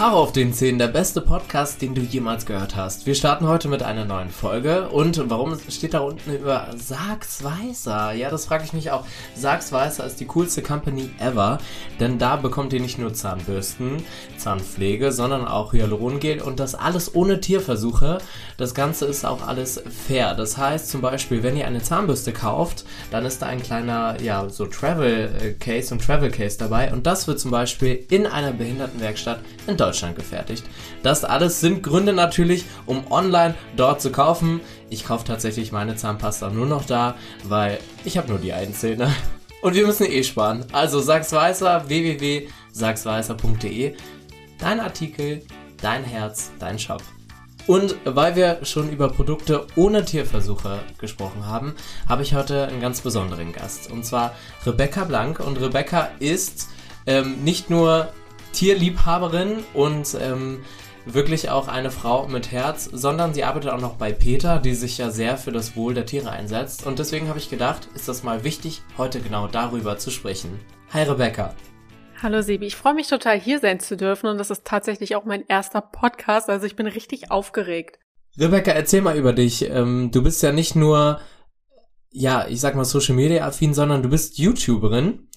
Haare 0.00 0.16
auf 0.16 0.32
den 0.32 0.54
Zähnen, 0.54 0.78
der 0.78 0.88
beste 0.88 1.20
Podcast, 1.20 1.82
den 1.82 1.94
du 1.94 2.00
jemals 2.00 2.46
gehört 2.46 2.74
hast. 2.74 3.04
Wir 3.04 3.14
starten 3.14 3.46
heute 3.46 3.68
mit 3.68 3.82
einer 3.82 4.06
neuen 4.06 4.30
Folge. 4.30 4.88
Und 4.88 5.28
warum 5.28 5.58
steht 5.68 5.92
da 5.92 5.98
unten 5.98 6.32
über 6.32 6.68
Sachs 6.74 7.44
Weißer? 7.44 8.12
Ja, 8.12 8.30
das 8.30 8.46
frage 8.46 8.64
ich 8.64 8.72
mich 8.72 8.90
auch. 8.92 9.04
Sachs 9.36 9.72
Weißer 9.72 10.06
ist 10.06 10.18
die 10.18 10.24
coolste 10.24 10.62
Company 10.62 11.10
ever, 11.18 11.58
denn 12.00 12.18
da 12.18 12.36
bekommt 12.36 12.72
ihr 12.72 12.80
nicht 12.80 12.98
nur 12.98 13.12
Zahnbürsten, 13.12 14.02
Zahnpflege, 14.38 15.12
sondern 15.12 15.46
auch 15.46 15.74
Hyalurongel 15.74 16.40
und 16.40 16.60
das 16.60 16.74
alles 16.74 17.14
ohne 17.14 17.38
Tierversuche. 17.40 18.22
Das 18.56 18.74
Ganze 18.74 19.04
ist 19.04 19.26
auch 19.26 19.46
alles 19.46 19.82
fair. 20.08 20.34
Das 20.34 20.56
heißt 20.56 20.88
zum 20.88 21.02
Beispiel, 21.02 21.42
wenn 21.42 21.58
ihr 21.58 21.66
eine 21.66 21.82
Zahnbürste 21.82 22.32
kauft, 22.32 22.86
dann 23.10 23.26
ist 23.26 23.42
da 23.42 23.48
ein 23.48 23.62
kleiner, 23.62 24.18
ja, 24.22 24.48
so 24.48 24.64
Travel 24.64 25.56
Case 25.60 25.92
und 25.92 26.02
Travel 26.02 26.30
Case 26.30 26.56
dabei 26.56 26.90
und 26.90 27.06
das 27.06 27.28
wird 27.28 27.38
zum 27.38 27.50
Beispiel 27.50 28.06
in 28.08 28.26
einer 28.26 28.52
Behindertenwerkstatt 28.52 29.40
in 29.66 29.76
Deutschland 29.76 29.89
Deutschland 29.90 30.14
gefertigt. 30.14 30.64
Das 31.02 31.24
alles 31.24 31.60
sind 31.60 31.82
Gründe 31.82 32.12
natürlich, 32.12 32.64
um 32.86 33.10
online 33.10 33.56
dort 33.76 34.00
zu 34.00 34.12
kaufen. 34.12 34.60
Ich 34.88 35.04
kaufe 35.04 35.24
tatsächlich 35.24 35.72
meine 35.72 35.96
Zahnpasta 35.96 36.50
nur 36.50 36.66
noch 36.66 36.84
da, 36.84 37.16
weil 37.42 37.80
ich 38.04 38.16
habe 38.16 38.28
nur 38.28 38.38
die 38.38 38.52
einen 38.52 38.72
Zähne. 38.72 39.12
Und 39.62 39.74
wir 39.74 39.84
müssen 39.86 40.06
eh 40.06 40.22
sparen. 40.22 40.64
Also 40.70 41.00
sag's 41.00 41.32
weißer, 41.32 41.88
www.sagsweißer.de. 41.88 43.96
Dein 44.58 44.78
Artikel, 44.78 45.42
dein 45.82 46.04
Herz, 46.04 46.52
dein 46.60 46.78
Shop. 46.78 47.02
Und 47.66 47.96
weil 48.04 48.36
wir 48.36 48.64
schon 48.64 48.90
über 48.90 49.08
Produkte 49.08 49.66
ohne 49.74 50.04
Tierversuche 50.04 50.78
gesprochen 50.98 51.46
haben, 51.46 51.74
habe 52.08 52.22
ich 52.22 52.34
heute 52.34 52.68
einen 52.68 52.80
ganz 52.80 53.00
besonderen 53.00 53.52
Gast. 53.52 53.90
Und 53.90 54.06
zwar 54.06 54.36
Rebecca 54.64 55.02
Blank. 55.04 55.40
Und 55.40 55.60
Rebecca 55.60 56.10
ist 56.20 56.68
ähm, 57.06 57.42
nicht 57.42 57.70
nur 57.70 58.12
Tierliebhaberin 58.52 59.64
und 59.74 60.16
ähm, 60.20 60.60
wirklich 61.06 61.50
auch 61.50 61.68
eine 61.68 61.90
Frau 61.90 62.28
mit 62.28 62.52
Herz, 62.52 62.88
sondern 62.92 63.34
sie 63.34 63.44
arbeitet 63.44 63.70
auch 63.70 63.80
noch 63.80 63.96
bei 63.96 64.12
Peter, 64.12 64.58
die 64.58 64.74
sich 64.74 64.98
ja 64.98 65.10
sehr 65.10 65.36
für 65.36 65.52
das 65.52 65.76
Wohl 65.76 65.94
der 65.94 66.06
Tiere 66.06 66.30
einsetzt. 66.30 66.86
Und 66.86 66.98
deswegen 66.98 67.28
habe 67.28 67.38
ich 67.38 67.50
gedacht, 67.50 67.88
ist 67.94 68.08
das 68.08 68.22
mal 68.22 68.44
wichtig, 68.44 68.82
heute 68.98 69.20
genau 69.20 69.46
darüber 69.46 69.98
zu 69.98 70.10
sprechen. 70.10 70.60
Hi 70.92 71.02
Rebecca. 71.04 71.54
Hallo 72.22 72.42
Sebi, 72.42 72.66
ich 72.66 72.76
freue 72.76 72.94
mich 72.94 73.08
total 73.08 73.40
hier 73.40 73.60
sein 73.60 73.80
zu 73.80 73.96
dürfen 73.96 74.26
und 74.26 74.36
das 74.36 74.50
ist 74.50 74.66
tatsächlich 74.66 75.16
auch 75.16 75.24
mein 75.24 75.46
erster 75.46 75.80
Podcast, 75.80 76.50
also 76.50 76.66
ich 76.66 76.76
bin 76.76 76.86
richtig 76.86 77.30
aufgeregt. 77.30 77.98
Rebecca, 78.38 78.72
erzähl 78.72 79.00
mal 79.00 79.16
über 79.16 79.32
dich. 79.32 79.68
Ähm, 79.70 80.10
du 80.12 80.22
bist 80.22 80.42
ja 80.42 80.52
nicht 80.52 80.76
nur, 80.76 81.20
ja, 82.10 82.46
ich 82.46 82.60
sag 82.60 82.74
mal 82.74 82.84
Social 82.84 83.14
Media 83.14 83.46
affin, 83.46 83.72
sondern 83.72 84.02
du 84.02 84.10
bist 84.10 84.38
YouTuberin. 84.38 85.28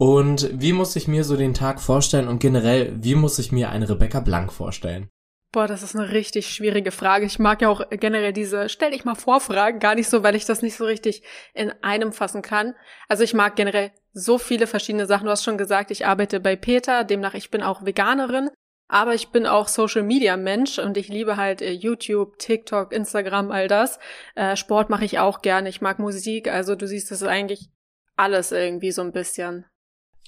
Und 0.00 0.48
wie 0.58 0.72
muss 0.72 0.96
ich 0.96 1.08
mir 1.08 1.24
so 1.24 1.36
den 1.36 1.52
Tag 1.52 1.78
vorstellen 1.78 2.26
und 2.26 2.38
generell, 2.38 2.96
wie 3.02 3.14
muss 3.14 3.38
ich 3.38 3.52
mir 3.52 3.68
eine 3.68 3.86
Rebecca 3.86 4.20
Blank 4.20 4.50
vorstellen? 4.50 5.10
Boah, 5.52 5.66
das 5.66 5.82
ist 5.82 5.94
eine 5.94 6.10
richtig 6.10 6.48
schwierige 6.48 6.90
Frage. 6.90 7.26
Ich 7.26 7.38
mag 7.38 7.60
ja 7.60 7.68
auch 7.68 7.82
generell 7.90 8.32
diese 8.32 8.70
Stell 8.70 8.92
dich 8.92 9.04
mal 9.04 9.14
vor 9.14 9.40
Fragen 9.40 9.78
gar 9.78 9.94
nicht 9.94 10.08
so, 10.08 10.22
weil 10.22 10.36
ich 10.36 10.46
das 10.46 10.62
nicht 10.62 10.78
so 10.78 10.86
richtig 10.86 11.22
in 11.52 11.70
einem 11.82 12.14
fassen 12.14 12.40
kann. 12.40 12.74
Also 13.08 13.24
ich 13.24 13.34
mag 13.34 13.56
generell 13.56 13.90
so 14.14 14.38
viele 14.38 14.66
verschiedene 14.66 15.04
Sachen. 15.04 15.26
Du 15.26 15.32
hast 15.32 15.44
schon 15.44 15.58
gesagt, 15.58 15.90
ich 15.90 16.06
arbeite 16.06 16.40
bei 16.40 16.56
Peter, 16.56 17.04
demnach 17.04 17.34
ich 17.34 17.50
bin 17.50 17.62
auch 17.62 17.84
Veganerin, 17.84 18.48
aber 18.88 19.12
ich 19.12 19.28
bin 19.28 19.44
auch 19.44 19.68
Social 19.68 20.02
Media 20.02 20.38
Mensch 20.38 20.78
und 20.78 20.96
ich 20.96 21.08
liebe 21.08 21.36
halt 21.36 21.60
äh, 21.60 21.72
YouTube, 21.72 22.38
TikTok, 22.38 22.94
Instagram, 22.94 23.50
all 23.50 23.68
das. 23.68 23.98
Äh, 24.34 24.56
Sport 24.56 24.88
mache 24.88 25.04
ich 25.04 25.18
auch 25.18 25.42
gerne. 25.42 25.68
Ich 25.68 25.82
mag 25.82 25.98
Musik, 25.98 26.48
also 26.48 26.74
du 26.74 26.86
siehst, 26.86 27.10
das 27.10 27.20
ist 27.20 27.28
eigentlich 27.28 27.68
alles 28.16 28.50
irgendwie 28.50 28.92
so 28.92 29.02
ein 29.02 29.12
bisschen. 29.12 29.66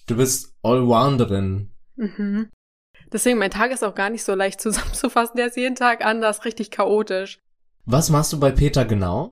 Du 0.07 0.17
bist 0.17 0.55
Allrounderin. 0.62 1.71
Mhm. 1.97 2.51
Deswegen, 3.12 3.39
mein 3.39 3.51
Tag 3.51 3.71
ist 3.71 3.85
auch 3.85 3.95
gar 3.95 4.11
nicht 4.11 4.25
so 4.25 4.35
leicht 4.35 4.61
zusammenzufassen. 4.62 5.37
Der 5.37 5.47
ist 5.47 5.57
jeden 5.57 5.77
Tag 5.77 6.05
anders, 6.05 6.45
richtig 6.45 6.71
chaotisch. 6.71 7.39
Was 7.85 8.11
machst 8.11 8.33
du 8.33 8.41
bei 8.41 8.51
Peter 8.51 8.85
genau? 8.85 9.31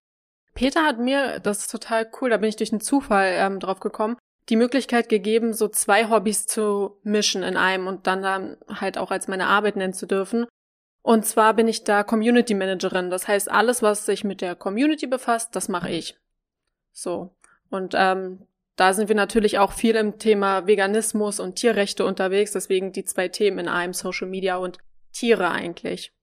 Peter 0.55 0.85
hat 0.85 0.99
mir, 0.99 1.41
das 1.41 1.61
ist 1.61 1.71
total 1.71 2.11
cool, 2.21 2.31
da 2.31 2.37
bin 2.37 2.49
ich 2.49 2.57
durch 2.57 2.73
einen 2.73 2.81
Zufall 2.81 3.33
ähm, 3.37 3.61
drauf 3.61 3.79
gekommen, 3.81 4.17
die 4.49 4.57
Möglichkeit 4.57 5.09
gegeben, 5.09 5.53
so 5.55 5.69
zwei 5.69 6.11
Hobbys 6.11 6.47
zu 6.47 6.99
mischen 7.05 7.45
in 7.45 7.57
einem 7.57 7.87
und 7.87 8.07
dann, 8.07 8.23
dann 8.23 8.57
halt 8.69 8.99
auch 8.99 9.13
als 9.13 9.29
meine 9.29 9.47
Arbeit 9.47 9.77
nennen 9.77 9.95
zu 9.95 10.07
dürfen. 10.07 10.47
Und 11.03 11.25
zwar 11.25 11.55
bin 11.55 11.69
ich 11.69 11.85
da 11.85 12.03
Community 12.03 12.55
Managerin. 12.55 13.11
Das 13.11 13.27
heißt, 13.27 13.51
alles, 13.51 13.83
was 13.83 14.05
sich 14.05 14.25
mit 14.25 14.41
der 14.41 14.55
Community 14.55 15.07
befasst, 15.07 15.57
das 15.57 15.69
mache 15.69 15.91
ich. 15.91 16.19
So. 16.93 17.35
Und 17.71 17.95
ähm, 17.97 18.47
da 18.81 18.95
sind 18.95 19.09
wir 19.09 19.15
natürlich 19.15 19.59
auch 19.59 19.73
viel 19.73 19.95
im 19.95 20.19
Thema 20.19 20.67
Veganismus 20.67 21.39
und 21.39 21.57
Tierrechte 21.57 22.07
unterwegs, 22.07 22.53
deswegen 22.53 22.93
die 22.93 23.05
zwei 23.05 23.29
Themen 23.29 23.59
in 23.59 23.69
einem 23.69 23.93
Social 23.93 24.27
Media 24.27 24.57
und 24.57 24.79
Tiere 25.13 25.51
eigentlich. 25.51 26.15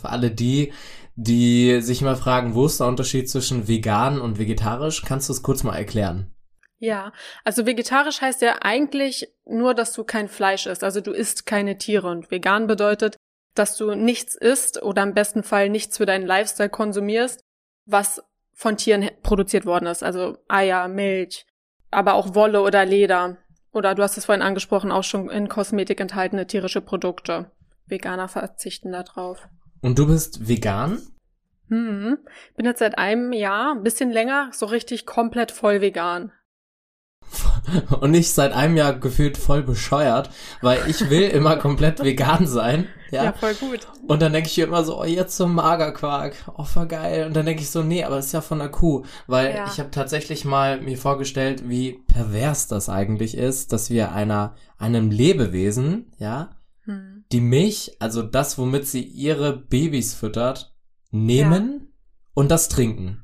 Für 0.00 0.08
alle 0.08 0.30
die, 0.30 0.72
die 1.14 1.82
sich 1.82 2.00
mal 2.00 2.16
fragen, 2.16 2.54
wo 2.54 2.64
ist 2.64 2.80
der 2.80 2.86
Unterschied 2.86 3.28
zwischen 3.28 3.68
vegan 3.68 4.18
und 4.18 4.38
vegetarisch, 4.38 5.02
kannst 5.02 5.28
du 5.28 5.34
es 5.34 5.42
kurz 5.42 5.62
mal 5.62 5.76
erklären? 5.76 6.34
Ja, 6.78 7.12
also 7.44 7.66
vegetarisch 7.66 8.22
heißt 8.22 8.40
ja 8.40 8.60
eigentlich 8.62 9.28
nur, 9.44 9.74
dass 9.74 9.92
du 9.92 10.02
kein 10.02 10.28
Fleisch 10.28 10.64
isst, 10.64 10.84
also 10.84 11.02
du 11.02 11.12
isst 11.12 11.44
keine 11.44 11.76
Tiere 11.76 12.08
und 12.08 12.30
vegan 12.30 12.66
bedeutet, 12.66 13.18
dass 13.54 13.76
du 13.76 13.94
nichts 13.94 14.34
isst 14.34 14.82
oder 14.82 15.02
im 15.02 15.12
besten 15.12 15.42
Fall 15.42 15.68
nichts 15.68 15.98
für 15.98 16.06
deinen 16.06 16.26
Lifestyle 16.26 16.70
konsumierst, 16.70 17.42
was 17.84 18.22
von 18.54 18.78
Tieren 18.78 19.10
produziert 19.22 19.66
worden 19.66 19.84
ist, 19.84 20.02
also 20.02 20.38
Eier, 20.48 20.88
Milch, 20.88 21.44
aber 21.90 22.14
auch 22.14 22.34
Wolle 22.34 22.62
oder 22.62 22.84
Leder. 22.84 23.38
Oder 23.72 23.94
du 23.94 24.02
hast 24.02 24.16
es 24.16 24.24
vorhin 24.24 24.42
angesprochen, 24.42 24.90
auch 24.90 25.04
schon 25.04 25.28
in 25.28 25.48
Kosmetik 25.48 26.00
enthaltene 26.00 26.46
tierische 26.46 26.80
Produkte. 26.80 27.50
Veganer 27.86 28.28
verzichten 28.28 28.92
da 28.92 29.02
drauf. 29.02 29.48
Und 29.82 29.98
du 29.98 30.06
bist 30.06 30.48
vegan? 30.48 31.02
Hm, 31.68 32.18
bin 32.56 32.66
jetzt 32.66 32.78
seit 32.78 32.96
einem 32.98 33.32
Jahr, 33.32 33.72
ein 33.72 33.82
bisschen 33.82 34.10
länger, 34.10 34.50
so 34.52 34.66
richtig 34.66 35.04
komplett 35.04 35.50
voll 35.50 35.80
vegan. 35.80 36.32
und 38.00 38.10
nicht 38.10 38.32
seit 38.32 38.52
einem 38.52 38.76
Jahr 38.76 38.94
gefühlt 38.94 39.36
voll 39.36 39.62
bescheuert, 39.62 40.30
weil 40.62 40.80
ich 40.88 41.10
will 41.10 41.22
immer 41.28 41.56
komplett 41.56 42.02
vegan 42.02 42.46
sein. 42.46 42.86
Ja, 43.10 43.24
ja 43.24 43.32
voll 43.32 43.54
gut. 43.54 43.86
Und 44.06 44.22
dann 44.22 44.32
denke 44.32 44.48
ich 44.48 44.58
immer 44.58 44.84
so, 44.84 45.00
oh, 45.00 45.04
jetzt 45.04 45.36
so 45.36 45.46
Magerquark, 45.46 46.34
oh, 46.56 46.64
voll 46.64 46.86
geil. 46.86 47.26
Und 47.26 47.36
dann 47.36 47.46
denke 47.46 47.62
ich 47.62 47.70
so, 47.70 47.82
nee, 47.82 48.04
aber 48.04 48.16
das 48.16 48.26
ist 48.26 48.32
ja 48.32 48.40
von 48.40 48.58
der 48.58 48.68
Kuh. 48.68 49.04
Weil 49.26 49.54
ja. 49.54 49.66
ich 49.66 49.78
habe 49.78 49.90
tatsächlich 49.90 50.44
mal 50.44 50.80
mir 50.80 50.98
vorgestellt, 50.98 51.68
wie 51.68 52.00
pervers 52.08 52.68
das 52.68 52.88
eigentlich 52.88 53.36
ist, 53.36 53.72
dass 53.72 53.90
wir 53.90 54.12
einer, 54.12 54.54
einem 54.78 55.10
Lebewesen, 55.10 56.12
ja, 56.18 56.56
hm. 56.84 57.24
die 57.32 57.40
Milch, 57.40 57.96
also 58.00 58.22
das, 58.22 58.58
womit 58.58 58.86
sie 58.86 59.02
ihre 59.02 59.56
Babys 59.56 60.14
füttert, 60.14 60.74
nehmen 61.10 61.80
ja. 61.80 61.86
und 62.34 62.50
das 62.50 62.68
trinken. 62.68 63.22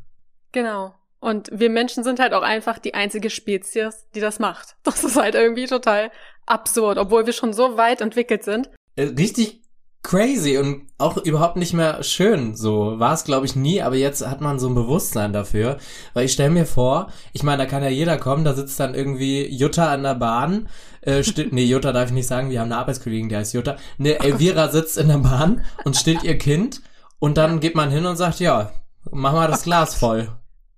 Genau. 0.53 0.95
Und 1.23 1.51
wir 1.53 1.71
Menschen 1.71 2.03
sind 2.03 2.19
halt 2.19 2.35
auch 2.35 2.43
einfach 2.43 2.81
die 2.81 2.95
einzige 2.95 3.31
Spezies, 3.31 4.09
die 4.13 4.21
das 4.21 4.41
macht. 4.41 4.75
Das 4.83 5.05
ist 5.05 5.17
halt 5.17 5.37
irgendwie 5.37 5.67
total 5.67 6.11
absurd, 6.47 6.99
obwohl 6.99 7.27
wir 7.27 7.33
schon 7.33 7.53
so 7.53 7.77
weit 7.77 8.01
entwickelt 8.01 8.43
sind. 8.43 8.69
Äh, 8.97 9.05
richtig 9.05 9.63
crazy 10.03 10.59
und 10.59 10.89
auch 10.99 11.17
überhaupt 11.19 11.55
nicht 11.57 11.75
mehr 11.75 12.03
schön. 12.03 12.57
So 12.57 12.99
war 12.99 13.15
es, 13.15 13.23
glaube 13.23 13.47
ich, 13.47 13.55
nie, 13.55 13.81
aber 13.83 13.95
jetzt 13.95 14.27
hat 14.27 14.41
man 14.41 14.59
so 14.59 14.69
ein 14.69 14.75
Bewusstsein 14.75 15.33
dafür. 15.33 15.79
Weil 16.13 16.25
ich 16.25 16.33
stelle 16.33 16.51
mir 16.51 16.67
vor, 16.67 17.13
ich 17.33 17.45
meine, 17.45 17.63
da 17.63 17.67
kann 17.67 17.85
ja 17.85 17.89
jeder 17.89 18.19
kommen, 18.19 18.45
da 18.45 18.55
sitzt 18.55 18.81
dann 18.81 18.97
irgendwie 18.97 19.47
Jutta 19.47 19.93
an 19.93 20.03
der 20.03 20.17
Bahn. 20.17 20.69
Äh, 21.03 21.23
nee, 21.53 21.65
Jutta 21.65 21.93
darf 21.93 22.09
ich 22.09 22.15
nicht 22.15 22.27
sagen, 22.27 22.51
wir 22.51 22.59
haben 22.59 22.73
eine 22.73 22.81
Arbeitskollegin, 22.81 23.29
die 23.29 23.37
heißt 23.37 23.55
Jutta. 23.55 23.77
Ne, 23.97 24.19
Elvira 24.19 24.71
sitzt 24.71 24.99
in 24.99 25.07
der 25.07 25.19
Bahn 25.19 25.65
und 25.85 25.97
stillt 25.97 26.25
ihr 26.25 26.37
Kind 26.37 26.83
und 27.21 27.39
dann 27.39 27.61
geht 27.61 27.77
man 27.77 27.93
hin 27.93 28.07
und 28.07 28.17
sagt, 28.17 28.41
ja, 28.41 28.73
mach 29.13 29.33
mal 29.33 29.47
das 29.47 29.63
Glas 29.63 29.95
voll. 29.95 30.29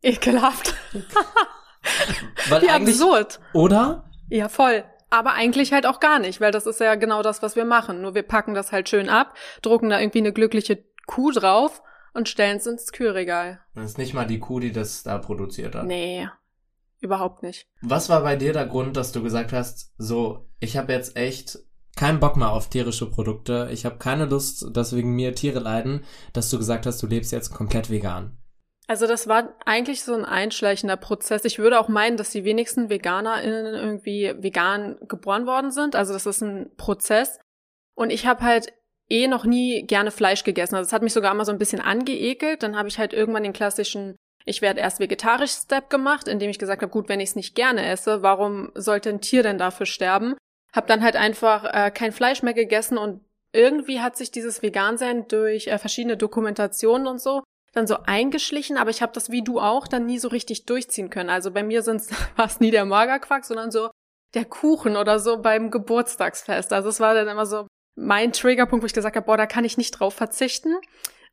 Ekelhaft. 0.05 0.75
Weil 2.49 2.63
Wie 2.63 2.71
absurd. 2.71 3.41
Oder? 3.53 4.05
Ja, 4.29 4.49
voll. 4.49 4.85
Aber 5.11 5.33
eigentlich 5.35 5.73
halt 5.73 5.87
auch 5.87 6.01
gar 6.01 6.19
nicht, 6.19 6.41
weil 6.41 6.51
das 6.51 6.67
ist 6.67 6.81
ja 6.81 6.97
genau 6.97 7.23
das, 7.23 7.41
was 7.41 7.55
wir 7.55 7.65
machen. 7.65 8.03
Nur 8.03 8.15
wir 8.15 8.25
packen 8.25 8.55
das 8.55 8.73
halt 8.73 8.89
schön 8.89 9.09
ab, 9.09 9.35
drucken 9.63 9.91
da 9.91 10.01
irgendwie 10.01 10.19
eine 10.19 10.33
glückliche 10.33 10.83
Kuh 11.07 11.31
drauf 11.31 11.83
und 12.15 12.29
stellen 12.29 12.57
es 12.57 12.67
ins 12.67 12.91
Kühlregal. 12.91 13.61
Das 13.75 13.85
ist 13.85 13.99
nicht 13.99 14.15
mal 14.15 14.27
die 14.27 14.41
Kuh, 14.41 14.59
die 14.59 14.73
das 14.73 15.05
da 15.05 15.19
produziert 15.19 15.77
hat. 15.77 15.87
Nee, 15.87 16.29
überhaupt 17.01 17.43
nicht. 17.43 17.69
Was 17.81 18.09
war 18.09 18.23
bei 18.23 18.35
dir 18.35 18.53
der 18.53 18.67
Grund, 18.67 18.97
dass 18.97 19.13
du 19.13 19.23
gesagt 19.23 19.53
hast, 19.53 19.93
so, 19.99 20.49
ich 20.59 20.77
habe 20.77 20.93
jetzt 20.93 21.17
echt 21.17 21.59
keinen 21.97 22.19
Bock 22.19 22.37
mehr 22.37 22.51
auf 22.51 22.69
tierische 22.69 23.09
Produkte, 23.09 23.69
ich 23.71 23.85
habe 23.85 23.99
keine 23.99 24.25
Lust, 24.25 24.67
dass 24.73 24.97
wegen 24.97 25.15
mir 25.15 25.35
Tiere 25.35 25.61
leiden, 25.61 26.05
dass 26.33 26.51
du 26.51 26.59
gesagt 26.59 26.87
hast, 26.87 27.01
du 27.03 27.07
lebst 27.07 27.31
jetzt 27.31 27.55
komplett 27.55 27.89
vegan? 27.89 28.37
Also 28.87 29.07
das 29.07 29.29
war 29.29 29.55
eigentlich 29.65 30.05
so 30.05 30.15
ein 30.15 30.25
einschleichender 30.25 30.97
Prozess. 30.97 31.45
Ich 31.45 31.59
würde 31.59 31.81
auch 31.81 31.89
meinen, 31.89 32.17
dass 32.17 32.31
die 32.31 32.45
wenigsten 32.45 32.91
VeganerInnen 32.91 33.75
irgendwie 33.75 34.35
vegan 34.39 34.99
geboren 35.09 35.47
worden 35.47 35.71
sind. 35.71 35.97
Also 35.97 36.13
das 36.13 36.27
ist 36.27 36.43
ein 36.43 36.71
Prozess. 36.77 37.39
Und 37.95 38.11
ich 38.11 38.27
habe 38.27 38.43
halt 38.43 38.73
eh 39.09 39.27
noch 39.27 39.45
nie 39.45 39.87
gerne 39.87 40.11
Fleisch 40.11 40.45
gegessen. 40.45 40.75
Also 40.75 40.89
es 40.89 40.93
hat 40.93 41.03
mich 41.03 41.15
sogar 41.15 41.33
immer 41.33 41.47
so 41.47 41.53
ein 41.53 41.59
bisschen 41.59 41.81
angeekelt. 41.81 42.63
Dann 42.63 42.77
habe 42.77 42.89
ich 42.89 42.99
halt 42.99 43.15
irgendwann 43.15 43.43
den 43.43 43.53
klassischen 43.55 44.17
ich 44.45 44.63
werde 44.63 44.81
erst 44.81 45.01
vegetarisch 45.01 45.53
Step 45.53 45.89
gemacht, 45.89 46.29
indem 46.29 46.51
ich 46.51 46.59
gesagt 46.59 46.83
habe, 46.83 46.93
gut, 46.93 47.09
wenn 47.09 47.21
ich 47.21 47.31
es 47.31 47.37
nicht 47.37 47.55
gerne 47.55 47.87
esse, 47.87 48.23
warum 48.23 48.71
sollte 48.75 49.09
ein 49.09 49.21
Tier 49.21 49.43
denn 49.43 49.59
dafür 49.59 49.87
sterben? 49.87 50.37
Hab 50.73 50.87
dann 50.87 51.03
halt 51.03 51.17
einfach 51.17 51.65
äh, 51.65 51.91
kein 51.91 52.13
Fleisch 52.13 52.43
mehr 52.43 52.53
gegessen 52.53 52.99
und 52.99 53.25
irgendwie 53.53 54.01
hat 54.01 54.17
sich 54.17 54.31
dieses 54.31 54.63
Vegansein 54.63 55.29
durch 55.29 55.69
äh, 55.69 55.79
verschiedene 55.79 56.17
Dokumentationen 56.17 57.07
und 57.07 57.21
so 57.21 57.43
dann 57.75 57.87
so 57.87 57.99
eingeschlichen, 58.05 58.77
aber 58.79 58.91
ich 58.91 59.03
habe 59.03 59.13
das 59.13 59.31
wie 59.31 59.43
du 59.43 59.61
auch 59.61 59.89
dann 59.89 60.07
nie 60.07 60.19
so 60.19 60.29
richtig 60.29 60.65
durchziehen 60.65 61.11
können. 61.11 61.31
Also 61.31 61.51
bei 61.51 61.63
mir 61.63 61.85
war 62.37 62.47
es 62.47 62.61
nie 62.61 62.71
der 62.71 62.85
Magerquark, 62.85 63.45
sondern 63.45 63.71
so 63.71 63.91
der 64.35 64.45
Kuchen 64.45 64.97
oder 64.97 65.19
so 65.19 65.41
beim 65.41 65.71
Geburtstagsfest. 65.71 66.73
Also 66.73 66.89
es 66.89 67.01
war 67.01 67.15
dann 67.15 67.29
immer 67.29 67.47
so 67.47 67.67
mein 67.97 68.33
Triggerpunkt, 68.33 68.83
wo 68.83 68.87
ich 68.87 68.95
gesagt 68.95 69.17
habe, 69.17 69.27
boah, 69.27 69.37
da 69.37 69.47
kann 69.47 69.65
ich 69.65 69.77
nicht 69.77 69.93
drauf 69.93 70.15
verzichten. 70.15 70.77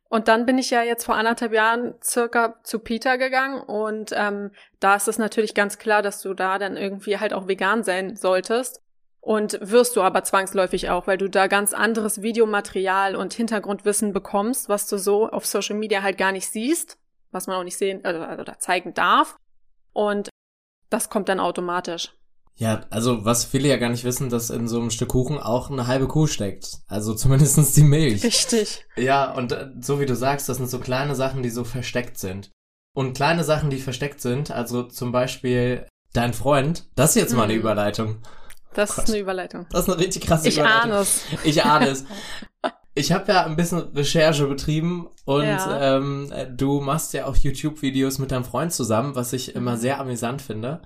Und 0.08 0.28
dann 0.28 0.44
bin 0.44 0.58
ich 0.58 0.70
ja 0.70 0.82
jetzt 0.82 1.04
vor 1.04 1.14
anderthalb 1.14 1.52
Jahren 1.52 1.94
circa 2.04 2.62
zu 2.64 2.80
Peter 2.80 3.16
gegangen 3.16 3.62
und 3.62 4.12
ähm, 4.14 4.50
da 4.78 4.94
ist 4.96 5.08
es 5.08 5.16
natürlich 5.16 5.54
ganz 5.54 5.78
klar, 5.78 6.02
dass 6.02 6.20
du 6.20 6.34
da 6.34 6.58
dann 6.58 6.76
irgendwie 6.76 7.16
halt 7.16 7.32
auch 7.32 7.48
vegan 7.48 7.82
sein 7.82 8.14
solltest. 8.14 8.82
Und 9.24 9.56
wirst 9.62 9.94
du 9.94 10.02
aber 10.02 10.24
zwangsläufig 10.24 10.90
auch, 10.90 11.06
weil 11.06 11.16
du 11.16 11.28
da 11.28 11.46
ganz 11.46 11.72
anderes 11.72 12.22
Videomaterial 12.22 13.14
und 13.14 13.32
Hintergrundwissen 13.32 14.12
bekommst, 14.12 14.68
was 14.68 14.88
du 14.88 14.98
so 14.98 15.28
auf 15.28 15.46
Social 15.46 15.76
Media 15.76 16.02
halt 16.02 16.18
gar 16.18 16.32
nicht 16.32 16.48
siehst, 16.48 16.98
was 17.30 17.46
man 17.46 17.56
auch 17.56 17.62
nicht 17.62 17.78
sehen 17.78 18.04
also, 18.04 18.20
also 18.20 18.42
da 18.42 18.58
zeigen 18.58 18.94
darf. 18.94 19.36
Und 19.92 20.28
das 20.90 21.08
kommt 21.08 21.28
dann 21.28 21.38
automatisch. 21.38 22.12
Ja, 22.56 22.82
also 22.90 23.24
was 23.24 23.44
viele 23.44 23.68
ja 23.68 23.76
gar 23.76 23.90
nicht 23.90 24.04
wissen, 24.04 24.28
dass 24.28 24.50
in 24.50 24.68
so 24.68 24.80
einem 24.80 24.90
Stück 24.90 25.08
Kuchen 25.10 25.38
auch 25.38 25.70
eine 25.70 25.86
halbe 25.86 26.08
Kuh 26.08 26.26
steckt. 26.26 26.78
Also 26.88 27.14
zumindestens 27.14 27.74
die 27.74 27.84
Milch. 27.84 28.24
Richtig. 28.24 28.84
Ja, 28.96 29.32
und 29.32 29.52
äh, 29.52 29.70
so 29.80 30.00
wie 30.00 30.06
du 30.06 30.16
sagst, 30.16 30.48
das 30.48 30.56
sind 30.58 30.68
so 30.68 30.80
kleine 30.80 31.14
Sachen, 31.14 31.42
die 31.42 31.50
so 31.50 31.64
versteckt 31.64 32.18
sind. 32.18 32.50
Und 32.94 33.14
kleine 33.14 33.44
Sachen, 33.44 33.70
die 33.70 33.78
versteckt 33.78 34.20
sind, 34.20 34.50
also 34.50 34.82
zum 34.82 35.12
Beispiel 35.12 35.86
dein 36.12 36.34
Freund, 36.34 36.90
das 36.94 37.10
ist 37.10 37.22
jetzt 37.22 37.34
mal 37.34 37.44
eine 37.44 37.54
mhm. 37.54 37.60
Überleitung. 37.60 38.18
Das 38.74 38.98
oh 38.98 39.02
ist 39.02 39.08
eine 39.08 39.18
Überleitung. 39.18 39.66
Das 39.70 39.82
ist 39.82 39.90
eine 39.90 39.98
richtig 39.98 40.26
krasse 40.26 40.48
ich 40.48 40.58
Überleitung. 40.58 40.90
Ich 40.90 40.92
ahne 40.92 41.00
es. 41.02 41.24
Ich 41.44 41.64
ahne 41.64 41.88
es. 41.88 42.04
Ich 42.94 43.10
habe 43.10 43.32
ja 43.32 43.46
ein 43.46 43.56
bisschen 43.56 43.78
Recherche 43.94 44.46
betrieben 44.46 45.08
und 45.24 45.44
ja. 45.44 45.96
ähm, 45.96 46.30
du 46.54 46.82
machst 46.82 47.14
ja 47.14 47.24
auch 47.24 47.36
YouTube-Videos 47.36 48.18
mit 48.18 48.32
deinem 48.32 48.44
Freund 48.44 48.70
zusammen, 48.70 49.16
was 49.16 49.32
ich 49.32 49.54
immer 49.54 49.72
mhm. 49.72 49.78
sehr 49.78 49.98
amüsant 49.98 50.42
finde. 50.42 50.82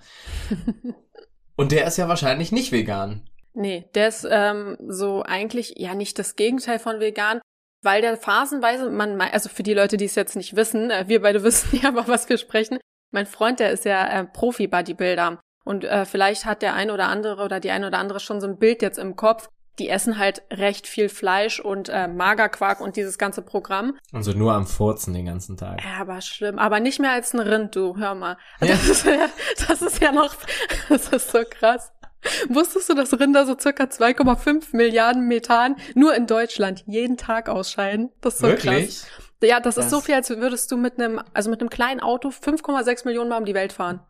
Und 1.57 1.73
der 1.73 1.87
ist 1.87 1.97
ja 1.97 2.07
wahrscheinlich 2.07 2.53
nicht 2.53 2.71
vegan. 2.71 3.29
Nee, 3.55 3.89
der 3.95 4.09
ist 4.09 4.27
ähm, 4.31 4.77
so 4.87 5.23
eigentlich 5.23 5.75
ja 5.79 5.95
nicht 5.95 6.19
das 6.19 6.37
Gegenteil 6.37 6.79
von 6.79 7.01
vegan, 7.01 7.41
weil 7.83 8.03
der 8.03 8.17
phasenweise, 8.17 8.91
man, 8.91 9.21
also 9.21 9.49
für 9.49 9.63
die 9.63 9.75
Leute, 9.75 9.97
die 9.97 10.05
es 10.05 10.15
jetzt 10.15 10.37
nicht 10.37 10.55
wissen, 10.55 10.91
äh, 10.91 11.09
wir 11.09 11.23
beide 11.23 11.43
wissen 11.43 11.81
ja 11.83 11.89
aber, 11.89 12.07
was 12.07 12.29
wir 12.29 12.37
sprechen. 12.37 12.79
Mein 13.13 13.27
Freund, 13.27 13.59
der 13.59 13.71
ist 13.71 13.85
ja 13.85 14.07
äh, 14.07 14.25
Profi-Bodybuilder. 14.27 15.41
Und 15.67 15.83
äh, 15.83 16.05
vielleicht 16.05 16.45
hat 16.45 16.63
der 16.63 16.75
ein 16.75 16.93
oder 16.93 17.09
andere 17.09 17.43
oder 17.45 17.59
die 17.59 17.73
ein 17.73 17.85
oder 17.85 17.99
andere 17.99 18.21
schon 18.21 18.41
so 18.41 18.47
ein 18.47 18.57
Bild 18.57 18.83
jetzt 18.83 18.99
im 18.99 19.17
Kopf. 19.17 19.49
Die 19.81 19.89
essen 19.89 20.17
halt 20.17 20.43
recht 20.51 20.87
viel 20.87 21.09
Fleisch 21.09 21.59
und 21.59 21.89
äh, 21.89 22.07
Magerquark 22.07 22.81
und 22.81 22.95
dieses 22.95 23.19
ganze 23.19 23.43
Programm. 23.43 23.99
Also 24.13 24.31
nur 24.31 24.55
am 24.55 24.65
Furzen 24.65 25.13
den 25.13 25.27
ganzen 25.27 25.57
Tag. 25.57 25.83
Ja, 25.85 26.01
aber 26.01 26.21
schlimm. 26.21 26.61
Aber 26.61 26.79
nicht 26.79 27.01
mehr 27.01 27.11
als 27.11 27.35
ein 27.35 27.41
Rind, 27.41 27.75
du. 27.75 27.97
Hör 27.97 28.15
mal. 28.15 28.39
Ja. 28.61 28.69
Das, 28.69 28.89
ist 28.89 29.07
ja, 29.07 29.29
das 29.67 29.83
ist 29.83 30.01
ja 30.01 30.13
noch, 30.13 30.37
das 30.89 31.09
ist 31.09 31.33
so 31.33 31.41
krass. 31.51 31.91
Wusstest 32.49 32.89
du, 32.89 32.95
dass 32.95 33.19
Rinder 33.19 33.45
so 33.45 33.57
circa 33.59 33.85
2,5 33.85 34.69
Milliarden 34.71 35.27
Methan 35.27 35.75
nur 35.97 36.15
in 36.15 36.29
Deutschland 36.29 36.85
jeden 36.87 37.17
Tag 37.17 37.49
ausscheiden? 37.49 38.11
Das 38.21 38.35
ist 38.35 38.41
so 38.41 38.47
Wirklich? 38.47 39.01
krass. 39.01 39.07
Ja, 39.43 39.59
das, 39.59 39.75
das 39.75 39.87
ist 39.87 39.91
so 39.91 40.01
viel, 40.01 40.15
als 40.15 40.31
würdest 40.31 40.71
du 40.71 40.77
mit 40.77 41.01
einem, 41.01 41.21
also 41.35 41.51
mit 41.51 41.61
einem 41.61 41.71
kleinen 41.71 42.01
Auto 42.01 42.29
5,6 42.29 43.05
Millionen 43.05 43.31
Mal 43.31 43.39
um 43.39 43.45
die 43.45 43.55
Welt 43.55 43.73
fahren. 43.73 44.01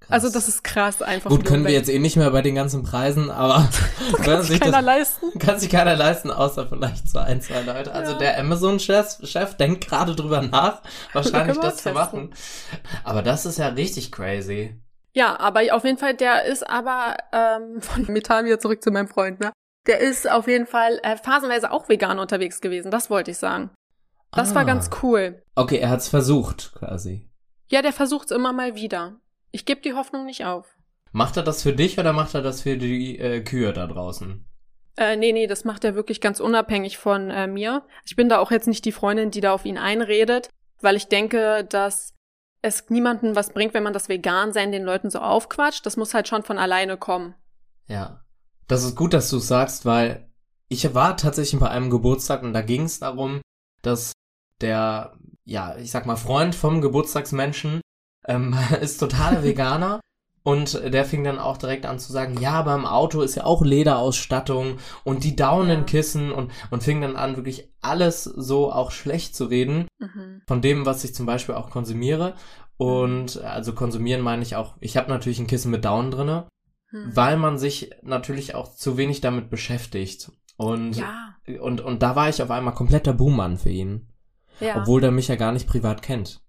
Krass. 0.00 0.10
Also 0.24 0.30
das 0.30 0.48
ist 0.48 0.64
krass 0.64 1.02
einfach. 1.02 1.30
Gut, 1.30 1.44
können 1.44 1.64
wir 1.64 1.72
jetzt 1.72 1.88
eh 1.88 1.98
nicht 1.98 2.16
mehr 2.16 2.30
bei 2.30 2.40
den 2.40 2.54
ganzen 2.54 2.82
Preisen, 2.82 3.30
aber 3.30 3.68
kann 4.24 4.42
sich 4.42 4.60
keiner 4.60 4.78
das, 4.78 4.84
leisten. 4.84 5.38
Kann 5.38 5.58
sich 5.58 5.70
keiner 5.70 5.96
leisten, 5.96 6.30
außer 6.30 6.66
vielleicht 6.66 7.08
so 7.08 7.18
ein, 7.18 7.40
zwei 7.42 7.62
Leute. 7.62 7.92
Also 7.92 8.12
ja. 8.12 8.18
der 8.18 8.38
Amazon-Chef 8.38 9.18
Chef 9.24 9.56
denkt 9.56 9.86
gerade 9.86 10.14
drüber 10.14 10.40
nach, 10.42 10.82
wahrscheinlich 11.12 11.58
das 11.58 11.78
zu 11.78 11.92
machen. 11.92 12.34
Aber 13.04 13.22
das 13.22 13.44
ist 13.44 13.58
ja 13.58 13.68
richtig 13.68 14.12
crazy. 14.12 14.80
Ja, 15.14 15.38
aber 15.40 15.62
auf 15.72 15.84
jeden 15.84 15.98
Fall, 15.98 16.14
der 16.14 16.44
ist 16.44 16.68
aber 16.68 17.16
ähm, 17.32 17.80
von 17.80 18.06
Methan 18.06 18.44
wieder 18.44 18.60
zurück 18.60 18.82
zu 18.82 18.90
meinem 18.90 19.08
Freund, 19.08 19.40
ne? 19.40 19.52
Der 19.86 20.00
ist 20.00 20.30
auf 20.30 20.46
jeden 20.46 20.66
Fall 20.66 21.00
äh, 21.02 21.16
phasenweise 21.16 21.70
auch 21.70 21.88
vegan 21.88 22.18
unterwegs 22.18 22.60
gewesen, 22.60 22.90
das 22.90 23.10
wollte 23.10 23.30
ich 23.30 23.38
sagen. 23.38 23.70
Das 24.32 24.52
ah. 24.52 24.56
war 24.56 24.64
ganz 24.64 24.90
cool. 25.02 25.42
Okay, 25.54 25.78
er 25.78 25.90
hat's 25.90 26.08
versucht, 26.08 26.72
quasi. 26.74 27.28
Ja, 27.68 27.82
der 27.82 27.92
versucht's 27.92 28.30
immer 28.30 28.52
mal 28.52 28.74
wieder. 28.74 29.16
Ich 29.50 29.64
gebe 29.64 29.80
die 29.80 29.94
Hoffnung 29.94 30.26
nicht 30.26 30.44
auf. 30.44 30.66
Macht 31.12 31.36
er 31.36 31.42
das 31.42 31.62
für 31.62 31.72
dich 31.72 31.98
oder 31.98 32.12
macht 32.12 32.34
er 32.34 32.42
das 32.42 32.62
für 32.62 32.76
die 32.76 33.18
äh, 33.18 33.40
Kühe 33.42 33.72
da 33.72 33.86
draußen? 33.86 34.44
Äh, 34.96 35.16
nee, 35.16 35.32
nee, 35.32 35.46
das 35.46 35.64
macht 35.64 35.84
er 35.84 35.94
wirklich 35.94 36.20
ganz 36.20 36.40
unabhängig 36.40 36.98
von 36.98 37.30
äh, 37.30 37.46
mir. 37.46 37.86
Ich 38.04 38.16
bin 38.16 38.28
da 38.28 38.38
auch 38.38 38.50
jetzt 38.50 38.66
nicht 38.66 38.84
die 38.84 38.92
Freundin, 38.92 39.30
die 39.30 39.40
da 39.40 39.52
auf 39.52 39.64
ihn 39.64 39.78
einredet, 39.78 40.50
weil 40.80 40.96
ich 40.96 41.08
denke, 41.08 41.64
dass 41.64 42.14
es 42.62 42.90
niemandem 42.90 43.36
was 43.36 43.50
bringt, 43.50 43.74
wenn 43.74 43.84
man 43.84 43.92
das 43.92 44.08
Vegan-Sein 44.08 44.72
den 44.72 44.84
Leuten 44.84 45.10
so 45.10 45.20
aufquatscht. 45.20 45.86
Das 45.86 45.96
muss 45.96 46.14
halt 46.14 46.28
schon 46.28 46.42
von 46.42 46.58
alleine 46.58 46.96
kommen. 46.96 47.34
Ja. 47.86 48.24
Das 48.66 48.84
ist 48.84 48.96
gut, 48.96 49.14
dass 49.14 49.30
du 49.30 49.38
sagst, 49.38 49.86
weil 49.86 50.28
ich 50.68 50.94
war 50.94 51.16
tatsächlich 51.16 51.58
bei 51.58 51.70
einem 51.70 51.88
Geburtstag 51.88 52.42
und 52.42 52.52
da 52.52 52.60
ging 52.60 52.82
es 52.82 52.98
darum, 52.98 53.40
dass 53.80 54.12
der, 54.60 55.16
ja, 55.44 55.76
ich 55.76 55.90
sag 55.90 56.04
mal, 56.04 56.16
Freund 56.16 56.54
vom 56.54 56.82
Geburtstagsmenschen 56.82 57.80
ähm, 58.28 58.56
ist 58.80 58.98
totaler 58.98 59.42
Veganer. 59.42 60.00
Und 60.44 60.80
der 60.94 61.04
fing 61.04 61.24
dann 61.24 61.38
auch 61.38 61.58
direkt 61.58 61.84
an 61.84 61.98
zu 61.98 62.10
sagen, 62.10 62.40
ja, 62.40 62.62
beim 62.62 62.86
Auto 62.86 63.20
ist 63.20 63.34
ja 63.34 63.44
auch 63.44 63.62
Lederausstattung 63.62 64.78
und 65.04 65.22
die 65.24 65.36
Daunenkissen 65.36 66.32
und, 66.32 66.52
und 66.70 66.82
fing 66.82 67.02
dann 67.02 67.16
an, 67.16 67.36
wirklich 67.36 67.68
alles 67.82 68.24
so 68.24 68.72
auch 68.72 68.90
schlecht 68.90 69.36
zu 69.36 69.44
reden 69.44 69.88
mhm. 69.98 70.40
von 70.46 70.62
dem, 70.62 70.86
was 70.86 71.04
ich 71.04 71.14
zum 71.14 71.26
Beispiel 71.26 71.54
auch 71.54 71.68
konsumiere. 71.68 72.34
Und 72.78 73.36
mhm. 73.36 73.44
also 73.44 73.74
konsumieren 73.74 74.22
meine 74.22 74.42
ich 74.42 74.56
auch, 74.56 74.76
ich 74.80 74.96
habe 74.96 75.10
natürlich 75.10 75.38
ein 75.38 75.48
Kissen 75.48 75.70
mit 75.70 75.84
Daunen 75.84 76.10
drinne, 76.10 76.48
mhm. 76.92 77.14
weil 77.14 77.36
man 77.36 77.58
sich 77.58 77.90
natürlich 78.02 78.54
auch 78.54 78.74
zu 78.74 78.96
wenig 78.96 79.20
damit 79.20 79.50
beschäftigt. 79.50 80.32
Und, 80.56 80.94
ja. 80.96 81.34
und, 81.60 81.82
und 81.82 82.02
da 82.02 82.16
war 82.16 82.30
ich 82.30 82.42
auf 82.42 82.50
einmal 82.50 82.74
kompletter 82.74 83.12
Buhmann 83.12 83.58
für 83.58 83.70
ihn. 83.70 84.08
Ja. 84.60 84.80
Obwohl 84.80 85.00
der 85.00 85.10
mich 85.10 85.28
ja 85.28 85.36
gar 85.36 85.52
nicht 85.52 85.68
privat 85.68 86.00
kennt. 86.00 86.40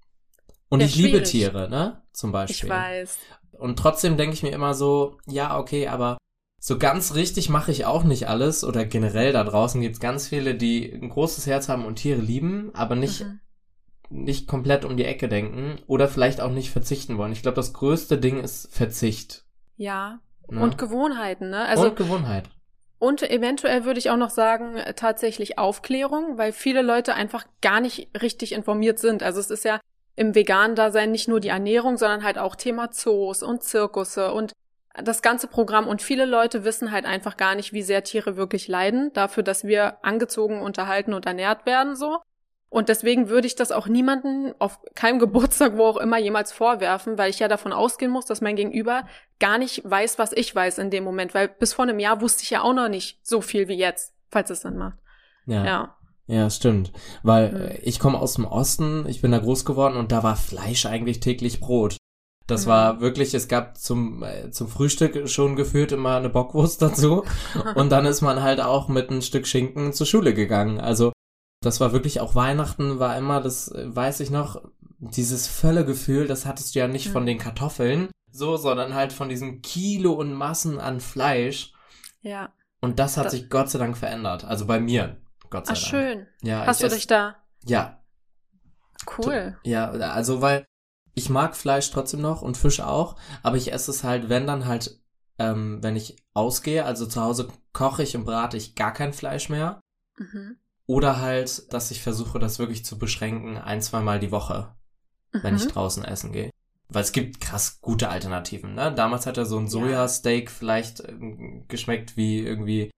Und 0.69 0.79
ja, 0.81 0.85
ich 0.85 0.93
schwierig. 0.93 1.11
liebe 1.11 1.23
Tiere, 1.23 1.69
ne? 1.69 2.01
Zum 2.13 2.31
Beispiel. 2.31 2.69
Ich 2.69 2.69
weiß. 2.69 3.17
Und 3.51 3.77
trotzdem 3.77 4.17
denke 4.17 4.33
ich 4.33 4.43
mir 4.43 4.51
immer 4.51 4.73
so, 4.73 5.17
ja, 5.27 5.57
okay, 5.57 5.87
aber 5.87 6.17
so 6.59 6.77
ganz 6.77 7.15
richtig 7.15 7.49
mache 7.49 7.71
ich 7.71 7.85
auch 7.85 8.03
nicht 8.03 8.27
alles. 8.27 8.63
Oder 8.63 8.85
generell 8.85 9.33
da 9.33 9.43
draußen 9.43 9.81
gibt 9.81 9.95
es 9.95 9.99
ganz 9.99 10.27
viele, 10.27 10.55
die 10.55 10.91
ein 10.91 11.09
großes 11.09 11.47
Herz 11.47 11.69
haben 11.69 11.85
und 11.85 11.95
Tiere 11.95 12.21
lieben, 12.21 12.71
aber 12.73 12.95
nicht, 12.95 13.21
mhm. 13.21 13.39
nicht 14.09 14.47
komplett 14.47 14.85
um 14.85 14.95
die 14.95 15.05
Ecke 15.05 15.27
denken 15.27 15.79
oder 15.87 16.07
vielleicht 16.07 16.41
auch 16.41 16.51
nicht 16.51 16.69
verzichten 16.69 17.17
wollen. 17.17 17.31
Ich 17.31 17.41
glaube, 17.41 17.55
das 17.55 17.73
größte 17.73 18.17
Ding 18.17 18.39
ist 18.39 18.73
Verzicht. 18.73 19.45
Ja. 19.75 20.19
Ne? 20.49 20.61
Und 20.61 20.77
Gewohnheiten, 20.77 21.49
ne? 21.49 21.65
Also, 21.65 21.89
und 21.89 21.95
Gewohnheit. 21.95 22.49
Und 22.97 23.23
eventuell 23.23 23.85
würde 23.85 23.99
ich 23.99 24.09
auch 24.09 24.17
noch 24.17 24.29
sagen, 24.29 24.75
tatsächlich 24.97 25.57
Aufklärung, 25.57 26.37
weil 26.37 26.51
viele 26.51 26.81
Leute 26.81 27.13
einfach 27.13 27.45
gar 27.61 27.79
nicht 27.79 28.09
richtig 28.21 28.51
informiert 28.51 28.99
sind. 28.99 29.23
Also 29.23 29.39
es 29.39 29.49
ist 29.49 29.63
ja 29.63 29.79
im 30.19 30.35
veganen 30.35 30.75
Dasein 30.75 31.11
nicht 31.11 31.29
nur 31.29 31.39
die 31.39 31.47
Ernährung, 31.47 31.95
sondern 31.95 32.25
halt 32.25 32.37
auch 32.37 32.57
Thema 32.57 32.91
Zoos 32.91 33.41
und 33.41 33.63
Zirkusse 33.63 34.33
und 34.33 34.51
das 34.93 35.21
ganze 35.21 35.47
Programm. 35.47 35.87
Und 35.87 36.01
viele 36.01 36.25
Leute 36.25 36.65
wissen 36.65 36.91
halt 36.91 37.05
einfach 37.05 37.37
gar 37.37 37.55
nicht, 37.55 37.71
wie 37.71 37.83
sehr 37.83 38.03
Tiere 38.03 38.35
wirklich 38.35 38.67
leiden, 38.67 39.13
dafür, 39.13 39.43
dass 39.43 39.63
wir 39.63 40.03
angezogen, 40.03 40.61
unterhalten 40.61 41.13
und 41.13 41.25
ernährt 41.25 41.65
werden, 41.65 41.95
so. 41.95 42.17
Und 42.67 42.89
deswegen 42.89 43.29
würde 43.29 43.47
ich 43.47 43.55
das 43.55 43.71
auch 43.71 43.87
niemanden 43.87 44.53
auf 44.59 44.81
keinem 44.93 45.19
Geburtstag, 45.25 45.77
wo 45.77 45.85
auch 45.85 45.97
immer, 45.97 46.17
jemals 46.17 46.51
vorwerfen, 46.51 47.17
weil 47.17 47.29
ich 47.29 47.39
ja 47.39 47.47
davon 47.47 47.71
ausgehen 47.71 48.11
muss, 48.11 48.25
dass 48.25 48.41
mein 48.41 48.57
Gegenüber 48.57 49.07
gar 49.39 49.57
nicht 49.57 49.89
weiß, 49.89 50.19
was 50.19 50.33
ich 50.33 50.53
weiß 50.53 50.79
in 50.79 50.89
dem 50.89 51.05
Moment, 51.05 51.33
weil 51.33 51.47
bis 51.47 51.71
vor 51.71 51.83
einem 51.83 51.97
Jahr 51.97 52.19
wusste 52.19 52.43
ich 52.43 52.49
ja 52.49 52.61
auch 52.61 52.73
noch 52.73 52.89
nicht 52.89 53.25
so 53.25 53.39
viel 53.39 53.69
wie 53.69 53.77
jetzt, 53.77 54.13
falls 54.29 54.49
es 54.49 54.61
Sinn 54.61 54.75
macht. 54.75 54.97
Ja. 55.45 55.63
ja. 55.63 55.95
Ja, 56.29 56.47
stimmt. 56.51 56.91
Weil 57.23 57.51
mhm. 57.51 57.79
ich 57.81 57.99
komme 57.99 58.19
aus 58.19 58.35
dem 58.35 58.45
Osten, 58.45 59.05
ich 59.07 59.21
bin 59.21 59.31
da 59.31 59.39
groß 59.39 59.65
geworden 59.65 59.97
und 59.97 60.11
da 60.11 60.21
war 60.21 60.35
Fleisch 60.35 60.85
eigentlich 60.85 61.19
täglich 61.19 61.59
Brot. 61.59 61.97
Das 62.45 62.65
mhm. 62.65 62.69
war 62.69 63.01
wirklich, 63.01 63.33
es 63.33 63.47
gab 63.47 63.79
zum, 63.79 64.21
äh, 64.21 64.51
zum 64.51 64.67
Frühstück 64.67 65.27
schon 65.27 65.55
gefühlt 65.55 65.91
immer 65.91 66.17
eine 66.17 66.29
Bockwurst 66.29 66.81
dazu. 66.83 67.23
und 67.73 67.89
dann 67.89 68.05
ist 68.05 68.21
man 68.21 68.43
halt 68.43 68.61
auch 68.61 68.89
mit 68.89 69.09
ein 69.09 69.23
Stück 69.23 69.47
Schinken 69.47 69.91
zur 69.91 70.05
Schule 70.05 70.35
gegangen. 70.35 70.79
Also 70.79 71.11
das 71.61 71.79
war 71.79 71.93
wirklich 71.93 72.21
auch 72.21 72.35
Weihnachten, 72.35 72.99
war 72.99 73.17
immer, 73.17 73.41
das 73.41 73.69
äh, 73.71 73.95
weiß 73.95 74.19
ich 74.19 74.29
noch, 74.29 74.61
dieses 74.99 75.47
Völlegefühl, 75.47 76.27
das 76.27 76.45
hattest 76.45 76.75
du 76.75 76.79
ja 76.79 76.87
nicht 76.87 77.07
mhm. 77.07 77.13
von 77.13 77.25
den 77.25 77.39
Kartoffeln, 77.39 78.09
so, 78.31 78.55
sondern 78.55 78.93
halt 78.93 79.13
von 79.13 79.29
diesem 79.29 79.63
Kilo 79.63 80.13
und 80.13 80.33
Massen 80.33 80.79
an 80.79 80.99
Fleisch. 80.99 81.73
Ja. 82.21 82.53
Und 82.81 82.99
das 82.99 83.17
hat 83.17 83.25
das 83.25 83.33
sich 83.33 83.49
Gott 83.49 83.71
sei 83.71 83.79
Dank 83.79 83.97
verändert. 83.97 84.45
Also 84.45 84.67
bei 84.67 84.79
mir. 84.79 85.17
Gott 85.49 85.67
sei 85.67 85.73
Ach, 85.73 85.77
Dank. 85.77 85.87
schön. 85.87 86.27
Ja, 86.41 86.65
Hast 86.65 86.81
du 86.81 86.87
ess, 86.87 86.93
dich 86.93 87.07
da? 87.07 87.35
Ja. 87.65 88.01
Cool. 89.17 89.57
Ja, 89.63 89.89
also 89.89 90.41
weil 90.41 90.65
ich 91.15 91.29
mag 91.29 91.55
Fleisch 91.55 91.89
trotzdem 91.91 92.21
noch 92.21 92.41
und 92.41 92.57
Fisch 92.57 92.79
auch, 92.81 93.15
aber 93.43 93.57
ich 93.57 93.71
esse 93.73 93.91
es 93.91 94.03
halt, 94.03 94.29
wenn 94.29 94.47
dann 94.47 94.65
halt, 94.65 94.99
ähm, 95.37 95.79
wenn 95.81 95.95
ich 95.95 96.17
ausgehe, 96.33 96.85
also 96.85 97.05
zu 97.05 97.21
Hause 97.21 97.47
koche 97.73 98.03
ich 98.03 98.15
und 98.15 98.25
brate 98.25 98.57
ich 98.57 98.75
gar 98.75 98.93
kein 98.93 99.13
Fleisch 99.13 99.49
mehr. 99.49 99.79
Mhm. 100.17 100.57
Oder 100.85 101.19
halt, 101.21 101.71
dass 101.73 101.91
ich 101.91 102.01
versuche, 102.01 102.39
das 102.39 102.57
wirklich 102.59 102.83
zu 102.83 102.97
beschränken, 102.97 103.57
ein, 103.57 103.81
zweimal 103.81 104.19
die 104.19 104.31
Woche, 104.31 104.75
wenn 105.31 105.55
ich 105.55 105.65
Mhm. 105.65 105.69
draußen 105.69 106.03
essen 106.05 106.31
gehe. 106.31 106.49
Weil 106.87 107.03
es 107.03 107.11
gibt 107.11 107.39
krass 107.41 107.79
gute 107.81 108.09
Alternativen, 108.09 108.73
ne? 108.73 108.91
Damals 108.93 109.27
hat 109.27 109.37
er 109.37 109.45
so 109.45 109.59
ein 109.59 109.67
Sojasteak 109.67 110.49
vielleicht 110.49 111.01
ähm, 111.07 111.65
geschmeckt 111.67 112.17
wie 112.17 112.39
irgendwie 112.39 112.89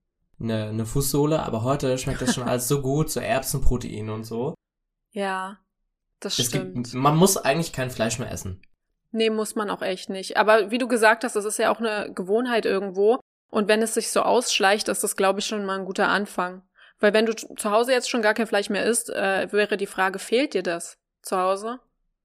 eine, 0.41 0.69
eine 0.69 0.85
Fußsohle, 0.85 1.41
aber 1.43 1.63
heute 1.63 1.97
schmeckt 1.97 2.21
das 2.21 2.33
schon 2.35 2.43
alles 2.47 2.67
so 2.67 2.81
gut, 2.81 3.09
so 3.11 3.19
Erbsenprotein 3.19 4.09
und 4.09 4.23
so. 4.23 4.53
Ja, 5.11 5.59
das 6.19 6.39
Es 6.39 6.47
stimmt. 6.47 6.75
gibt, 6.75 6.93
man 6.93 7.15
muss 7.17 7.37
eigentlich 7.37 7.73
kein 7.73 7.91
Fleisch 7.91 8.19
mehr 8.19 8.31
essen. 8.31 8.61
Nee, 9.11 9.29
muss 9.29 9.55
man 9.55 9.69
auch 9.69 9.81
echt 9.81 10.09
nicht. 10.09 10.37
Aber 10.37 10.71
wie 10.71 10.77
du 10.77 10.87
gesagt 10.87 11.23
hast, 11.23 11.35
das 11.35 11.45
ist 11.45 11.59
ja 11.59 11.69
auch 11.73 11.79
eine 11.79 12.13
Gewohnheit 12.13 12.65
irgendwo. 12.65 13.19
Und 13.49 13.67
wenn 13.67 13.81
es 13.81 13.93
sich 13.93 14.09
so 14.09 14.21
ausschleicht, 14.21 14.87
ist 14.87 15.03
das, 15.03 15.17
glaube 15.17 15.39
ich, 15.39 15.45
schon 15.45 15.65
mal 15.65 15.77
ein 15.79 15.85
guter 15.85 16.07
Anfang. 16.07 16.63
Weil 17.01 17.13
wenn 17.13 17.25
du 17.25 17.33
zu 17.35 17.71
Hause 17.71 17.91
jetzt 17.91 18.09
schon 18.09 18.21
gar 18.21 18.33
kein 18.33 18.47
Fleisch 18.47 18.69
mehr 18.69 18.85
isst, 18.85 19.09
äh, 19.09 19.51
wäre 19.51 19.75
die 19.75 19.87
Frage, 19.87 20.19
fehlt 20.19 20.53
dir 20.53 20.63
das 20.63 20.95
zu 21.23 21.35
Hause? 21.37 21.79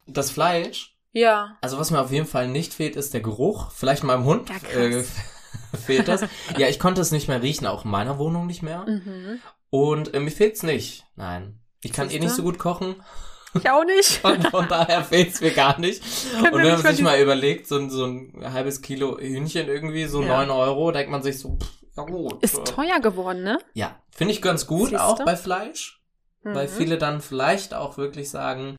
Das 0.06 0.30
Fleisch, 0.30 0.94
Ja. 1.10 1.58
also 1.62 1.78
was 1.78 1.90
mir 1.90 2.00
auf 2.00 2.12
jeden 2.12 2.26
Fall 2.28 2.46
nicht 2.46 2.72
fehlt, 2.72 2.94
ist 2.94 3.12
der 3.14 3.20
Geruch. 3.22 3.72
Vielleicht 3.72 4.04
meinem 4.04 4.24
Hund 4.24 4.48
Ja, 4.50 4.58
krass. 4.60 4.72
äh, 4.76 5.04
fehlt 5.76 6.08
das. 6.08 6.22
ja, 6.58 6.68
ich 6.68 6.78
konnte 6.78 7.00
es 7.00 7.12
nicht 7.12 7.28
mehr 7.28 7.42
riechen, 7.42 7.66
auch 7.66 7.84
in 7.84 7.90
meiner 7.90 8.18
Wohnung 8.18 8.46
nicht 8.46 8.62
mehr. 8.62 8.84
Mhm. 8.86 9.38
Und 9.70 10.14
äh, 10.14 10.20
mir 10.20 10.30
fehlt's 10.30 10.62
nicht. 10.62 11.04
Nein. 11.16 11.60
Ich 11.82 11.92
kann 11.92 12.06
eh 12.06 12.10
Siehste? 12.12 12.24
nicht 12.26 12.34
so 12.36 12.42
gut 12.42 12.58
kochen. 12.58 12.96
Ich 13.54 13.70
auch 13.70 13.84
nicht. 13.84 14.22
Und 14.24 14.48
von 14.48 14.68
daher 14.68 15.02
fehlt's 15.04 15.40
mir 15.40 15.52
gar 15.52 15.78
nicht. 15.80 16.02
Können 16.32 16.54
Und 16.54 16.62
wenn 16.62 16.82
man 16.82 16.94
sich 16.94 17.02
mal 17.02 17.20
überlegt, 17.20 17.66
so, 17.66 17.76
ein- 17.76 17.90
so 17.90 18.04
ein 18.04 18.52
halbes 18.52 18.82
Kilo 18.82 19.18
Hühnchen 19.18 19.68
irgendwie, 19.68 20.04
so 20.06 20.22
Ja. 20.22 20.28
neun 20.38 20.50
Euro, 20.50 20.92
denkt 20.92 21.10
man 21.10 21.22
sich 21.22 21.38
so, 21.38 21.56
pff, 21.56 21.70
ja 21.96 22.02
gut. 22.04 22.42
Ist 22.42 22.64
teuer 22.66 23.00
geworden, 23.00 23.42
ne? 23.44 23.58
Ja, 23.74 24.00
finde 24.10 24.32
ich 24.34 24.42
ganz 24.42 24.66
gut, 24.66 24.90
Siehste? 24.90 25.04
auch 25.04 25.24
bei 25.24 25.36
Fleisch. 25.36 26.02
Weil 26.42 26.66
Mhm. 26.68 26.72
viele 26.72 26.98
dann 26.98 27.20
vielleicht 27.20 27.72
auch 27.74 27.96
wirklich 27.96 28.30
sagen, 28.30 28.76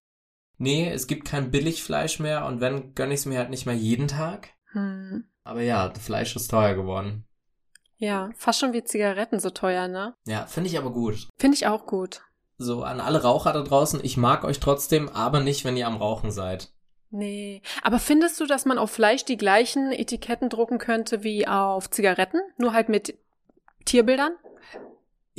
nee, 0.57 0.89
es 0.91 1.07
gibt 1.07 1.27
kein 1.27 1.51
Billigfleisch 1.51 2.19
mehr 2.19 2.45
und 2.45 2.61
wenn, 2.61 2.93
gönn 2.95 3.11
ich 3.11 3.19
es 3.21 3.25
mir 3.25 3.37
halt 3.39 3.49
nicht 3.49 3.65
mehr 3.65 3.75
jeden 3.75 4.07
Tag. 4.07 4.49
Hm. 4.73 5.25
Aber 5.47 5.61
ja, 5.61 5.93
Fleisch 5.93 6.35
ist 6.35 6.51
teuer 6.51 6.73
geworden. 6.73 7.23
Ja, 7.95 8.31
fast 8.35 8.59
schon 8.59 8.73
wie 8.73 8.83
Zigaretten 8.83 9.39
so 9.39 9.49
teuer, 9.49 9.87
ne? 9.87 10.13
Ja, 10.25 10.45
finde 10.45 10.69
ich 10.69 10.77
aber 10.77 10.91
gut. 10.91 11.29
Finde 11.39 11.55
ich 11.55 11.67
auch 11.67 11.85
gut. 11.85 12.21
So, 12.57 12.83
an 12.83 12.99
alle 12.99 13.23
Raucher 13.23 13.53
da 13.53 13.61
draußen, 13.61 14.01
ich 14.03 14.17
mag 14.17 14.43
euch 14.43 14.59
trotzdem, 14.59 15.07
aber 15.07 15.39
nicht, 15.39 15.63
wenn 15.63 15.77
ihr 15.77 15.87
am 15.87 15.95
Rauchen 15.95 16.31
seid. 16.31 16.73
Nee. 17.11 17.61
Aber 17.81 17.99
findest 17.99 18.39
du, 18.41 18.45
dass 18.45 18.65
man 18.65 18.77
auf 18.77 18.91
Fleisch 18.91 19.23
die 19.23 19.37
gleichen 19.37 19.93
Etiketten 19.93 20.49
drucken 20.49 20.79
könnte 20.79 21.23
wie 21.23 21.47
auf 21.47 21.89
Zigaretten? 21.89 22.41
Nur 22.57 22.73
halt 22.73 22.89
mit 22.89 23.17
Tierbildern? 23.85 24.33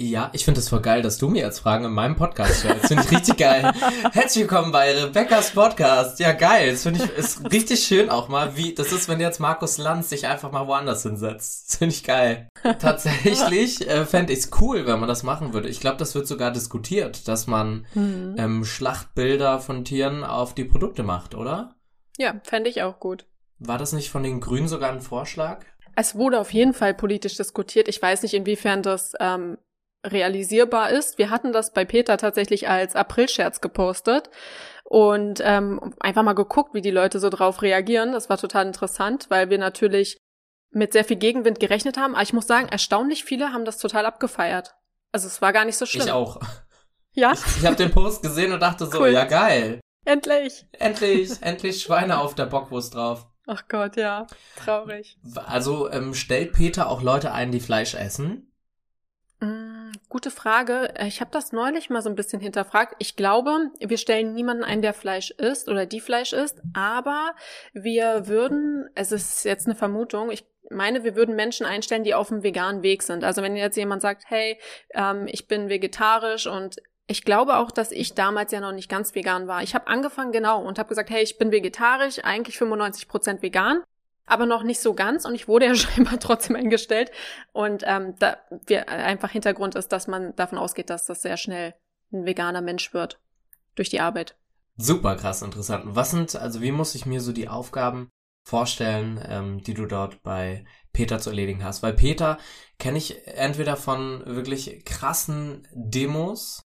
Ja, 0.01 0.31
ich 0.33 0.45
finde 0.45 0.61
es 0.61 0.69
voll 0.69 0.81
geil, 0.81 1.03
dass 1.03 1.19
du 1.19 1.29
mir 1.29 1.43
jetzt 1.43 1.59
Fragen 1.59 1.85
in 1.85 1.91
meinem 1.91 2.15
Podcast 2.15 2.61
stellst. 2.61 2.87
Finde 2.87 3.03
ich 3.03 3.11
richtig 3.11 3.37
geil. 3.37 3.73
Herzlich 4.13 4.43
willkommen 4.43 4.71
bei 4.71 4.93
Rebecca's 4.97 5.51
Podcast. 5.51 6.21
Ja, 6.21 6.31
geil. 6.35 6.71
Das 6.71 6.85
finde 6.85 7.03
ich 7.03 7.11
ist 7.19 7.51
richtig 7.51 7.81
schön 7.83 8.09
auch 8.09 8.29
mal, 8.29 8.57
wie 8.57 8.73
das 8.73 8.93
ist, 8.93 9.09
wenn 9.09 9.19
jetzt 9.19 9.41
Markus 9.41 9.77
Lanz 9.77 10.09
sich 10.09 10.29
einfach 10.29 10.53
mal 10.53 10.69
woanders 10.69 11.03
hinsetzt. 11.03 11.71
Das 11.71 11.79
finde 11.79 11.95
ich 11.97 12.05
geil. 12.05 12.49
Tatsächlich 12.79 13.89
äh, 13.89 14.07
fände 14.07 14.33
ich 14.33 14.39
es 14.39 14.51
cool, 14.61 14.87
wenn 14.87 15.01
man 15.01 15.09
das 15.09 15.25
machen 15.25 15.53
würde. 15.53 15.69
Ich 15.69 15.81
glaube, 15.81 15.97
das 15.97 16.15
wird 16.15 16.29
sogar 16.29 16.53
diskutiert, 16.53 17.27
dass 17.27 17.49
man 17.49 17.85
Hm. 17.95 18.37
ähm, 18.39 18.65
Schlachtbilder 18.65 19.59
von 19.59 19.85
Tieren 19.85 20.23
auf 20.23 20.55
die 20.55 20.65
Produkte 20.65 21.03
macht, 21.03 21.35
oder? 21.35 21.75
Ja, 22.19 22.41
fände 22.45 22.71
ich 22.71 22.83
auch 22.85 23.01
gut. 23.01 23.27
War 23.59 23.79
das 23.79 23.93
nicht 23.93 24.11
von 24.11 24.23
den 24.23 24.39
Grünen 24.39 24.69
sogar 24.69 24.93
ein 24.93 25.01
Vorschlag? 25.01 25.65
Es 25.97 26.15
wurde 26.15 26.39
auf 26.39 26.53
jeden 26.53 26.73
Fall 26.73 26.95
politisch 26.95 27.37
diskutiert. 27.37 27.89
Ich 27.89 28.01
weiß 28.01 28.23
nicht, 28.23 28.35
inwiefern 28.35 28.85
das 28.85 29.15
ähm, 29.19 29.59
realisierbar 30.07 30.91
ist. 30.91 31.19
Wir 31.19 31.31
hatten 31.31 31.53
das 31.53 31.73
bei 31.73 31.85
Peter 31.85 32.17
tatsächlich 32.17 32.69
als 32.69 32.95
Aprilscherz 32.95 33.61
gepostet 33.61 34.31
und 34.85 35.41
ähm, 35.45 35.95
einfach 36.01 36.23
mal 36.23 36.35
geguckt, 36.35 36.75
wie 36.75 36.81
die 36.83 36.91
Leute 36.91 37.19
so 37.21 37.29
drauf 37.31 37.63
reagieren. 37.63 38.13
Das 38.13 38.29
war 38.31 38.39
total 38.39 38.67
interessant, 38.67 39.27
weil 39.29 39.51
wir 39.51 39.59
natürlich 39.59 40.19
mit 40.71 40.93
sehr 40.93 41.05
viel 41.05 41.17
Gegenwind 41.17 41.61
gerechnet 41.61 41.97
haben. 41.97 42.15
Aber 42.15 42.23
ich 42.23 42.33
muss 42.33 42.47
sagen, 42.47 42.69
erstaunlich 42.69 43.25
viele 43.25 43.53
haben 43.53 43.65
das 43.65 43.79
total 43.79 44.07
abgefeiert. 44.07 44.75
Also 45.13 45.27
es 45.27 45.41
war 45.43 45.53
gar 45.53 45.65
nicht 45.65 45.77
so 45.79 45.87
schlimm. 45.87 46.07
Ich 46.07 46.13
auch. 46.13 46.41
Ja, 47.13 47.33
Ich 47.33 47.67
habe 47.67 47.75
den 47.75 47.91
Post 47.91 48.23
gesehen 48.23 48.53
und 48.53 48.61
dachte 48.61 48.87
so, 48.87 49.01
Cool. 49.01 49.09
ja 49.09 49.25
geil. 49.25 49.81
endlich. 50.05 50.67
Endlich, 50.73 51.31
endlich 51.41 51.83
Schweine 51.83 52.19
auf 52.21 52.35
der 52.35 52.47
Bockwurst 52.47 52.95
drauf. 52.95 53.27
Ach 53.47 53.65
Gott, 53.69 53.97
ja. 53.97 54.27
Traurig. 54.63 55.19
Also 55.47 55.91
ähm, 55.91 56.15
stellt 56.15 56.53
Peter 56.53 56.89
auch 56.89 57.03
Leute 57.03 57.33
ein, 57.33 57.51
die 57.51 57.61
Fleisch 57.61 57.95
essen? 57.95 58.53
Mm, 59.41 59.79
Gute 60.09 60.31
Frage. 60.31 60.95
Ich 61.07 61.21
habe 61.21 61.31
das 61.31 61.53
neulich 61.53 61.91
mal 61.91 62.01
so 62.01 62.09
ein 62.09 62.15
bisschen 62.15 62.41
hinterfragt. 62.41 62.95
Ich 62.99 63.15
glaube, 63.15 63.71
wir 63.79 63.99
stellen 63.99 64.33
niemanden 64.33 64.65
ein, 64.65 64.81
der 64.81 64.95
Fleisch 64.95 65.31
isst 65.33 65.69
oder 65.69 65.85
die 65.85 66.01
Fleisch 66.01 66.33
isst, 66.33 66.63
aber 66.73 67.35
wir 67.75 68.27
würden, 68.27 68.89
es 68.95 69.13
ist 69.13 69.45
jetzt 69.45 69.67
eine 69.67 69.75
Vermutung, 69.75 70.31
ich 70.31 70.47
meine, 70.71 71.05
wir 71.05 71.15
würden 71.15 71.37
Menschen 71.37 71.67
einstellen, 71.67 72.05
die 72.05 72.15
auf 72.15 72.29
dem 72.29 72.43
veganen 72.43 72.83
Weg 72.83 73.03
sind. 73.03 73.23
Also 73.23 73.43
wenn 73.43 73.55
jetzt 73.55 73.77
jemand 73.77 74.01
sagt, 74.01 74.25
hey, 74.29 74.59
ähm, 74.95 75.27
ich 75.27 75.47
bin 75.47 75.69
vegetarisch 75.69 76.47
und 76.47 76.77
ich 77.07 77.25
glaube 77.25 77.57
auch, 77.57 77.71
dass 77.71 77.91
ich 77.91 78.15
damals 78.15 78.53
ja 78.53 78.61
noch 78.61 78.73
nicht 78.73 78.89
ganz 78.89 79.15
vegan 79.15 79.47
war. 79.47 79.63
Ich 79.63 79.75
habe 79.75 79.89
angefangen 79.89 80.33
genau 80.33 80.63
und 80.63 80.79
habe 80.79 80.89
gesagt, 80.89 81.11
hey, 81.11 81.23
ich 81.23 81.39
bin 81.39 81.53
vegetarisch, 81.53 82.19
eigentlich 82.23 82.57
95% 82.57 83.43
vegan 83.43 83.83
aber 84.29 84.47
noch 84.47 84.63
nicht 84.63 84.81
so 84.81 84.95
ganz 84.95 85.25
und 85.25 85.35
ich 85.35 85.49
wurde 85.49 85.67
ja 85.67 85.75
scheinbar 85.77 86.19
trotzdem 86.19 86.57
eingestellt. 86.57 87.11
Und 87.53 87.83
ähm, 87.87 88.15
da 88.19 88.39
wir, 88.67 88.89
einfach 88.89 89.31
Hintergrund 89.31 89.75
ist, 89.75 89.89
dass 89.89 90.07
man 90.07 90.35
davon 90.37 90.59
ausgeht, 90.59 90.91
dass 90.91 91.07
das 91.07 91.23
sehr 91.23 91.37
schnell 91.37 91.75
ein 92.13 92.25
veganer 92.25 92.63
Mensch 92.63 92.95
wird 92.95 93.21
durch 93.75 93.91
die 93.91 94.01
Arbeit. 94.01 94.37
Super 94.77 95.17
krass 95.17 95.43
interessant. 95.43 95.85
Was 95.87 96.11
sind, 96.11 96.37
also 96.37 96.63
wie 96.63 96.73
muss 96.73 96.95
ich 96.95 97.05
mir 97.05 97.21
so 97.21 97.33
die 97.33 97.49
Aufgaben 97.49 98.09
vorstellen, 98.45 99.21
ähm, 99.29 99.63
die 99.63 99.75
du 99.75 99.87
dort 99.87 100.23
bei 100.23 100.65
Peter 100.93 101.19
zu 101.19 101.31
erledigen 101.31 101.65
hast? 101.65 101.83
Weil 101.83 101.95
Peter 101.95 102.39
kenne 102.79 102.99
ich 102.99 103.27
entweder 103.27 103.77
von 103.77 104.23
wirklich 104.25 104.85
krassen 104.85 105.67
Demos, 105.75 106.63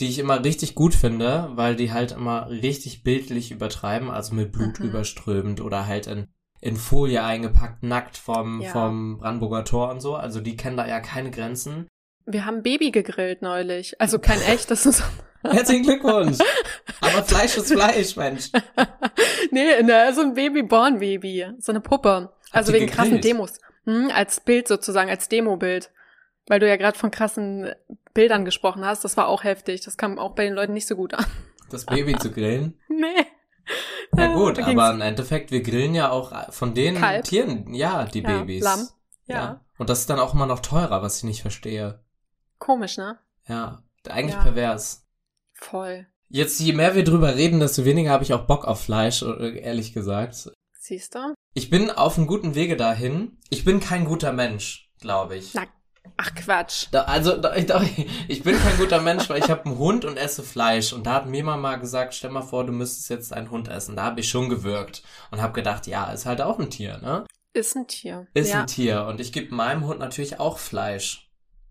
die 0.00 0.08
ich 0.08 0.20
immer 0.20 0.44
richtig 0.44 0.76
gut 0.76 0.94
finde, 0.94 1.50
weil 1.54 1.74
die 1.74 1.92
halt 1.92 2.12
immer 2.12 2.48
richtig 2.48 3.02
bildlich 3.02 3.50
übertreiben, 3.50 4.10
also 4.10 4.34
mit 4.34 4.52
Blut 4.52 4.78
Mhm. 4.78 4.86
überströmend 4.86 5.60
oder 5.60 5.86
halt 5.86 6.06
in, 6.06 6.28
in 6.60 6.76
Folie 6.76 7.22
eingepackt, 7.22 7.82
nackt 7.82 8.16
vom, 8.16 8.60
Ja. 8.60 8.70
vom 8.70 9.18
Brandenburger 9.18 9.64
Tor 9.64 9.90
und 9.90 10.00
so. 10.00 10.14
Also 10.16 10.40
die 10.40 10.56
kennen 10.56 10.76
da 10.76 10.86
ja 10.86 11.00
keine 11.00 11.30
Grenzen. 11.30 11.86
Wir 12.26 12.44
haben 12.44 12.62
Baby 12.62 12.90
gegrillt 12.90 13.42
neulich. 13.42 14.00
Also 14.00 14.18
kein 14.18 14.40
echtes. 14.48 15.02
Herzlichen 15.42 15.84
Glückwunsch! 15.84 16.38
Aber 17.00 17.22
Fleisch 17.22 17.56
ist 17.56 17.72
Fleisch, 17.72 18.16
Mensch. 18.16 18.50
nee, 19.52 19.82
ne, 19.82 20.12
so 20.12 20.22
ein 20.22 20.34
Baby-Born-Baby. 20.34 21.52
So 21.58 21.70
eine 21.72 21.80
Puppe. 21.80 22.32
Also 22.50 22.72
wegen 22.72 22.86
krassen 22.86 23.14
gegrillt? 23.16 23.24
Demos. 23.24 23.58
Hm, 23.84 24.10
als 24.12 24.40
Bild 24.40 24.66
sozusagen, 24.68 25.08
als 25.08 25.28
Demobild. 25.28 25.90
Weil 26.48 26.60
du 26.60 26.68
ja 26.68 26.76
gerade 26.76 26.98
von 26.98 27.10
krassen 27.10 27.70
Bildern 28.14 28.44
gesprochen 28.44 28.84
hast. 28.84 29.04
Das 29.04 29.16
war 29.16 29.28
auch 29.28 29.44
heftig. 29.44 29.82
Das 29.82 29.96
kam 29.96 30.18
auch 30.18 30.34
bei 30.34 30.44
den 30.44 30.54
Leuten 30.54 30.72
nicht 30.72 30.88
so 30.88 30.96
gut 30.96 31.14
an. 31.14 31.24
Das 31.70 31.86
Baby 31.86 32.16
zu 32.18 32.30
grillen. 32.32 32.78
Nee. 32.88 33.26
Ja 34.16 34.32
gut, 34.32 34.58
Da 34.58 34.62
ging's- 34.62 34.80
aber 34.82 34.94
im 34.94 35.00
Endeffekt, 35.00 35.50
wir 35.50 35.62
grillen 35.62 35.94
ja 35.94 36.10
auch 36.10 36.52
von 36.52 36.74
den 36.74 36.96
Kalb. 36.96 37.24
Tieren, 37.24 37.74
ja, 37.74 38.04
die 38.06 38.22
Ja, 38.22 38.28
Babys. 38.38 38.64
Lamm. 38.64 38.88
Ja. 39.26 39.60
Und 39.78 39.90
das 39.90 40.00
ist 40.00 40.10
dann 40.10 40.18
auch 40.18 40.34
immer 40.34 40.46
noch 40.46 40.60
teurer, 40.60 41.02
was 41.02 41.18
ich 41.18 41.24
nicht 41.24 41.42
verstehe. 41.42 42.02
Komisch, 42.58 42.96
ne? 42.96 43.18
Ja, 43.46 43.82
eigentlich 44.08 44.34
Ja. 44.34 44.42
pervers. 44.42 45.06
Voll. 45.54 46.06
Jetzt, 46.28 46.60
je 46.60 46.72
mehr 46.72 46.94
wir 46.94 47.04
drüber 47.04 47.36
reden, 47.36 47.60
desto 47.60 47.84
weniger 47.84 48.10
habe 48.10 48.24
ich 48.24 48.32
auch 48.34 48.46
Bock 48.46 48.64
auf 48.66 48.80
Fleisch, 48.82 49.22
äh, 49.22 49.58
ehrlich 49.60 49.92
gesagt. 49.92 50.50
Siehst 50.80 51.14
du? 51.14 51.34
Ich 51.54 51.70
bin 51.70 51.90
auf 51.90 52.16
einem 52.18 52.26
guten 52.26 52.54
Wege 52.54 52.76
dahin. 52.76 53.38
Ich 53.50 53.64
bin 53.64 53.80
kein 53.80 54.04
guter 54.04 54.32
Mensch, 54.32 54.90
glaube 55.00 55.36
ich. 55.36 55.54
Na, 55.54 55.62
Ach 56.16 56.34
Quatsch. 56.34 56.86
Da, 56.90 57.02
also, 57.02 57.36
da, 57.36 57.54
ich, 57.54 57.66
da, 57.66 57.82
ich 58.28 58.42
bin 58.42 58.58
kein 58.58 58.76
guter 58.78 59.00
Mensch, 59.00 59.28
weil 59.28 59.38
ich 59.38 59.50
habe 59.50 59.66
einen 59.66 59.78
Hund 59.78 60.04
und 60.04 60.16
esse 60.16 60.42
Fleisch. 60.42 60.92
Und 60.92 61.06
da 61.06 61.14
hat 61.14 61.26
mir 61.26 61.44
mal 61.44 61.76
gesagt, 61.76 62.14
stell 62.14 62.30
mal 62.30 62.42
vor, 62.42 62.64
du 62.64 62.72
müsstest 62.72 63.10
jetzt 63.10 63.32
einen 63.32 63.50
Hund 63.50 63.68
essen. 63.68 63.96
Da 63.96 64.04
habe 64.04 64.20
ich 64.20 64.28
schon 64.28 64.48
gewirkt 64.48 65.02
und 65.30 65.42
habe 65.42 65.52
gedacht, 65.52 65.86
ja, 65.86 66.10
ist 66.10 66.26
halt 66.26 66.40
auch 66.40 66.58
ein 66.58 66.70
Tier, 66.70 66.98
ne? 66.98 67.24
Ist 67.52 67.76
ein 67.76 67.86
Tier. 67.86 68.26
Ist 68.34 68.50
ja. 68.50 68.60
ein 68.60 68.66
Tier. 68.66 69.06
Und 69.06 69.20
ich 69.20 69.32
gebe 69.32 69.54
meinem 69.54 69.86
Hund 69.86 69.98
natürlich 69.98 70.38
auch 70.38 70.58
Fleisch. 70.58 71.28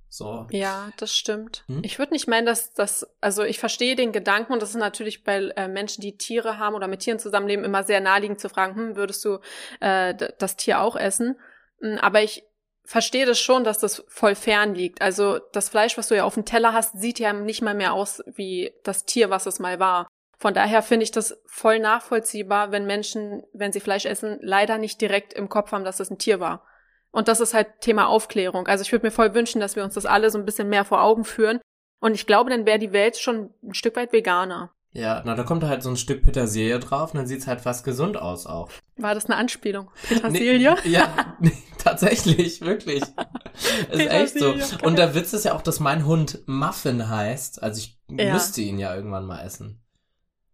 So. 0.09 0.47
Ja, 0.51 0.89
das 0.97 1.13
stimmt. 1.13 1.63
Hm? 1.67 1.81
Ich 1.83 1.99
würde 1.99 2.13
nicht 2.13 2.27
meinen, 2.27 2.45
dass 2.45 2.73
das, 2.73 3.07
also 3.21 3.43
ich 3.43 3.59
verstehe 3.59 3.95
den 3.95 4.11
Gedanken 4.11 4.53
und 4.53 4.61
das 4.61 4.69
ist 4.69 4.77
natürlich 4.77 5.23
bei 5.23 5.51
äh, 5.55 5.67
Menschen, 5.67 6.01
die 6.01 6.17
Tiere 6.17 6.57
haben 6.57 6.75
oder 6.75 6.87
mit 6.87 7.01
Tieren 7.01 7.19
zusammenleben, 7.19 7.65
immer 7.65 7.83
sehr 7.83 7.99
naheliegend 7.99 8.39
zu 8.39 8.49
fragen, 8.49 8.75
hm, 8.75 8.95
würdest 8.95 9.23
du 9.25 9.39
äh, 9.79 10.15
das 10.39 10.55
Tier 10.55 10.81
auch 10.81 10.95
essen? 10.95 11.37
Hm, 11.81 11.99
Aber 11.99 12.23
ich 12.23 12.43
verstehe 12.87 13.25
das 13.25 13.39
schon, 13.39 13.63
dass 13.63 13.79
das 13.79 14.03
voll 14.07 14.33
fern 14.33 14.73
liegt. 14.73 15.01
Also 15.01 15.39
das 15.51 15.69
Fleisch, 15.69 15.97
was 15.97 16.07
du 16.07 16.15
ja 16.15 16.23
auf 16.23 16.35
dem 16.35 16.45
Teller 16.45 16.73
hast, 16.73 16.97
sieht 16.99 17.19
ja 17.19 17.33
nicht 17.33 17.61
mal 17.61 17.75
mehr 17.75 17.93
aus 17.93 18.23
wie 18.25 18.73
das 18.83 19.05
Tier, 19.05 19.29
was 19.29 19.45
es 19.45 19.59
mal 19.59 19.79
war. 19.79 20.07
Von 20.39 20.53
daher 20.53 20.81
finde 20.81 21.03
ich 21.03 21.11
das 21.11 21.37
voll 21.45 21.79
nachvollziehbar, 21.79 22.71
wenn 22.71 22.85
Menschen, 22.85 23.43
wenn 23.53 23.73
sie 23.73 23.81
Fleisch 23.81 24.05
essen, 24.05 24.37
leider 24.41 24.77
nicht 24.77 25.01
direkt 25.01 25.33
im 25.33 25.49
Kopf 25.49 25.71
haben, 25.71 25.83
dass 25.83 25.99
es 25.99 26.09
ein 26.09 26.17
Tier 26.17 26.39
war. 26.39 26.65
Und 27.11 27.27
das 27.27 27.39
ist 27.39 27.53
halt 27.53 27.81
Thema 27.81 28.07
Aufklärung. 28.07 28.67
Also 28.67 28.83
ich 28.83 28.91
würde 28.91 29.05
mir 29.05 29.11
voll 29.11 29.33
wünschen, 29.33 29.59
dass 29.59 29.75
wir 29.75 29.83
uns 29.83 29.95
das 29.95 30.05
alle 30.05 30.29
so 30.29 30.37
ein 30.37 30.45
bisschen 30.45 30.69
mehr 30.69 30.85
vor 30.85 31.01
Augen 31.01 31.25
führen, 31.25 31.59
Und 31.99 32.13
ich 32.13 32.27
glaube, 32.27 32.49
dann 32.49 32.65
wäre 32.65 32.79
die 32.79 32.93
Welt 32.93 33.17
schon 33.17 33.53
ein 33.63 33.73
Stück 33.73 33.95
weit 33.95 34.13
veganer. 34.13 34.71
Ja, 34.97 35.21
na, 35.23 35.35
da 35.35 35.43
kommt 35.43 35.63
halt 35.63 35.83
so 35.83 35.91
ein 35.91 35.95
Stück 35.95 36.23
Petersilie 36.23 36.79
drauf 36.79 37.13
und 37.13 37.19
dann 37.19 37.27
sieht's 37.27 37.45
halt 37.45 37.61
fast 37.61 37.85
gesund 37.85 38.17
aus 38.17 38.47
auch. 38.47 38.71
War 38.95 39.13
das 39.13 39.27
eine 39.27 39.35
Anspielung? 39.35 39.91
Petersilie? 40.01 40.75
Nee, 40.83 40.89
ja, 40.89 41.37
nee, 41.39 41.51
tatsächlich, 41.77 42.61
wirklich. 42.61 43.03
ist 43.91 43.99
echt 43.99 44.39
so. 44.39 44.55
Und 44.81 44.97
der 44.97 45.13
Witz 45.13 45.33
ist 45.33 45.45
ja 45.45 45.53
auch, 45.53 45.61
dass 45.61 45.79
mein 45.79 46.07
Hund 46.07 46.39
Muffin 46.47 47.07
heißt. 47.09 47.61
Also 47.61 47.77
ich 47.77 47.99
ja. 48.09 48.33
müsste 48.33 48.61
ihn 48.61 48.79
ja 48.79 48.95
irgendwann 48.95 49.27
mal 49.27 49.45
essen. 49.45 49.83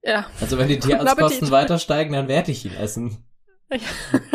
Ja. 0.04 0.26
Also 0.42 0.58
wenn 0.58 0.68
die 0.68 0.80
Tierarztkosten 0.80 1.50
weiter 1.50 1.80
steigen, 1.80 2.12
dann 2.12 2.28
werde 2.28 2.52
ich 2.52 2.66
ihn 2.66 2.76
essen. 2.76 3.24
Ja. 3.72 3.80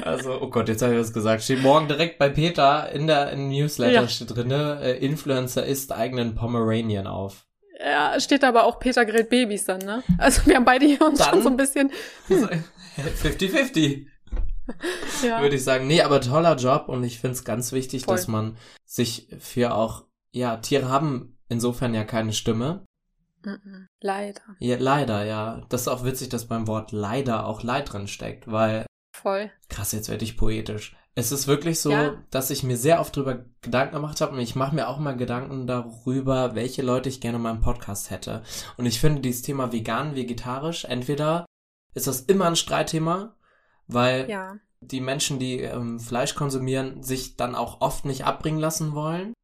Also, 0.02 0.40
oh 0.40 0.48
Gott, 0.48 0.68
jetzt 0.68 0.80
habe 0.80 0.94
ich 0.94 1.00
was 1.00 1.12
gesagt. 1.12 1.42
Steht 1.42 1.60
morgen 1.60 1.86
direkt 1.86 2.18
bei 2.18 2.30
Peter 2.30 2.90
in 2.90 3.06
der 3.06 3.30
im 3.32 3.50
Newsletter 3.50 3.92
ja. 3.92 4.08
steht 4.08 4.34
drin, 4.34 4.50
äh, 4.50 4.94
Influencer 4.94 5.66
isst 5.66 5.92
eigenen 5.92 6.34
Pomeranian 6.34 7.06
auf. 7.06 7.47
Ja, 7.78 8.18
steht 8.18 8.42
aber 8.42 8.64
auch 8.64 8.80
Peter 8.80 9.04
grillt 9.04 9.30
Babys 9.30 9.64
dann, 9.64 9.78
ne? 9.80 10.02
Also 10.18 10.46
wir 10.46 10.56
haben 10.56 10.64
beide 10.64 10.86
hier 10.86 11.00
uns 11.02 11.18
dann, 11.18 11.30
schon 11.30 11.42
so 11.42 11.48
ein 11.48 11.56
bisschen 11.56 11.92
50-50. 12.28 14.06
ja. 15.22 15.40
Würde 15.40 15.56
ich 15.56 15.64
sagen. 15.64 15.86
Nee, 15.86 16.02
aber 16.02 16.20
toller 16.20 16.56
Job 16.56 16.88
und 16.88 17.04
ich 17.04 17.20
finde 17.20 17.34
es 17.34 17.44
ganz 17.44 17.72
wichtig, 17.72 18.04
Voll. 18.04 18.16
dass 18.16 18.26
man 18.28 18.56
sich 18.84 19.28
für 19.38 19.74
auch, 19.74 20.04
ja, 20.32 20.56
Tiere 20.56 20.88
haben 20.88 21.38
insofern 21.48 21.94
ja 21.94 22.04
keine 22.04 22.32
Stimme. 22.32 22.84
Leider. 24.00 24.42
Ja, 24.58 24.76
leider, 24.78 25.24
ja. 25.24 25.62
Das 25.68 25.82
ist 25.82 25.88
auch 25.88 26.04
witzig, 26.04 26.28
dass 26.28 26.46
beim 26.46 26.66
Wort 26.66 26.92
leider 26.92 27.46
auch 27.46 27.62
Leid 27.62 27.92
drin 27.92 28.08
steckt, 28.08 28.50
weil. 28.50 28.84
Voll. 29.12 29.50
Krass, 29.68 29.92
jetzt 29.92 30.08
werde 30.08 30.24
ich 30.24 30.36
poetisch. 30.36 30.96
Es 31.18 31.32
ist 31.32 31.48
wirklich 31.48 31.80
so, 31.80 31.90
ja. 31.90 32.14
dass 32.30 32.48
ich 32.50 32.62
mir 32.62 32.76
sehr 32.76 33.00
oft 33.00 33.16
darüber 33.16 33.44
Gedanken 33.60 33.96
gemacht 33.96 34.20
habe 34.20 34.34
und 34.34 34.38
ich 34.38 34.54
mache 34.54 34.72
mir 34.72 34.86
auch 34.86 35.00
mal 35.00 35.16
Gedanken 35.16 35.66
darüber, 35.66 36.54
welche 36.54 36.82
Leute 36.82 37.08
ich 37.08 37.20
gerne 37.20 37.38
in 37.38 37.42
meinem 37.42 37.60
Podcast 37.60 38.10
hätte. 38.10 38.44
Und 38.76 38.86
ich 38.86 39.00
finde 39.00 39.20
dieses 39.20 39.42
Thema 39.42 39.72
vegan, 39.72 40.14
vegetarisch, 40.14 40.84
entweder 40.84 41.44
ist 41.92 42.06
das 42.06 42.20
immer 42.20 42.44
ein 42.44 42.54
Streitthema, 42.54 43.34
weil 43.88 44.30
ja. 44.30 44.58
die 44.80 45.00
Menschen, 45.00 45.40
die 45.40 45.58
ähm, 45.58 45.98
Fleisch 45.98 46.36
konsumieren, 46.36 47.02
sich 47.02 47.36
dann 47.36 47.56
auch 47.56 47.80
oft 47.80 48.04
nicht 48.04 48.24
abbringen 48.24 48.60
lassen 48.60 48.94
wollen, 48.94 49.34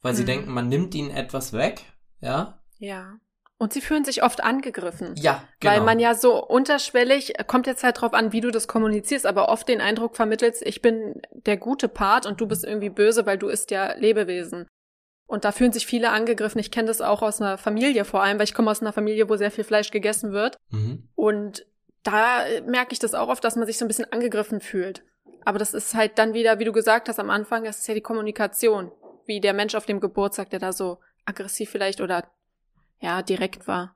weil 0.00 0.14
mhm. 0.14 0.16
sie 0.16 0.24
denken, 0.24 0.50
man 0.50 0.70
nimmt 0.70 0.94
ihnen 0.94 1.10
etwas 1.10 1.52
weg, 1.52 1.92
ja. 2.22 2.58
Ja. 2.78 3.18
Und 3.62 3.72
sie 3.72 3.80
fühlen 3.80 4.04
sich 4.04 4.24
oft 4.24 4.42
angegriffen. 4.42 5.14
Ja, 5.14 5.44
genau. 5.60 5.72
Weil 5.72 5.80
man 5.82 6.00
ja 6.00 6.16
so 6.16 6.44
unterschwellig, 6.44 7.34
kommt 7.46 7.68
jetzt 7.68 7.84
halt 7.84 8.00
drauf 8.00 8.12
an, 8.12 8.32
wie 8.32 8.40
du 8.40 8.50
das 8.50 8.66
kommunizierst, 8.66 9.24
aber 9.24 9.48
oft 9.48 9.68
den 9.68 9.80
Eindruck 9.80 10.16
vermittelst, 10.16 10.66
ich 10.66 10.82
bin 10.82 11.22
der 11.30 11.58
gute 11.58 11.86
Part 11.86 12.26
und 12.26 12.40
du 12.40 12.48
bist 12.48 12.64
irgendwie 12.64 12.90
böse, 12.90 13.24
weil 13.24 13.38
du 13.38 13.46
isst 13.46 13.70
ja 13.70 13.92
Lebewesen. 13.92 14.66
Und 15.28 15.44
da 15.44 15.52
fühlen 15.52 15.70
sich 15.70 15.86
viele 15.86 16.10
angegriffen. 16.10 16.58
Ich 16.58 16.72
kenne 16.72 16.88
das 16.88 17.00
auch 17.00 17.22
aus 17.22 17.40
einer 17.40 17.56
Familie 17.56 18.04
vor 18.04 18.20
allem, 18.20 18.38
weil 18.38 18.46
ich 18.46 18.54
komme 18.54 18.68
aus 18.68 18.80
einer 18.80 18.92
Familie, 18.92 19.28
wo 19.28 19.36
sehr 19.36 19.52
viel 19.52 19.62
Fleisch 19.62 19.92
gegessen 19.92 20.32
wird. 20.32 20.56
Mhm. 20.70 21.08
Und 21.14 21.64
da 22.02 22.42
merke 22.66 22.94
ich 22.94 22.98
das 22.98 23.14
auch 23.14 23.28
oft, 23.28 23.44
dass 23.44 23.54
man 23.54 23.66
sich 23.66 23.78
so 23.78 23.84
ein 23.84 23.88
bisschen 23.88 24.12
angegriffen 24.12 24.60
fühlt. 24.60 25.04
Aber 25.44 25.60
das 25.60 25.72
ist 25.72 25.94
halt 25.94 26.18
dann 26.18 26.34
wieder, 26.34 26.58
wie 26.58 26.64
du 26.64 26.72
gesagt 26.72 27.08
hast 27.08 27.20
am 27.20 27.30
Anfang, 27.30 27.62
das 27.62 27.78
ist 27.78 27.86
ja 27.86 27.94
die 27.94 28.00
Kommunikation. 28.00 28.90
Wie 29.24 29.40
der 29.40 29.54
Mensch 29.54 29.76
auf 29.76 29.86
dem 29.86 30.00
Geburtstag, 30.00 30.50
der 30.50 30.58
da 30.58 30.72
so 30.72 30.98
aggressiv 31.26 31.70
vielleicht 31.70 32.00
oder 32.00 32.24
ja, 33.02 33.20
direkt 33.20 33.68
war. 33.68 33.94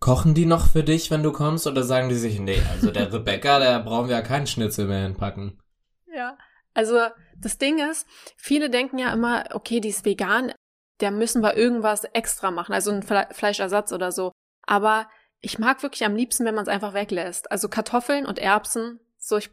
Kochen 0.00 0.34
die 0.34 0.46
noch 0.46 0.68
für 0.68 0.82
dich, 0.82 1.10
wenn 1.10 1.22
du 1.22 1.32
kommst, 1.32 1.66
oder 1.66 1.82
sagen 1.82 2.08
die 2.08 2.16
sich, 2.16 2.38
nee, 2.40 2.60
also 2.70 2.90
der 2.90 3.12
Rebecca, 3.12 3.58
der 3.58 3.80
brauchen 3.80 4.08
wir 4.08 4.16
ja 4.16 4.22
keinen 4.22 4.46
Schnitzel 4.46 4.86
mehr 4.86 5.02
hinpacken? 5.02 5.58
Ja, 6.12 6.36
also 6.74 6.98
das 7.38 7.58
Ding 7.58 7.78
ist, 7.78 8.06
viele 8.36 8.68
denken 8.68 8.98
ja 8.98 9.12
immer, 9.12 9.44
okay, 9.52 9.80
die 9.80 9.88
ist 9.88 10.04
vegan, 10.04 10.52
der 11.00 11.10
müssen 11.10 11.42
wir 11.42 11.56
irgendwas 11.56 12.04
extra 12.04 12.50
machen, 12.50 12.74
also 12.74 12.90
ein 12.90 13.02
Fle 13.02 13.28
Fleischersatz 13.30 13.92
oder 13.92 14.12
so. 14.12 14.32
Aber 14.66 15.08
ich 15.40 15.58
mag 15.58 15.82
wirklich 15.82 16.04
am 16.04 16.16
liebsten, 16.16 16.44
wenn 16.44 16.54
man 16.54 16.64
es 16.64 16.68
einfach 16.68 16.92
weglässt. 16.92 17.50
Also 17.50 17.68
Kartoffeln 17.68 18.26
und 18.26 18.38
Erbsen, 18.38 19.00
so 19.18 19.38
ich, 19.38 19.50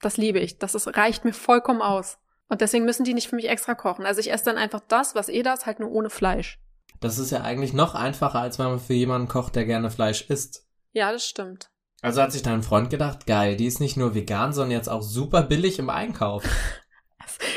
das 0.00 0.16
liebe 0.16 0.38
ich. 0.38 0.58
Das 0.58 0.74
ist, 0.74 0.96
reicht 0.96 1.24
mir 1.24 1.32
vollkommen 1.32 1.82
aus. 1.82 2.18
Und 2.48 2.60
deswegen 2.60 2.84
müssen 2.84 3.04
die 3.04 3.14
nicht 3.14 3.28
für 3.28 3.36
mich 3.36 3.48
extra 3.48 3.74
kochen. 3.74 4.04
Also 4.04 4.20
ich 4.20 4.32
esse 4.32 4.44
dann 4.44 4.58
einfach 4.58 4.80
das, 4.88 5.14
was 5.14 5.28
eh 5.28 5.42
das, 5.42 5.66
halt 5.66 5.80
nur 5.80 5.90
ohne 5.90 6.10
Fleisch. 6.10 6.58
Das 7.00 7.18
ist 7.18 7.30
ja 7.30 7.40
eigentlich 7.40 7.72
noch 7.72 7.94
einfacher, 7.94 8.40
als 8.40 8.58
wenn 8.58 8.66
man 8.66 8.78
für 8.78 8.92
jemanden 8.92 9.26
kocht, 9.26 9.56
der 9.56 9.64
gerne 9.64 9.90
Fleisch 9.90 10.22
isst. 10.28 10.66
Ja, 10.92 11.10
das 11.12 11.26
stimmt. 11.26 11.70
Also 12.02 12.22
hat 12.22 12.32
sich 12.32 12.42
dein 12.42 12.62
Freund 12.62 12.90
gedacht, 12.90 13.26
geil, 13.26 13.56
die 13.56 13.66
ist 13.66 13.80
nicht 13.80 13.96
nur 13.96 14.14
vegan, 14.14 14.52
sondern 14.52 14.72
jetzt 14.72 14.88
auch 14.88 15.02
super 15.02 15.42
billig 15.42 15.78
im 15.78 15.90
Einkauf. 15.90 16.44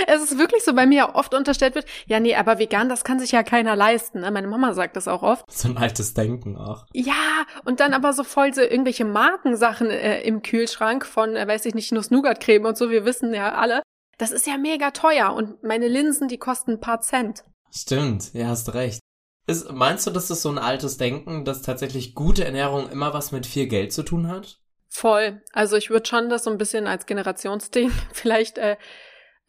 Es 0.08 0.22
ist 0.22 0.38
wirklich 0.38 0.64
so, 0.64 0.74
bei 0.74 0.86
mir 0.86 1.16
oft 1.16 1.34
unterstellt 1.34 1.76
wird, 1.76 1.86
ja, 2.06 2.20
nee, 2.20 2.36
aber 2.36 2.60
vegan, 2.60 2.90
das 2.90 3.04
kann 3.04 3.20
sich 3.20 3.32
ja 3.32 3.44
keiner 3.44 3.76
leisten. 3.76 4.22
Ne? 4.22 4.32
Meine 4.32 4.48
Mama 4.48 4.74
sagt 4.74 4.96
das 4.96 5.08
auch 5.08 5.24
oft. 5.24 5.50
So 5.52 5.68
ein 5.68 5.78
altes 5.78 6.14
Denken 6.14 6.58
auch. 6.58 6.86
Ja, 6.94 7.46
und 7.66 7.80
dann 7.80 7.94
aber 7.94 8.14
so 8.14 8.24
voll 8.24 8.54
so 8.54 8.62
irgendwelche 8.62 9.04
Markensachen 9.04 9.90
äh, 9.90 10.22
im 10.22 10.42
Kühlschrank 10.42 11.06
von, 11.06 11.36
äh, 11.36 11.48
weiß 11.48 11.66
ich 11.66 11.74
nicht, 11.74 11.92
Nuss-Nougat-Creme 11.92 12.66
und 12.66 12.78
so, 12.78 12.92
wir 12.92 13.04
wissen 13.04 13.34
ja 13.34 13.56
alle. 13.56 13.82
Das 14.18 14.32
ist 14.32 14.46
ja 14.48 14.58
mega 14.58 14.92
teuer 14.92 15.34
und 15.34 15.64
meine 15.64 15.88
Linsen, 15.88 16.28
die 16.28 16.38
kosten 16.38 16.74
ein 16.74 16.80
paar 16.80 17.02
Cent. 17.02 17.44
Stimmt, 17.72 18.34
ja, 18.34 18.48
hast 18.48 18.74
recht. 18.74 19.00
Ist, 19.46 19.72
meinst 19.72 20.08
du, 20.08 20.12
dass 20.12 20.28
das 20.28 20.42
so 20.42 20.50
ein 20.50 20.58
altes 20.58 20.98
Denken, 20.98 21.44
dass 21.44 21.62
tatsächlich 21.62 22.16
gute 22.16 22.46
Ernährung 22.46 22.90
immer 22.90 23.14
was 23.14 23.32
mit 23.32 23.46
viel 23.46 23.68
Geld 23.68 23.92
zu 23.92 24.04
tun 24.04 24.28
hat? 24.30 24.60
Voll. 24.88 25.42
Also 25.52 25.76
ich 25.76 25.90
würde 25.90 26.08
schon 26.08 26.30
das 26.30 26.44
so 26.44 26.52
ein 26.52 26.58
bisschen 26.58 26.88
als 26.88 27.06
Generationsding 27.06 27.92
vielleicht 28.14 28.58
äh, 28.58 28.78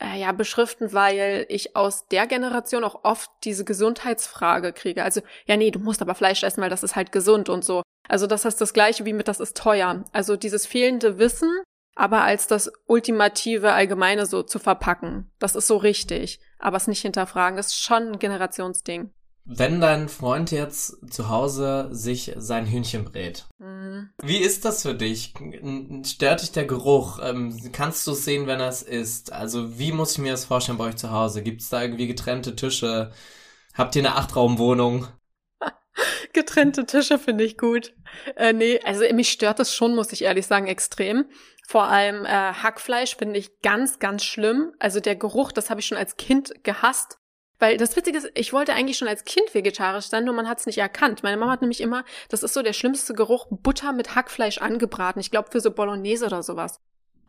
äh, 0.00 0.18
ja 0.18 0.33
beschriften, 0.33 0.92
weil 0.92 1.46
ich 1.48 1.76
aus 1.76 2.09
der 2.09 2.26
Generation 2.26 2.83
auch 2.83 3.04
oft 3.04 3.30
diese 3.44 3.64
Gesundheitsfrage 3.64 4.72
kriege. 4.72 5.04
Also 5.04 5.20
ja, 5.46 5.57
nee, 5.57 5.70
du 5.70 5.78
musst 5.78 6.02
aber 6.02 6.14
Fleisch 6.14 6.42
essen, 6.42 6.62
weil 6.62 6.70
das 6.70 6.83
ist 6.83 6.96
halt 6.96 7.12
gesund 7.12 7.48
und 7.48 7.64
so. 7.64 7.83
Also 8.09 8.26
das 8.26 8.44
heißt 8.44 8.61
das 8.61 8.72
gleiche 8.72 9.04
wie 9.04 9.12
mit 9.12 9.28
das 9.28 9.40
ist 9.40 9.57
teuer. 9.57 10.04
Also 10.12 10.37
dieses 10.37 10.66
fehlende 10.66 11.18
Wissen, 11.18 11.50
aber 11.94 12.22
als 12.22 12.46
das 12.46 12.72
ultimative 12.87 13.72
Allgemeine 13.72 14.26
so 14.26 14.42
zu 14.42 14.59
verpacken. 14.59 15.30
Das 15.38 15.54
ist 15.54 15.66
so 15.66 15.76
richtig. 15.76 16.40
Aber 16.59 16.76
es 16.76 16.88
nicht 16.88 17.02
hinterfragen, 17.02 17.57
das 17.57 17.68
ist 17.68 17.80
schon 17.80 18.09
ein 18.09 18.18
Generationsding. 18.18 19.12
Wenn 19.46 19.80
dein 19.80 20.09
Freund 20.09 20.50
jetzt 20.52 21.12
zu 21.12 21.28
Hause 21.28 21.88
sich 21.90 22.33
sein 22.37 22.66
Hühnchen 22.66 23.04
brät, 23.04 23.44
mhm. 23.59 24.09
wie 24.22 24.38
ist 24.38 24.64
das 24.64 24.83
für 24.83 24.94
dich? 24.94 25.35
Stört 26.07 26.40
dich 26.40 26.52
der 26.52 26.64
Geruch? 26.64 27.18
Ähm, 27.22 27.70
kannst 27.72 28.07
du 28.07 28.12
es 28.12 28.24
sehen, 28.24 28.46
wenn 28.46 28.61
er 28.61 28.68
es 28.68 28.83
isst? 28.83 29.33
Also 29.33 29.78
wie 29.78 29.92
muss 29.92 30.12
ich 30.12 30.18
mir 30.18 30.33
das 30.33 30.46
vorstellen 30.46 30.78
bei 30.78 30.87
euch 30.87 30.96
zu 30.96 31.11
Hause? 31.11 31.42
Gibt 31.42 31.61
es 31.61 31.68
da 31.68 31.83
irgendwie 31.83 32.07
getrennte 32.07 32.57
Tische? 32.57 33.12
Habt 33.74 33.94
ihr 33.96 34.02
eine 34.02 34.16
Achtraumwohnung? 34.16 35.09
Getrennte 36.33 36.87
Tische 36.87 37.18
finde 37.18 37.44
ich 37.44 37.59
gut. 37.59 37.92
Äh, 38.37 38.54
nee, 38.54 38.80
also 38.83 39.04
mich 39.12 39.30
stört 39.30 39.59
das 39.59 39.74
schon, 39.74 39.94
muss 39.94 40.12
ich 40.12 40.22
ehrlich 40.22 40.46
sagen, 40.46 40.68
extrem. 40.68 41.26
Vor 41.66 41.85
allem 41.85 42.24
äh, 42.24 42.28
Hackfleisch 42.28 43.16
finde 43.16 43.38
ich 43.38 43.61
ganz, 43.61 43.98
ganz 43.98 44.24
schlimm. 44.24 44.72
Also 44.78 45.00
der 45.00 45.16
Geruch, 45.16 45.52
das 45.52 45.68
habe 45.68 45.80
ich 45.80 45.87
schon 45.87 45.98
als 45.98 46.16
Kind 46.16 46.52
gehasst. 46.62 47.18
Weil 47.64 47.79
das 47.79 47.96
Witzige 47.96 48.18
ist, 48.18 48.31
ich 48.35 48.53
wollte 48.53 48.74
eigentlich 48.74 48.98
schon 48.98 49.09
als 49.09 49.24
Kind 49.24 49.55
vegetarisch 49.55 50.09
sein, 50.09 50.27
nur 50.27 50.35
man 50.35 50.46
hat 50.46 50.59
es 50.59 50.66
nicht 50.66 50.77
erkannt. 50.77 51.22
Meine 51.22 51.38
Mama 51.38 51.53
hat 51.53 51.62
nämlich 51.62 51.81
immer, 51.81 52.05
das 52.29 52.42
ist 52.42 52.53
so 52.53 52.61
der 52.61 52.74
schlimmste 52.74 53.14
Geruch, 53.14 53.46
Butter 53.48 53.94
mit 53.94 54.14
Hackfleisch 54.14 54.59
angebraten. 54.59 55.18
Ich 55.18 55.31
glaube 55.31 55.48
für 55.50 55.61
so 55.61 55.70
Bolognese 55.70 56.27
oder 56.27 56.42
sowas. 56.42 56.79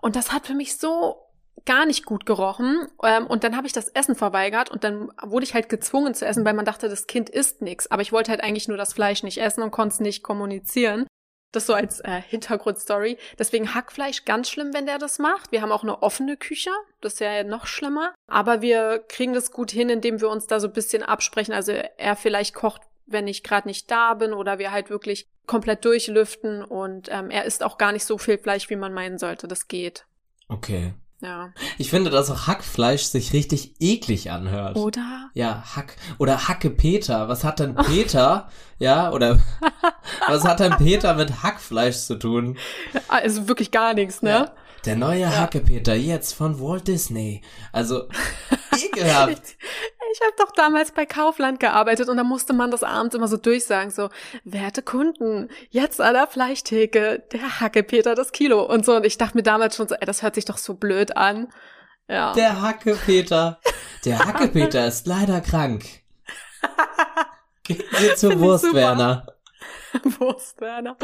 Und 0.02 0.17
das 0.17 0.34
hat 0.34 0.45
für 0.45 0.54
mich 0.54 0.76
so 0.76 1.21
gar 1.63 1.86
nicht 1.86 2.06
gut 2.06 2.26
gerochen. 2.26 2.86
Ähm, 3.02 3.28
und 3.28 3.45
dann 3.45 3.56
habe 3.56 3.65
ich 3.65 3.71
das 3.71 3.88
Essen 3.88 4.15
verweigert 4.15 4.69
und 4.69 4.84
dann 4.84 5.10
wurde 5.24 5.45
ich 5.45 5.54
halt 5.54 5.69
gezwungen 5.69 6.13
zu 6.13 6.26
essen, 6.26 6.43
weil 6.43 6.54
man 6.54 6.65
dachte, 6.65 6.89
das 6.89 7.08
Kind 7.08 7.30
isst 7.30 7.62
nichts. 7.62 7.89
Aber 7.89 8.02
ich 8.02 8.12
wollte 8.12 8.32
halt 8.32 8.43
eigentlich 8.43 8.67
nur 8.67 8.76
das 8.76 8.91
Fleisch 8.91 9.24
nicht 9.24 9.38
essen 9.38 9.63
und 9.63 9.71
konnte 9.71 9.93
es 9.93 10.00
nicht 10.02 10.21
kommunizieren. 10.21 11.08
Das 11.56 11.65
so 11.65 11.74
als 11.74 12.02
äh, 12.02 12.22
Hintergrundstory. 12.28 13.18
Deswegen 13.39 13.74
Hackfleisch 13.74 14.26
ganz 14.26 14.50
schlimm, 14.50 14.74
wenn 14.74 14.86
der 14.86 15.00
das 15.00 15.20
macht. 15.20 15.52
Wir 15.52 15.62
haben 15.62 15.72
auch 15.72 15.84
eine 15.84 16.04
offene 16.04 16.38
Küche. 16.38 16.72
Das 17.02 17.13
ist 17.13 17.20
ja 17.20 17.44
noch 17.44 17.65
schlimmer. 17.65 18.13
Aber 18.28 18.62
wir 18.62 19.04
kriegen 19.08 19.34
das 19.34 19.52
gut 19.52 19.72
hin, 19.72 19.89
indem 19.89 20.22
wir 20.22 20.30
uns 20.30 20.48
da 20.48 20.60
so 20.60 20.68
ein 20.68 20.74
bisschen 20.74 21.04
absprechen. 21.04 21.54
Also 21.54 21.72
er 21.72 22.15
vielleicht 22.15 22.54
kocht, 22.54 22.82
wenn 23.06 23.28
ich 23.28 23.44
gerade 23.44 23.68
nicht 23.68 23.89
da 23.89 24.15
bin 24.15 24.34
oder 24.34 24.60
wir 24.60 24.72
halt 24.72 24.89
wirklich 24.89 25.28
komplett 25.46 25.86
durchlüften 25.86 26.63
und 26.63 27.08
ähm, 27.12 27.30
er 27.30 27.46
isst 27.46 27.63
auch 27.63 27.78
gar 27.78 27.91
nicht 27.91 28.06
so 28.06 28.18
viel 28.18 28.38
Fleisch, 28.38 28.70
wie 28.70 28.76
man 28.76 28.94
meinen 28.94 29.18
sollte. 29.18 29.48
Das 29.48 29.68
geht. 29.68 30.06
Okay. 30.48 30.94
Ja. 31.26 31.50
Ich 31.80 31.90
finde, 31.90 32.12
dass 32.12 32.30
auch 32.30 32.46
Hackfleisch 32.46 33.04
sich 33.04 33.34
richtig 33.34 33.74
eklig 33.80 34.30
anhört. 34.30 34.76
Oder? 34.76 35.30
Ja, 35.34 35.64
Hack. 35.76 35.96
Oder 36.20 36.48
Hacke 36.48 36.70
Peter. 36.70 37.28
Was 37.28 37.44
hat 37.44 37.60
denn 37.60 37.74
Peter, 37.74 38.48
ja, 38.80 39.12
oder 39.12 39.40
was 40.28 40.44
hat 40.44 40.60
denn 40.60 40.78
Peter 40.78 41.16
mit 41.16 41.42
Hackfleisch 41.42 41.98
zu 41.98 42.16
tun? 42.16 42.58
Also 43.08 43.48
wirklich 43.48 43.72
gar 43.72 43.96
nichts, 43.96 44.22
ne? 44.22 44.30
Ja. 44.30 44.52
Der 44.86 44.95
neue 44.95 45.21
ja. 45.21 45.38
Hackepeter 45.38 45.95
jetzt 45.95 46.34
von 46.34 46.60
Walt 46.60 46.88
Disney. 46.88 47.41
Also 47.71 48.08
ekelhaft. 48.71 49.30
ich 49.58 49.58
ich 50.15 50.21
habe 50.21 50.34
doch 50.38 50.52
damals 50.52 50.91
bei 50.91 51.06
Kaufland 51.06 51.60
gearbeitet 51.60 52.08
und 52.08 52.15
da 52.15 52.24
musste 52.24 52.54
man 52.54 52.71
das 52.71 52.84
abends 52.84 53.15
immer 53.15 53.28
so 53.28 53.36
durchsagen, 53.36 53.91
so, 53.91 54.10
werte 54.45 54.82
Kunden, 54.82 55.50
jetzt 55.71 56.00
an 56.00 56.13
der 56.13 56.28
Fleischtheke, 56.28 57.24
der 57.34 57.60
Hackepeter 57.60 58.15
das 58.15 58.32
Kilo 58.32 58.63
und 58.63 58.86
so. 58.86 58.95
Und 58.95 59.06
ich 59.06 59.17
dachte 59.17 59.36
mir 59.36 59.43
damals 59.43 59.76
schon 59.76 59.89
so, 59.89 59.95
ey, 59.95 60.06
das 60.06 60.21
hört 60.21 60.36
sich 60.36 60.45
doch 60.45 60.58
so 60.58 60.76
blöd 60.76 61.17
an. 61.17 61.50
Ja. 62.08 62.34
Der 62.34 62.62
Hackepeter. 62.62 63.60
Der 64.06 64.19
Hackepeter 64.26 64.88
ist 64.88 65.06
leider 65.08 65.41
krank. 65.41 65.84
Geht 67.63 68.17
zu 68.17 68.39
Wurstwerner. 68.39 69.26
Wurstwerner. 70.04 70.95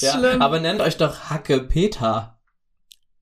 Ja, 0.00 0.40
aber 0.40 0.60
nennt 0.60 0.80
euch 0.80 0.96
doch 0.96 1.30
Hacke 1.30 1.60
Peter. 1.60 2.38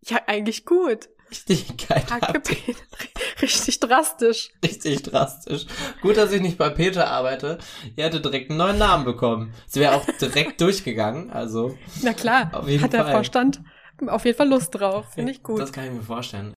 Ja, 0.06 0.20
eigentlich 0.26 0.64
gut. 0.64 1.08
Richtig 1.30 1.88
geil. 1.88 2.04
Hacke 2.10 2.40
Peter. 2.40 2.78
Richtig 3.42 3.78
drastisch. 3.78 4.50
Richtig 4.64 5.02
drastisch. 5.02 5.66
Gut, 6.02 6.16
dass 6.16 6.32
ich 6.32 6.40
nicht 6.40 6.58
bei 6.58 6.70
Peter 6.70 7.08
arbeite. 7.08 7.58
Ihr 7.96 8.04
hättet 8.04 8.24
direkt 8.24 8.50
einen 8.50 8.58
neuen 8.58 8.78
Namen 8.78 9.04
bekommen. 9.04 9.54
Es 9.68 9.76
wäre 9.76 9.94
auch 9.94 10.06
direkt 10.20 10.60
durchgegangen, 10.60 11.30
also. 11.30 11.78
Na 12.02 12.12
klar, 12.12 12.50
hat 12.52 12.92
der 12.92 13.04
Fall. 13.04 13.12
Vorstand 13.12 13.62
auf 14.08 14.24
jeden 14.24 14.36
Fall 14.36 14.48
Lust 14.48 14.74
drauf. 14.74 15.12
Finde 15.14 15.32
ich 15.32 15.42
gut. 15.42 15.60
Das 15.60 15.72
kann 15.72 15.86
ich 15.86 15.92
mir 15.92 16.02
vorstellen. 16.02 16.54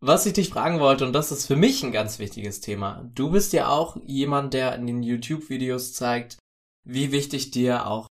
Was 0.00 0.26
ich 0.26 0.32
dich 0.32 0.48
fragen 0.48 0.80
wollte, 0.80 1.04
und 1.04 1.12
das 1.12 1.32
ist 1.32 1.46
für 1.46 1.56
mich 1.56 1.82
ein 1.82 1.92
ganz 1.92 2.18
wichtiges 2.18 2.60
Thema. 2.60 3.08
Du 3.14 3.30
bist 3.30 3.52
ja 3.52 3.68
auch 3.68 3.96
jemand, 4.04 4.54
der 4.54 4.74
in 4.76 4.86
den 4.86 5.02
YouTube-Videos 5.02 5.92
zeigt, 5.92 6.38
wie 6.84 7.10
wichtig 7.12 7.50
dir 7.50 7.86
auch 7.86 8.06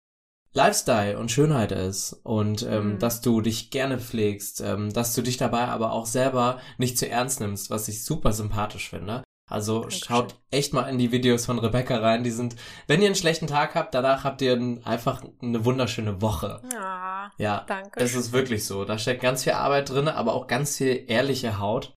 Lifestyle 0.55 1.19
und 1.19 1.31
Schönheit 1.31 1.73
ist 1.73 2.13
und 2.23 2.63
ähm, 2.63 2.95
Mhm. 2.95 2.99
dass 3.01 3.21
du 3.21 3.41
dich 3.41 3.71
gerne 3.71 3.99
pflegst, 3.99 4.61
ähm, 4.61 4.93
dass 4.93 5.15
du 5.15 5.23
dich 5.23 5.37
dabei 5.37 5.67
aber 5.67 5.93
auch 5.93 6.07
selber 6.07 6.61
nicht 6.79 6.97
zu 6.97 7.09
ernst 7.09 7.41
nimmst, 7.41 7.71
was 7.71 7.89
ich 7.89 8.05
super 8.05 8.33
sympathisch 8.33 8.89
finde. 8.89 9.25
Also 9.51 9.81
Dankeschön. 9.81 10.05
schaut 10.09 10.35
echt 10.51 10.73
mal 10.73 10.89
in 10.89 10.97
die 10.97 11.13
Videos 11.13 11.45
von 11.45 11.59
Rebecca 11.59 11.99
rein. 11.99 12.25
Die 12.25 12.31
sind, 12.31 12.57
wenn 12.87 13.01
ihr 13.03 13.07
einen 13.07 13.15
schlechten 13.15 13.47
Tag 13.47 13.75
habt, 13.75 13.95
danach 13.95 14.25
habt 14.25 14.41
ihr 14.41 14.55
ein- 14.55 14.83
einfach 14.87 15.23
eine 15.43 15.65
wunderschöne 15.67 16.23
Woche. 16.23 16.63
Ja, 16.73 17.31
Ja, 17.37 17.65
danke. 17.67 18.01
es 18.01 18.15
ist 18.15 18.33
wirklich 18.33 18.65
so. 18.65 18.85
Da 18.87 18.97
steckt 18.97 19.21
ganz 19.23 19.45
viel 19.45 19.53
Arbeit 19.53 19.91
drin, 19.91 20.09
aber 20.09 20.35
auch 20.35 20.47
ganz 20.47 20.79
viel 20.79 21.05
ehrliche 21.09 21.59
Haut. 21.59 21.93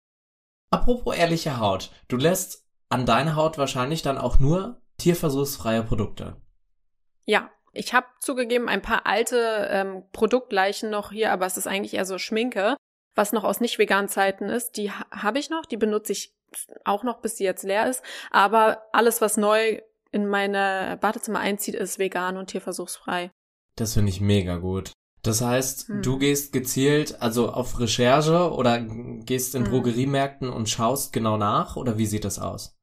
Apropos 0.72 1.16
ehrliche 1.16 1.60
Haut. 1.60 1.92
Du 2.10 2.18
lässt 2.18 2.66
an 2.90 3.06
deine 3.06 3.36
Haut 3.38 3.58
wahrscheinlich 3.58 4.02
dann 4.02 4.18
auch 4.18 4.40
nur 4.40 4.82
tierversuchsfreie 4.98 5.84
Produkte. 5.84 6.42
Ja, 7.26 7.50
ich 7.78 7.94
habe 7.94 8.08
zugegeben 8.20 8.68
ein 8.70 8.82
paar 8.82 9.06
alte 9.06 9.68
ähm, 9.72 10.04
Produktleichen 10.14 10.90
noch 10.90 11.12
hier, 11.12 11.32
aber 11.32 11.46
es 11.46 11.58
ist 11.58 11.68
eigentlich 11.68 11.94
eher 11.94 12.06
so 12.06 12.18
Schminke, 12.18 12.76
was 13.16 13.34
noch 13.34 13.44
aus 13.44 13.60
nicht 13.62 13.80
veganen 13.80 14.10
Zeiten 14.10 14.50
ist. 14.50 14.78
Die 14.78 14.92
ha 14.92 15.06
habe 15.12 15.40
ich 15.40 15.50
noch, 15.50 15.66
die 15.66 15.78
benutze 15.78 16.12
ich 16.12 16.34
auch 16.86 17.04
noch, 17.04 17.20
bis 17.22 17.38
sie 17.38 17.44
jetzt 17.44 17.64
leer 17.64 17.88
ist. 17.90 18.04
Aber 18.32 18.84
alles, 18.94 19.22
was 19.22 19.38
neu 19.38 19.82
in 20.12 20.28
meine 20.28 20.98
Badezimmer 21.02 21.40
einzieht, 21.40 21.76
ist 21.76 22.00
vegan 22.00 22.38
und 22.38 22.48
tierversuchsfrei. 22.48 23.32
Das 23.76 23.94
finde 23.94 24.10
ich 24.10 24.22
mega 24.22 24.58
gut. 24.58 24.92
Das 25.24 25.42
heißt, 25.42 25.90
Hm. 25.90 26.02
du 26.04 26.18
gehst 26.20 26.54
gezielt, 26.54 27.22
also 27.22 27.50
auf 27.52 27.80
Recherche 27.80 28.52
oder 28.54 28.80
gehst 28.80 29.56
in 29.56 29.66
Hm. 29.66 29.72
Drogeriemärkten 29.72 30.50
und 30.50 30.70
schaust 30.70 31.12
genau 31.12 31.38
nach 31.38 31.76
oder 31.76 31.98
wie 31.98 32.06
sieht 32.06 32.24
das 32.24 32.40
aus? 32.40 32.76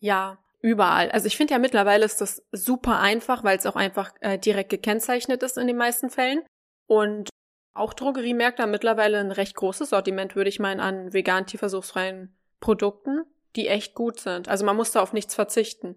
Ja, 0.00 0.38
überall. 0.60 1.10
Also 1.10 1.26
ich 1.26 1.36
finde 1.36 1.54
ja 1.54 1.58
mittlerweile 1.58 2.04
ist 2.04 2.20
das 2.20 2.42
super 2.52 3.00
einfach, 3.00 3.44
weil 3.44 3.58
es 3.58 3.66
auch 3.66 3.76
einfach 3.76 4.12
äh, 4.20 4.38
direkt 4.38 4.70
gekennzeichnet 4.70 5.42
ist 5.42 5.58
in 5.58 5.66
den 5.66 5.76
meisten 5.76 6.10
Fällen. 6.10 6.42
Und 6.86 7.30
auch 7.74 7.94
Drogeriemärkte 7.94 8.62
haben 8.62 8.70
mittlerweile 8.70 9.18
ein 9.18 9.32
recht 9.32 9.54
großes 9.54 9.90
Sortiment, 9.90 10.36
würde 10.36 10.50
ich 10.50 10.58
meinen, 10.58 10.80
an 10.80 11.12
vegan 11.12 11.46
tierversuchsfreien 11.46 12.36
Produkten, 12.60 13.22
die 13.56 13.68
echt 13.68 13.94
gut 13.94 14.20
sind. 14.20 14.48
Also 14.48 14.64
man 14.64 14.76
muss 14.76 14.92
da 14.92 15.00
auf 15.00 15.12
nichts 15.12 15.34
verzichten. 15.34 15.96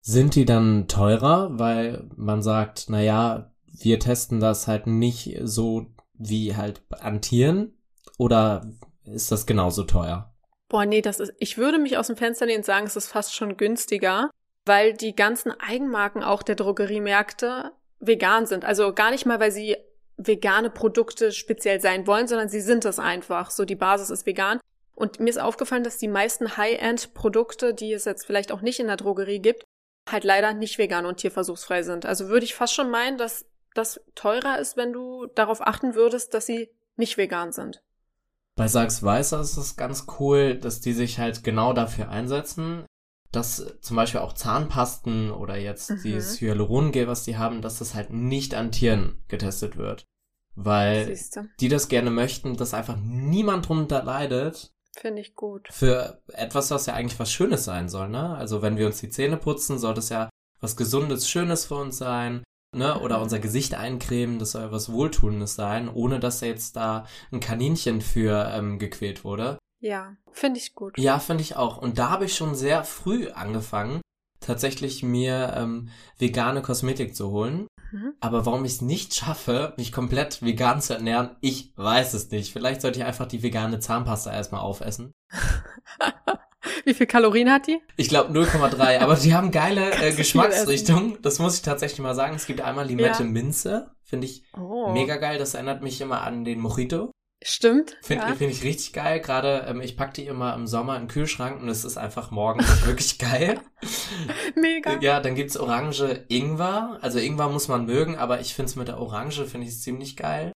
Sind 0.00 0.34
die 0.34 0.44
dann 0.44 0.88
teurer, 0.88 1.58
weil 1.58 2.08
man 2.16 2.42
sagt, 2.42 2.86
na 2.88 3.00
ja, 3.00 3.52
wir 3.66 3.98
testen 3.98 4.40
das 4.40 4.66
halt 4.66 4.86
nicht 4.86 5.38
so 5.42 5.86
wie 6.14 6.56
halt 6.56 6.82
an 6.90 7.20
Tieren 7.22 7.78
oder 8.18 8.66
ist 9.04 9.32
das 9.32 9.46
genauso 9.46 9.84
teuer? 9.84 10.31
Boah, 10.72 10.86
nee, 10.86 11.02
das 11.02 11.20
ist, 11.20 11.34
ich 11.38 11.58
würde 11.58 11.78
mich 11.78 11.98
aus 11.98 12.06
dem 12.06 12.16
Fenster 12.16 12.46
lehnen 12.46 12.60
und 12.60 12.64
sagen, 12.64 12.86
es 12.86 12.96
ist 12.96 13.08
fast 13.08 13.34
schon 13.34 13.58
günstiger, 13.58 14.30
weil 14.64 14.94
die 14.94 15.14
ganzen 15.14 15.52
Eigenmarken 15.60 16.22
auch 16.22 16.42
der 16.42 16.54
Drogeriemärkte 16.54 17.72
vegan 18.00 18.46
sind. 18.46 18.64
Also 18.64 18.94
gar 18.94 19.10
nicht 19.10 19.26
mal, 19.26 19.38
weil 19.38 19.52
sie 19.52 19.76
vegane 20.16 20.70
Produkte 20.70 21.30
speziell 21.30 21.78
sein 21.82 22.06
wollen, 22.06 22.26
sondern 22.26 22.48
sie 22.48 22.62
sind 22.62 22.86
es 22.86 22.98
einfach. 22.98 23.50
So, 23.50 23.66
die 23.66 23.76
Basis 23.76 24.08
ist 24.08 24.24
vegan. 24.24 24.60
Und 24.94 25.20
mir 25.20 25.28
ist 25.28 25.38
aufgefallen, 25.38 25.84
dass 25.84 25.98
die 25.98 26.08
meisten 26.08 26.56
High-End-Produkte, 26.56 27.74
die 27.74 27.92
es 27.92 28.06
jetzt 28.06 28.24
vielleicht 28.24 28.50
auch 28.50 28.62
nicht 28.62 28.80
in 28.80 28.86
der 28.86 28.96
Drogerie 28.96 29.40
gibt, 29.40 29.64
halt 30.10 30.24
leider 30.24 30.54
nicht 30.54 30.78
vegan 30.78 31.04
und 31.04 31.18
tierversuchsfrei 31.18 31.82
sind. 31.82 32.06
Also 32.06 32.28
würde 32.28 32.46
ich 32.46 32.54
fast 32.54 32.72
schon 32.72 32.88
meinen, 32.88 33.18
dass 33.18 33.44
das 33.74 34.00
teurer 34.14 34.58
ist, 34.58 34.78
wenn 34.78 34.94
du 34.94 35.26
darauf 35.26 35.60
achten 35.60 35.94
würdest, 35.94 36.32
dass 36.32 36.46
sie 36.46 36.70
nicht 36.96 37.18
vegan 37.18 37.52
sind. 37.52 37.82
Bei 38.56 38.68
Sachs 38.68 39.02
Weißer 39.02 39.40
ist 39.40 39.56
es 39.56 39.76
ganz 39.76 40.06
cool, 40.18 40.56
dass 40.58 40.80
die 40.80 40.92
sich 40.92 41.18
halt 41.18 41.42
genau 41.42 41.72
dafür 41.72 42.10
einsetzen, 42.10 42.84
dass 43.30 43.64
zum 43.80 43.96
Beispiel 43.96 44.20
auch 44.20 44.34
Zahnpasten 44.34 45.30
oder 45.30 45.56
jetzt 45.56 45.90
Mhm. 45.90 46.00
dieses 46.04 46.40
Hyalurongel, 46.40 47.08
was 47.08 47.24
die 47.24 47.38
haben, 47.38 47.62
dass 47.62 47.78
das 47.78 47.94
halt 47.94 48.10
nicht 48.10 48.54
an 48.54 48.70
Tieren 48.72 49.22
getestet 49.28 49.76
wird. 49.76 50.04
Weil 50.54 51.06
Siehste, 51.06 51.48
die 51.60 51.68
das 51.70 51.88
gerne 51.88 52.10
möchten, 52.10 52.56
dass 52.58 52.74
einfach 52.74 52.98
niemand 53.02 53.68
drunter 53.68 54.02
leidet, 54.02 54.70
finde 54.94 55.22
ich 55.22 55.34
gut. 55.34 55.68
für 55.72 56.20
etwas, 56.34 56.70
was 56.70 56.84
ja 56.84 56.92
eigentlich 56.92 57.18
was 57.18 57.32
Schönes 57.32 57.64
sein 57.64 57.88
soll, 57.88 58.10
ne? 58.10 58.34
Also 58.36 58.60
wenn 58.60 58.76
wir 58.76 58.84
uns 58.86 59.00
die 59.00 59.08
Zähne 59.08 59.38
putzen, 59.38 59.78
soll 59.78 59.94
das 59.94 60.10
ja 60.10 60.28
was 60.60 60.76
Gesundes, 60.76 61.26
Schönes 61.26 61.64
für 61.64 61.76
uns 61.76 61.96
sein, 61.96 62.42
ne? 62.74 63.00
Oder 63.00 63.20
unser 63.20 63.38
Gesicht 63.38 63.74
eincremen, 63.74 64.38
das 64.38 64.52
soll 64.52 64.72
was 64.72 64.92
Wohltuendes 64.92 65.54
sein, 65.54 65.88
ohne 65.88 66.20
dass 66.20 66.40
jetzt 66.40 66.76
da 66.76 67.06
ein 67.30 67.40
Kaninchen 67.40 68.00
für 68.00 68.50
ähm, 68.52 68.78
gequält 68.78 69.24
wurde. 69.24 69.58
Ja, 69.80 70.16
finde 70.30 70.60
ich 70.60 70.74
gut. 70.74 70.96
Ja, 70.98 71.18
finde 71.18 71.42
ich 71.42 71.56
auch. 71.56 71.76
Und 71.76 71.98
da 71.98 72.10
habe 72.10 72.26
ich 72.26 72.36
schon 72.36 72.54
sehr 72.54 72.84
früh 72.84 73.30
angefangen, 73.30 74.00
tatsächlich 74.40 75.02
mir 75.02 75.54
ähm, 75.56 75.88
vegane 76.18 76.62
Kosmetik 76.62 77.16
zu 77.16 77.30
holen. 77.30 77.66
Mhm. 77.90 78.14
Aber 78.20 78.46
warum 78.46 78.64
ich 78.64 78.72
es 78.72 78.80
nicht 78.80 79.14
schaffe, 79.14 79.74
mich 79.76 79.92
komplett 79.92 80.42
vegan 80.42 80.80
zu 80.80 80.94
ernähren, 80.94 81.36
ich 81.40 81.72
weiß 81.76 82.14
es 82.14 82.30
nicht. 82.30 82.52
Vielleicht 82.52 82.80
sollte 82.80 83.00
ich 83.00 83.04
einfach 83.04 83.26
die 83.26 83.42
vegane 83.42 83.80
Zahnpasta 83.80 84.32
erstmal 84.32 84.60
aufessen. 84.60 85.12
Wie 86.84 86.94
viel 86.94 87.06
Kalorien 87.06 87.50
hat 87.50 87.66
die? 87.66 87.80
Ich 87.96 88.08
glaube 88.08 88.32
0,3, 88.32 89.00
aber 89.00 89.16
die 89.16 89.34
haben 89.34 89.50
geile 89.50 89.90
äh, 90.02 90.12
Geschmacksrichtungen. 90.12 91.18
Das 91.22 91.38
muss 91.38 91.56
ich 91.56 91.62
tatsächlich 91.62 92.00
mal 92.00 92.14
sagen. 92.14 92.34
Es 92.36 92.46
gibt 92.46 92.60
einmal 92.60 92.86
Limette 92.86 93.22
Ja. 93.22 93.28
Minze, 93.28 93.90
finde 94.02 94.26
ich 94.26 94.44
Oh. 94.56 94.92
mega 94.92 95.16
geil. 95.16 95.38
Das 95.38 95.54
erinnert 95.54 95.82
mich 95.82 96.00
immer 96.00 96.22
an 96.22 96.44
den 96.44 96.60
Mojito. 96.60 97.10
Stimmt. 97.44 97.96
Finde 98.02 98.24
ja. 98.28 98.34
find 98.36 98.52
ich 98.52 98.62
richtig 98.62 98.92
geil. 98.92 99.20
Gerade 99.20 99.66
ähm, 99.68 99.80
ich 99.80 99.96
pack 99.96 100.14
die 100.14 100.26
immer 100.26 100.54
im 100.54 100.68
Sommer 100.68 100.94
in 100.96 101.02
den 101.02 101.08
Kühlschrank 101.08 101.60
und 101.60 101.68
es 101.68 101.84
ist 101.84 101.96
einfach 101.96 102.30
morgens 102.30 102.86
wirklich 102.86 103.18
geil. 103.18 103.60
Mega. 104.54 105.00
Ja, 105.00 105.18
dann 105.18 105.34
gibt's 105.34 105.56
Orange 105.56 106.24
Ingwer. 106.28 106.98
Also 107.02 107.18
Ingwer 107.18 107.48
muss 107.48 107.66
man 107.66 107.84
mögen, 107.84 108.16
aber 108.16 108.40
ich 108.40 108.54
find's 108.54 108.76
mit 108.76 108.86
der 108.88 108.98
Orange 109.00 109.44
finde 109.46 109.66
ich 109.66 109.80
ziemlich 109.80 110.16
geil. 110.16 110.52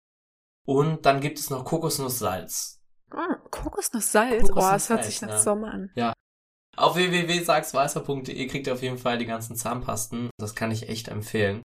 Und 0.64 1.06
dann 1.06 1.20
gibt 1.20 1.38
es 1.40 1.50
noch 1.50 1.64
Kokosnusssalz. 1.64 2.75
Ah, 3.10 3.36
Kokosnusssalz. 3.50 4.50
oh, 4.50 4.54
das 4.56 4.88
hört 4.90 5.04
sich 5.04 5.20
nach 5.22 5.28
ja. 5.30 5.38
Sommer 5.38 5.72
an. 5.72 5.90
Auf 6.76 6.96
www.sagsweißer.de 6.96 8.46
kriegt 8.48 8.66
ihr 8.66 8.72
auf 8.74 8.82
jeden 8.82 8.98
Fall 8.98 9.16
die 9.18 9.24
ganzen 9.26 9.56
Zahnpasten. 9.56 10.28
Das 10.38 10.54
kann 10.54 10.70
ich 10.70 10.88
echt 10.88 11.08
empfehlen. 11.08 11.62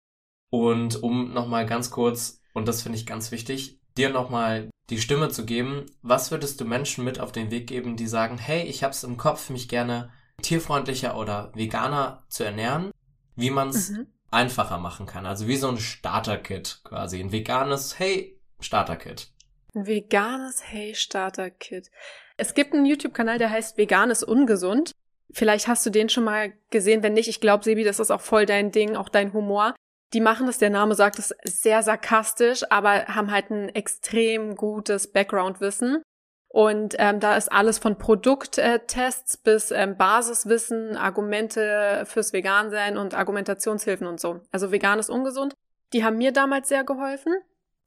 Und 0.50 1.02
um 1.02 1.32
nochmal 1.32 1.64
ganz 1.66 1.90
kurz, 1.90 2.40
und 2.52 2.68
das 2.68 2.82
finde 2.82 2.98
ich 2.98 3.06
ganz 3.06 3.30
wichtig, 3.30 3.80
dir 3.96 4.10
nochmal 4.10 4.68
die 4.90 5.00
Stimme 5.00 5.28
zu 5.30 5.44
geben, 5.46 5.86
was 6.02 6.30
würdest 6.30 6.60
du 6.60 6.64
Menschen 6.64 7.04
mit 7.04 7.20
auf 7.20 7.32
den 7.32 7.50
Weg 7.50 7.66
geben, 7.68 7.96
die 7.96 8.06
sagen, 8.06 8.38
hey, 8.38 8.62
ich 8.64 8.84
hab's 8.84 9.02
im 9.04 9.16
Kopf, 9.16 9.48
mich 9.50 9.68
gerne 9.68 10.10
tierfreundlicher 10.42 11.16
oder 11.16 11.52
veganer 11.54 12.24
zu 12.28 12.44
ernähren, 12.44 12.90
wie 13.34 13.50
man's 13.50 13.90
Mhm. 13.90 14.06
einfacher 14.30 14.78
machen 14.78 15.06
kann. 15.06 15.26
Also 15.26 15.46
wie 15.46 15.56
so 15.56 15.68
ein 15.68 15.78
Starter-Kit 15.78 16.82
quasi. 16.84 17.20
Ein 17.20 17.32
veganes, 17.32 17.98
hey, 17.98 18.38
Starter-Kit. 18.60 19.32
Ein 19.78 19.86
veganes 19.86 20.64
Hey 20.64 20.96
Starter 20.96 21.50
Kit. 21.50 21.92
Es 22.36 22.54
gibt 22.54 22.74
einen 22.74 22.84
YouTube-Kanal, 22.84 23.38
der 23.38 23.50
heißt 23.50 23.78
Veganes 23.78 24.24
Ungesund. 24.24 24.90
Vielleicht 25.30 25.68
hast 25.68 25.86
du 25.86 25.90
den 25.90 26.08
schon 26.08 26.24
mal 26.24 26.52
gesehen. 26.70 27.04
Wenn 27.04 27.12
nicht, 27.12 27.28
ich 27.28 27.40
glaube, 27.40 27.62
Sebi, 27.62 27.84
das 27.84 28.00
ist 28.00 28.10
auch 28.10 28.20
voll 28.20 28.44
dein 28.44 28.72
Ding, 28.72 28.96
auch 28.96 29.08
dein 29.08 29.32
Humor. 29.32 29.76
Die 30.14 30.20
machen 30.20 30.48
das, 30.48 30.58
der 30.58 30.70
Name 30.70 30.96
sagt 30.96 31.20
es, 31.20 31.32
sehr 31.44 31.84
sarkastisch, 31.84 32.64
aber 32.70 33.04
haben 33.06 33.30
halt 33.30 33.50
ein 33.50 33.68
extrem 33.68 34.56
gutes 34.56 35.12
Background-Wissen. 35.12 36.02
Und 36.48 36.96
ähm, 36.98 37.20
da 37.20 37.36
ist 37.36 37.52
alles 37.52 37.78
von 37.78 37.98
Produkttests 37.98 39.36
bis 39.36 39.70
ähm, 39.70 39.96
Basiswissen, 39.96 40.96
Argumente 40.96 42.02
fürs 42.04 42.32
Vegansein 42.32 42.96
und 42.96 43.14
Argumentationshilfen 43.14 44.08
und 44.08 44.18
so. 44.18 44.40
Also 44.50 44.72
vegan 44.72 44.98
ist 44.98 45.10
ungesund. 45.10 45.54
Die 45.92 46.02
haben 46.02 46.18
mir 46.18 46.32
damals 46.32 46.68
sehr 46.68 46.82
geholfen, 46.82 47.34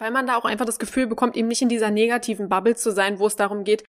weil 0.01 0.09
man 0.09 0.25
da 0.25 0.35
auch 0.35 0.45
einfach 0.45 0.65
das 0.65 0.79
Gefühl 0.79 1.05
bekommt, 1.05 1.37
eben 1.37 1.47
nicht 1.47 1.61
in 1.61 1.69
dieser 1.69 1.91
negativen 1.91 2.49
Bubble 2.49 2.75
zu 2.75 2.91
sein, 2.91 3.19
wo 3.19 3.27
es 3.27 3.35
darum 3.35 3.63
geht, 3.63 3.83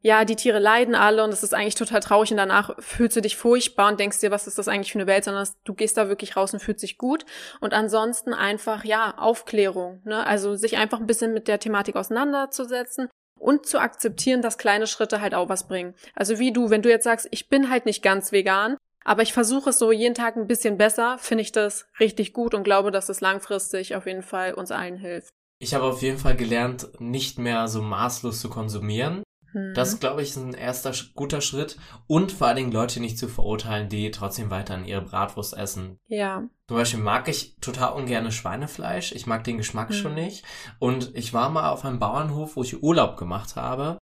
ja, 0.00 0.24
die 0.24 0.36
Tiere 0.36 0.60
leiden 0.60 0.94
alle 0.94 1.22
und 1.24 1.30
es 1.30 1.42
ist 1.42 1.52
eigentlich 1.52 1.74
total 1.74 2.00
traurig 2.00 2.30
und 2.30 2.38
danach 2.38 2.74
fühlst 2.78 3.16
du 3.16 3.20
dich 3.20 3.36
furchtbar 3.36 3.90
und 3.90 4.00
denkst 4.00 4.20
dir, 4.20 4.30
was 4.30 4.46
ist 4.46 4.56
das 4.56 4.68
eigentlich 4.68 4.92
für 4.92 4.98
eine 4.98 5.06
Welt, 5.06 5.24
sondern 5.24 5.46
du 5.64 5.74
gehst 5.74 5.98
da 5.98 6.08
wirklich 6.08 6.36
raus 6.36 6.54
und 6.54 6.60
fühlst 6.60 6.82
dich 6.82 6.96
gut. 6.96 7.26
Und 7.60 7.74
ansonsten 7.74 8.32
einfach, 8.32 8.84
ja, 8.84 9.12
Aufklärung, 9.18 10.00
ne? 10.04 10.24
Also 10.26 10.54
sich 10.54 10.78
einfach 10.78 11.00
ein 11.00 11.06
bisschen 11.06 11.34
mit 11.34 11.48
der 11.48 11.58
Thematik 11.58 11.96
auseinanderzusetzen 11.96 13.10
und 13.38 13.66
zu 13.66 13.78
akzeptieren, 13.78 14.40
dass 14.40 14.56
kleine 14.56 14.86
Schritte 14.86 15.20
halt 15.20 15.34
auch 15.34 15.48
was 15.50 15.68
bringen. 15.68 15.94
Also 16.14 16.38
wie 16.38 16.52
du, 16.52 16.70
wenn 16.70 16.82
du 16.82 16.88
jetzt 16.88 17.04
sagst, 17.04 17.28
ich 17.30 17.48
bin 17.48 17.68
halt 17.68 17.84
nicht 17.84 18.02
ganz 18.02 18.32
vegan, 18.32 18.76
Aber 19.04 19.22
ich 19.22 19.32
versuche 19.32 19.70
es 19.70 19.78
so 19.78 19.90
jeden 19.90 20.14
Tag 20.14 20.36
ein 20.36 20.46
bisschen 20.46 20.76
besser, 20.76 21.16
finde 21.18 21.42
ich 21.42 21.50
das 21.50 21.86
richtig 21.98 22.34
gut 22.34 22.54
und 22.54 22.62
glaube, 22.62 22.90
dass 22.90 23.08
es 23.08 23.22
langfristig 23.22 23.96
auf 23.96 24.06
jeden 24.06 24.22
Fall 24.22 24.52
uns 24.52 24.70
allen 24.70 24.98
hilft. 24.98 25.30
Ich 25.58 25.74
habe 25.74 25.84
auf 25.84 26.02
jeden 26.02 26.18
Fall 26.18 26.36
gelernt, 26.36 26.88
nicht 27.00 27.38
mehr 27.38 27.66
so 27.68 27.82
maßlos 27.82 28.40
zu 28.40 28.48
konsumieren. 28.48 29.22
Hm. 29.52 29.72
Das, 29.74 29.98
glaube 29.98 30.22
ich, 30.22 30.28
ist 30.30 30.36
ein 30.36 30.54
erster 30.54 30.92
guter 31.14 31.40
Schritt. 31.40 31.78
Und 32.06 32.30
vor 32.32 32.46
allen 32.46 32.56
Dingen 32.56 32.72
Leute 32.72 33.00
nicht 33.00 33.18
zu 33.18 33.28
verurteilen, 33.28 33.88
die 33.88 34.10
trotzdem 34.10 34.50
weiterhin 34.50 34.84
ihre 34.84 35.02
Bratwurst 35.02 35.54
essen. 35.56 35.98
ja. 36.08 36.44
Zum 36.68 36.76
Beispiel 36.76 37.00
mag 37.00 37.28
ich 37.28 37.56
total 37.62 37.94
ungerne 37.94 38.30
Schweinefleisch. 38.30 39.12
Ich 39.12 39.26
mag 39.26 39.42
den 39.44 39.56
Geschmack 39.56 39.88
Hm. 39.88 39.96
schon 39.96 40.14
nicht. 40.14 40.44
Und 40.78 41.16
ich 41.16 41.32
war 41.32 41.48
mal 41.48 41.70
auf 41.70 41.82
einem 41.84 41.98
Bauernhof, 41.98 42.56
wo 42.56 42.62
ich 42.62 42.82
Urlaub 42.82 43.16
gemacht 43.16 43.56
habe. 43.56 43.96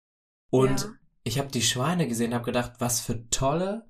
Und 0.50 0.82
ja. 0.82 0.88
ich 1.24 1.38
habe 1.40 1.48
die 1.50 1.62
Schweine 1.62 2.06
gesehen, 2.06 2.34
habe 2.34 2.44
gedacht, 2.44 2.74
was 2.78 3.00
für 3.00 3.28
tolle, 3.30 3.84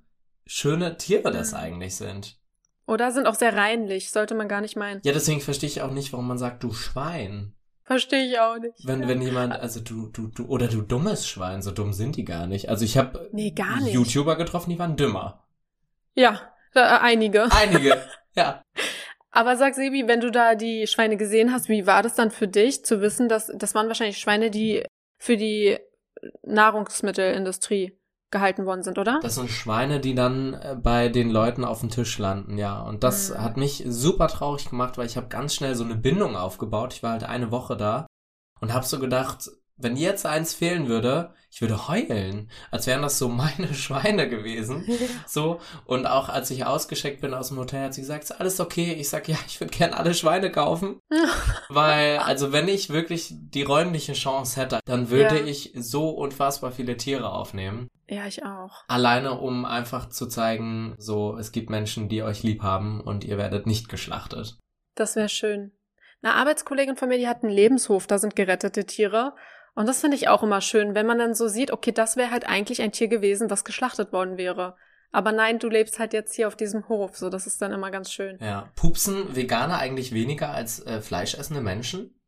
schöne 0.46 0.96
Tiere 0.96 1.30
das 1.30 1.52
Hm. 1.52 1.58
eigentlich 1.58 1.96
sind. 1.96 2.40
Oder 2.92 3.10
sind 3.10 3.26
auch 3.26 3.34
sehr 3.34 3.56
reinlich, 3.56 4.10
sollte 4.10 4.34
man 4.34 4.48
gar 4.48 4.60
nicht 4.60 4.76
meinen. 4.76 5.00
Ja, 5.02 5.12
deswegen 5.12 5.40
verstehe 5.40 5.68
ich 5.68 5.80
auch 5.80 5.90
nicht, 5.90 6.12
warum 6.12 6.28
man 6.28 6.36
sagt, 6.36 6.62
du 6.62 6.74
Schwein. 6.74 7.54
Verstehe 7.84 8.26
ich 8.26 8.38
auch 8.38 8.58
nicht. 8.58 8.86
Wenn, 8.86 9.02
ja. 9.02 9.08
wenn 9.08 9.22
jemand, 9.22 9.54
also 9.54 9.80
du, 9.80 10.08
du, 10.08 10.28
du, 10.28 10.44
oder 10.44 10.68
du 10.68 10.82
dummes 10.82 11.26
Schwein, 11.26 11.62
so 11.62 11.70
dumm 11.70 11.94
sind 11.94 12.16
die 12.16 12.24
gar 12.26 12.46
nicht. 12.46 12.68
Also 12.68 12.84
ich 12.84 12.98
habe 12.98 13.30
Nee, 13.32 13.52
gar 13.52 13.80
nicht. 13.80 13.94
YouTuber 13.94 14.36
getroffen, 14.36 14.68
die 14.68 14.78
waren 14.78 14.96
dümmer. 14.96 15.42
Ja, 16.14 16.52
da, 16.74 16.98
äh, 16.98 17.00
einige. 17.00 17.50
Einige, 17.52 17.96
ja. 18.36 18.62
Aber 19.30 19.56
sag 19.56 19.74
Sebi, 19.74 20.06
wenn 20.06 20.20
du 20.20 20.30
da 20.30 20.54
die 20.54 20.86
Schweine 20.86 21.16
gesehen 21.16 21.50
hast, 21.50 21.70
wie 21.70 21.86
war 21.86 22.02
das 22.02 22.14
dann 22.14 22.30
für 22.30 22.46
dich 22.46 22.84
zu 22.84 23.00
wissen, 23.00 23.30
dass 23.30 23.50
das 23.54 23.74
waren 23.74 23.88
wahrscheinlich 23.88 24.18
Schweine, 24.18 24.50
die 24.50 24.84
für 25.16 25.38
die 25.38 25.78
Nahrungsmittelindustrie 26.42 27.98
gehalten 28.32 28.66
worden 28.66 28.82
sind, 28.82 28.98
oder? 28.98 29.20
Das 29.22 29.36
sind 29.36 29.50
Schweine, 29.50 30.00
die 30.00 30.14
dann 30.16 30.54
äh, 30.54 30.76
bei 30.82 31.08
den 31.08 31.30
Leuten 31.30 31.64
auf 31.64 31.80
dem 31.80 31.90
Tisch 31.90 32.18
landen, 32.18 32.58
ja. 32.58 32.80
Und 32.82 33.04
das 33.04 33.30
Mhm. 33.30 33.42
hat 33.42 33.56
mich 33.56 33.84
super 33.86 34.26
traurig 34.28 34.68
gemacht, 34.70 34.98
weil 34.98 35.06
ich 35.06 35.16
habe 35.16 35.28
ganz 35.28 35.54
schnell 35.54 35.74
so 35.76 35.84
eine 35.84 35.94
Bindung 35.94 36.34
aufgebaut. 36.36 36.92
Ich 36.94 37.02
war 37.04 37.12
halt 37.12 37.24
eine 37.24 37.50
Woche 37.52 37.76
da 37.76 38.06
und 38.60 38.72
habe 38.74 38.84
so 38.86 38.98
gedacht, 38.98 39.50
wenn 39.78 39.96
jetzt 39.96 40.26
eins 40.26 40.54
fehlen 40.54 40.86
würde, 40.86 41.34
ich 41.50 41.60
würde 41.60 41.88
heulen, 41.88 42.50
als 42.70 42.86
wären 42.86 43.02
das 43.02 43.18
so 43.18 43.28
meine 43.42 43.72
Schweine 43.74 44.28
gewesen. 44.28 44.84
So, 45.26 45.60
und 45.86 46.06
auch 46.06 46.28
als 46.28 46.50
ich 46.50 46.66
ausgeschickt 46.66 47.20
bin 47.22 47.32
aus 47.32 47.48
dem 47.48 47.58
Hotel, 47.58 47.84
hat 47.84 47.94
sie 47.94 48.02
gesagt, 48.02 48.24
ist 48.24 48.32
alles 48.32 48.60
okay? 48.60 48.92
Ich 48.92 49.08
sag, 49.08 49.28
ja, 49.28 49.38
ich 49.46 49.58
würde 49.60 49.76
gern 49.76 49.94
alle 49.94 50.12
Schweine 50.14 50.50
kaufen. 50.52 50.98
Weil, 51.68 52.18
also 52.18 52.52
wenn 52.52 52.68
ich 52.68 52.90
wirklich 52.90 53.28
die 53.32 53.62
räumliche 53.62 54.12
Chance 54.12 54.60
hätte, 54.60 54.80
dann 54.84 55.08
würde 55.10 55.38
Ja. 55.40 55.44
ich 55.46 55.72
so 55.76 56.10
unfassbar 56.10 56.70
viele 56.72 56.96
Tiere 56.96 57.32
aufnehmen. 57.32 57.88
Ja, 58.08 58.26
ich 58.26 58.44
auch. 58.44 58.84
Alleine, 58.88 59.38
um 59.38 59.64
einfach 59.64 60.08
zu 60.08 60.26
zeigen, 60.26 60.94
so, 60.98 61.36
es 61.36 61.52
gibt 61.52 61.70
Menschen, 61.70 62.08
die 62.08 62.22
euch 62.22 62.42
lieb 62.42 62.62
haben 62.62 63.00
und 63.00 63.24
ihr 63.24 63.38
werdet 63.38 63.66
nicht 63.66 63.88
geschlachtet. 63.88 64.58
Das 64.94 65.16
wäre 65.16 65.28
schön. 65.28 65.72
Eine 66.22 66.34
Arbeitskollegin 66.34 66.96
von 66.96 67.08
mir, 67.08 67.18
die 67.18 67.28
hat 67.28 67.42
einen 67.42 67.52
Lebenshof, 67.52 68.06
da 68.06 68.18
sind 68.18 68.36
gerettete 68.36 68.84
Tiere. 68.84 69.34
Und 69.74 69.88
das 69.88 70.00
finde 70.00 70.16
ich 70.16 70.28
auch 70.28 70.42
immer 70.42 70.60
schön, 70.60 70.94
wenn 70.94 71.06
man 71.06 71.18
dann 71.18 71.34
so 71.34 71.48
sieht, 71.48 71.70
okay, 71.70 71.92
das 71.92 72.16
wäre 72.16 72.30
halt 72.30 72.46
eigentlich 72.46 72.82
ein 72.82 72.92
Tier 72.92 73.08
gewesen, 73.08 73.48
das 73.48 73.64
geschlachtet 73.64 74.12
worden 74.12 74.36
wäre. 74.36 74.76
Aber 75.10 75.32
nein, 75.32 75.58
du 75.58 75.68
lebst 75.68 75.98
halt 75.98 76.12
jetzt 76.12 76.34
hier 76.34 76.48
auf 76.48 76.56
diesem 76.56 76.88
Hof, 76.88 77.16
so 77.16 77.28
das 77.28 77.46
ist 77.46 77.60
dann 77.60 77.72
immer 77.72 77.90
ganz 77.90 78.10
schön. 78.10 78.38
Ja. 78.40 78.70
Pupsen 78.76 79.34
Veganer 79.34 79.78
eigentlich 79.78 80.12
weniger 80.12 80.50
als 80.50 80.84
äh, 80.86 81.00
fleischessende 81.00 81.60
Menschen? 81.60 82.18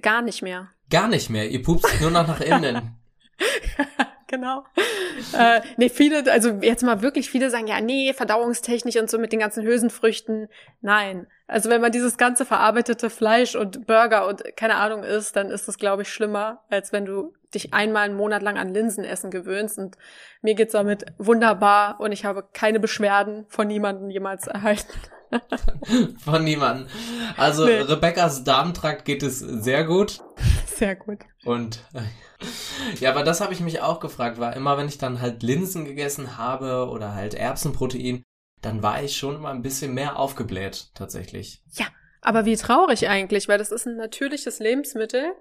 Gar 0.00 0.22
nicht 0.22 0.42
mehr. 0.42 0.70
Gar 0.90 1.08
nicht 1.08 1.30
mehr. 1.30 1.50
Ihr 1.50 1.62
pupst 1.62 2.00
nur 2.00 2.10
noch 2.10 2.26
nach 2.26 2.40
innen. 2.40 2.98
genau. 4.28 4.64
äh, 5.38 5.60
nee, 5.76 5.88
viele, 5.88 6.30
also 6.30 6.50
jetzt 6.60 6.82
mal 6.82 7.02
wirklich 7.02 7.30
viele 7.30 7.50
sagen, 7.50 7.66
ja, 7.66 7.80
nee, 7.80 8.12
verdauungstechnisch 8.12 8.96
und 8.96 9.10
so 9.10 9.18
mit 9.18 9.32
den 9.32 9.40
ganzen 9.40 9.64
Hülsenfrüchten. 9.64 10.48
Nein. 10.80 11.26
Also 11.46 11.68
wenn 11.68 11.80
man 11.80 11.92
dieses 11.92 12.16
ganze 12.16 12.44
verarbeitete 12.44 13.10
Fleisch 13.10 13.54
und 13.54 13.86
Burger 13.86 14.26
und 14.26 14.56
keine 14.56 14.76
Ahnung 14.76 15.02
isst, 15.02 15.36
dann 15.36 15.50
ist 15.50 15.68
das, 15.68 15.78
glaube 15.78 16.02
ich, 16.02 16.08
schlimmer, 16.08 16.62
als 16.70 16.92
wenn 16.92 17.04
du 17.04 17.34
dich 17.54 17.74
einmal 17.74 18.04
einen 18.04 18.16
Monat 18.16 18.42
lang 18.42 18.58
an 18.58 18.72
Linsenessen 18.72 19.30
gewöhnst. 19.30 19.78
Und 19.78 19.96
mir 20.42 20.54
geht's 20.54 20.72
damit 20.72 21.06
wunderbar 21.18 22.00
und 22.00 22.12
ich 22.12 22.24
habe 22.24 22.44
keine 22.52 22.80
Beschwerden 22.80 23.44
von 23.48 23.66
niemandem 23.66 24.10
jemals 24.10 24.46
erhalten. 24.46 24.92
Von 26.24 26.44
niemandem. 26.44 26.86
Also 27.36 27.64
Nee. 27.64 27.80
Rebecca's 27.80 28.44
Darmtrakt 28.44 29.04
geht 29.04 29.24
es 29.24 29.40
sehr 29.40 29.82
gut. 29.84 30.20
Sehr 30.74 30.96
gut. 30.96 31.20
Und 31.44 31.84
ja, 33.00 33.10
aber 33.10 33.22
das 33.22 33.40
habe 33.40 33.52
ich 33.52 33.60
mich 33.60 33.80
auch 33.80 34.00
gefragt, 34.00 34.38
weil 34.38 34.56
immer 34.56 34.76
wenn 34.76 34.88
ich 34.88 34.98
dann 34.98 35.20
halt 35.20 35.42
Linsen 35.42 35.84
gegessen 35.84 36.36
habe 36.36 36.88
oder 36.88 37.14
halt 37.14 37.34
Erbsenprotein, 37.34 38.22
dann 38.60 38.82
war 38.82 39.02
ich 39.02 39.16
schon 39.16 39.36
immer 39.36 39.50
ein 39.50 39.62
bisschen 39.62 39.94
mehr 39.94 40.18
aufgebläht, 40.18 40.90
tatsächlich. 40.94 41.62
Aber 42.24 42.46
wie 42.46 42.56
traurig 42.56 43.08
eigentlich, 43.08 43.48
weil 43.48 43.58
das 43.58 43.70
ist 43.70 43.86
ein 43.86 43.96
natürliches 43.96 44.58
Lebensmittel, 44.58 45.34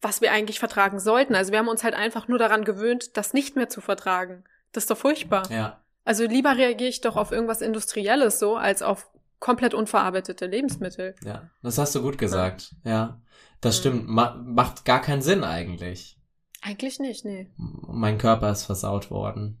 was 0.00 0.22
wir 0.22 0.32
eigentlich 0.32 0.58
vertragen 0.58 0.98
sollten. 0.98 1.34
Also 1.34 1.52
wir 1.52 1.58
haben 1.58 1.68
uns 1.68 1.84
halt 1.84 1.94
einfach 1.94 2.26
nur 2.26 2.38
daran 2.38 2.64
gewöhnt, 2.64 3.18
das 3.18 3.34
nicht 3.34 3.54
mehr 3.54 3.68
zu 3.68 3.82
vertragen. 3.82 4.44
Das 4.72 4.84
ist 4.84 4.90
doch 4.90 4.96
furchtbar. 4.96 5.48
Ja. 5.50 5.84
Also 6.04 6.24
lieber 6.24 6.56
reagiere 6.56 6.88
ich 6.88 7.02
doch 7.02 7.16
auf 7.16 7.32
irgendwas 7.32 7.60
Industrielles 7.60 8.38
so, 8.38 8.56
als 8.56 8.80
auf 8.80 9.10
komplett 9.40 9.74
unverarbeitete 9.74 10.46
Lebensmittel. 10.46 11.14
Ja, 11.22 11.50
das 11.62 11.76
hast 11.76 11.94
du 11.94 12.00
gut 12.00 12.16
gesagt. 12.16 12.74
Ja, 12.84 13.20
das 13.60 13.76
Mhm. 13.76 13.80
stimmt. 13.80 14.08
Ma 14.08 14.34
macht 14.44 14.84
gar 14.84 15.00
keinen 15.00 15.22
Sinn 15.22 15.44
eigentlich. 15.44 16.18
Eigentlich 16.62 16.98
nicht, 16.98 17.24
nee. 17.24 17.50
Mein 17.56 18.18
Körper 18.18 18.50
ist 18.50 18.64
versaut 18.64 19.10
worden. 19.10 19.60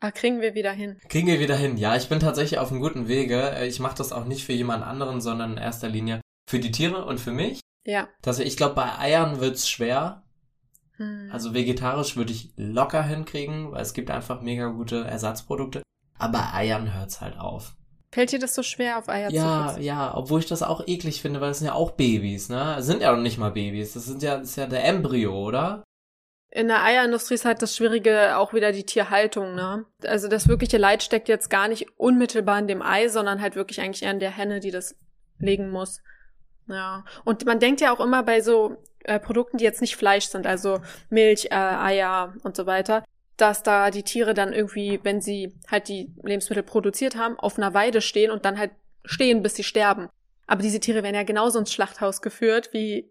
Aber 0.00 0.12
kriegen 0.12 0.40
wir 0.42 0.54
wieder 0.54 0.72
hin. 0.72 0.98
Kriegen 1.08 1.28
wir 1.28 1.40
wieder 1.40 1.56
hin. 1.56 1.76
Ja, 1.78 1.96
ich 1.96 2.08
bin 2.10 2.20
tatsächlich 2.20 2.58
auf 2.58 2.70
einem 2.70 2.80
guten 2.80 3.08
Wege. 3.08 3.50
Äh, 3.52 3.66
Ich 3.68 3.80
mache 3.80 3.96
das 3.96 4.12
auch 4.12 4.26
nicht 4.26 4.44
für 4.44 4.52
jemand 4.52 4.84
anderen, 4.84 5.20
sondern 5.22 5.52
in 5.52 5.58
erster 5.58 5.88
Linie 5.88 6.20
für 6.48 6.58
die 6.58 6.70
Tiere 6.72 7.06
und 7.06 7.18
für 7.20 7.32
mich. 7.32 7.60
Ja. 7.86 8.08
Das, 8.20 8.38
ich 8.38 8.56
glaube, 8.58 8.74
bei 8.74 8.98
Eiern 8.98 9.40
wird's 9.40 9.68
schwer. 9.68 10.22
Hm. 10.96 11.30
Also 11.32 11.54
vegetarisch 11.54 12.16
würde 12.16 12.32
ich 12.32 12.52
locker 12.56 13.02
hinkriegen, 13.02 13.72
weil 13.72 13.82
es 13.82 13.94
gibt 13.94 14.10
einfach 14.10 14.42
mega 14.42 14.66
gute 14.68 15.04
Ersatzprodukte. 15.04 15.82
Aber 16.18 16.52
Eiern 16.54 16.92
hört's 16.94 17.20
halt 17.22 17.38
auf. 17.38 17.74
Fällt 18.14 18.30
dir 18.30 18.38
das 18.38 18.54
so 18.54 18.62
schwer, 18.62 18.98
auf 18.98 19.08
Eier 19.08 19.28
zu 19.30 19.34
Ja, 19.34 19.62
verzichten? 19.64 19.82
ja, 19.84 20.16
obwohl 20.16 20.38
ich 20.38 20.46
das 20.46 20.62
auch 20.62 20.86
eklig 20.86 21.20
finde, 21.20 21.40
weil 21.40 21.50
es 21.50 21.58
sind 21.58 21.66
ja 21.66 21.74
auch 21.74 21.90
Babys, 21.90 22.48
ne? 22.48 22.76
Es 22.78 22.86
sind 22.86 23.02
ja 23.02 23.10
noch 23.10 23.20
nicht 23.20 23.38
mal 23.38 23.50
Babys. 23.50 23.94
Das 23.94 24.04
sind 24.06 24.22
ja, 24.22 24.38
das 24.38 24.50
ist 24.50 24.56
ja 24.56 24.66
der 24.66 24.84
Embryo, 24.84 25.34
oder? 25.36 25.82
In 26.52 26.68
der 26.68 26.84
Eierindustrie 26.84 27.34
ist 27.34 27.44
halt 27.44 27.60
das 27.60 27.76
Schwierige 27.76 28.36
auch 28.36 28.54
wieder 28.54 28.70
die 28.70 28.84
Tierhaltung, 28.86 29.56
ne? 29.56 29.84
Also 30.04 30.28
das 30.28 30.46
wirkliche 30.46 30.78
Leid 30.78 31.02
steckt 31.02 31.28
jetzt 31.28 31.50
gar 31.50 31.66
nicht 31.66 31.88
unmittelbar 31.98 32.60
in 32.60 32.68
dem 32.68 32.82
Ei, 32.82 33.08
sondern 33.08 33.40
halt 33.42 33.56
wirklich 33.56 33.80
eigentlich 33.80 34.04
eher 34.04 34.12
in 34.12 34.20
der 34.20 34.30
Henne, 34.30 34.60
die 34.60 34.70
das 34.70 34.94
legen 35.40 35.70
muss. 35.70 36.00
Ja. 36.68 37.04
Und 37.24 37.44
man 37.46 37.58
denkt 37.58 37.80
ja 37.80 37.92
auch 37.92 37.98
immer 37.98 38.22
bei 38.22 38.40
so 38.40 38.76
äh, 39.02 39.18
Produkten, 39.18 39.56
die 39.58 39.64
jetzt 39.64 39.80
nicht 39.80 39.96
Fleisch 39.96 40.26
sind, 40.26 40.46
also 40.46 40.80
Milch, 41.10 41.46
äh, 41.50 41.54
Eier 41.56 42.34
und 42.44 42.56
so 42.56 42.66
weiter, 42.66 43.02
dass 43.36 43.62
da 43.62 43.90
die 43.90 44.02
Tiere 44.02 44.34
dann 44.34 44.52
irgendwie, 44.52 45.00
wenn 45.02 45.20
sie 45.20 45.54
halt 45.70 45.88
die 45.88 46.12
Lebensmittel 46.22 46.62
produziert 46.62 47.16
haben, 47.16 47.38
auf 47.38 47.58
einer 47.58 47.74
Weide 47.74 48.00
stehen 48.00 48.30
und 48.30 48.44
dann 48.44 48.58
halt 48.58 48.70
stehen, 49.04 49.42
bis 49.42 49.56
sie 49.56 49.64
sterben. 49.64 50.08
Aber 50.46 50.62
diese 50.62 50.80
Tiere 50.80 51.02
werden 51.02 51.14
ja 51.14 51.22
genauso 51.22 51.58
ins 51.58 51.72
Schlachthaus 51.72 52.22
geführt 52.22 52.70
wie 52.72 53.10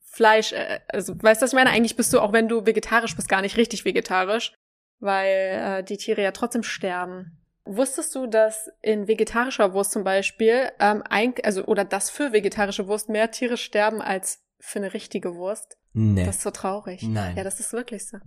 Fleisch. 0.00 0.52
Äh, 0.52 0.80
also 0.88 1.14
weißt 1.20 1.40
du, 1.40 1.44
was 1.44 1.52
ich 1.52 1.56
meine? 1.56 1.70
Eigentlich 1.70 1.96
bist 1.96 2.12
du, 2.12 2.20
auch 2.20 2.32
wenn 2.32 2.48
du 2.48 2.66
vegetarisch 2.66 3.16
bist, 3.16 3.28
gar 3.28 3.42
nicht 3.42 3.56
richtig 3.56 3.84
vegetarisch, 3.84 4.52
weil 5.00 5.80
äh, 5.80 5.82
die 5.82 5.96
Tiere 5.96 6.22
ja 6.22 6.32
trotzdem 6.32 6.62
sterben. 6.62 7.38
Wusstest 7.64 8.14
du, 8.14 8.28
dass 8.28 8.70
in 8.80 9.08
vegetarischer 9.08 9.72
Wurst 9.72 9.90
zum 9.90 10.04
Beispiel, 10.04 10.70
ähm, 10.78 11.02
ein, 11.08 11.34
also 11.42 11.64
oder 11.64 11.84
dass 11.84 12.10
für 12.10 12.32
vegetarische 12.32 12.86
Wurst 12.86 13.08
mehr 13.08 13.32
Tiere 13.32 13.56
sterben 13.56 14.00
als 14.00 14.44
für 14.60 14.78
eine 14.78 14.94
richtige 14.94 15.34
Wurst? 15.34 15.76
Nee. 15.92 16.24
Das 16.24 16.36
ist 16.36 16.42
so 16.42 16.50
traurig. 16.50 17.02
Nein. 17.02 17.36
Ja, 17.36 17.42
das 17.42 17.58
ist 17.58 17.72
wirklich 17.72 18.06
so. 18.06 18.18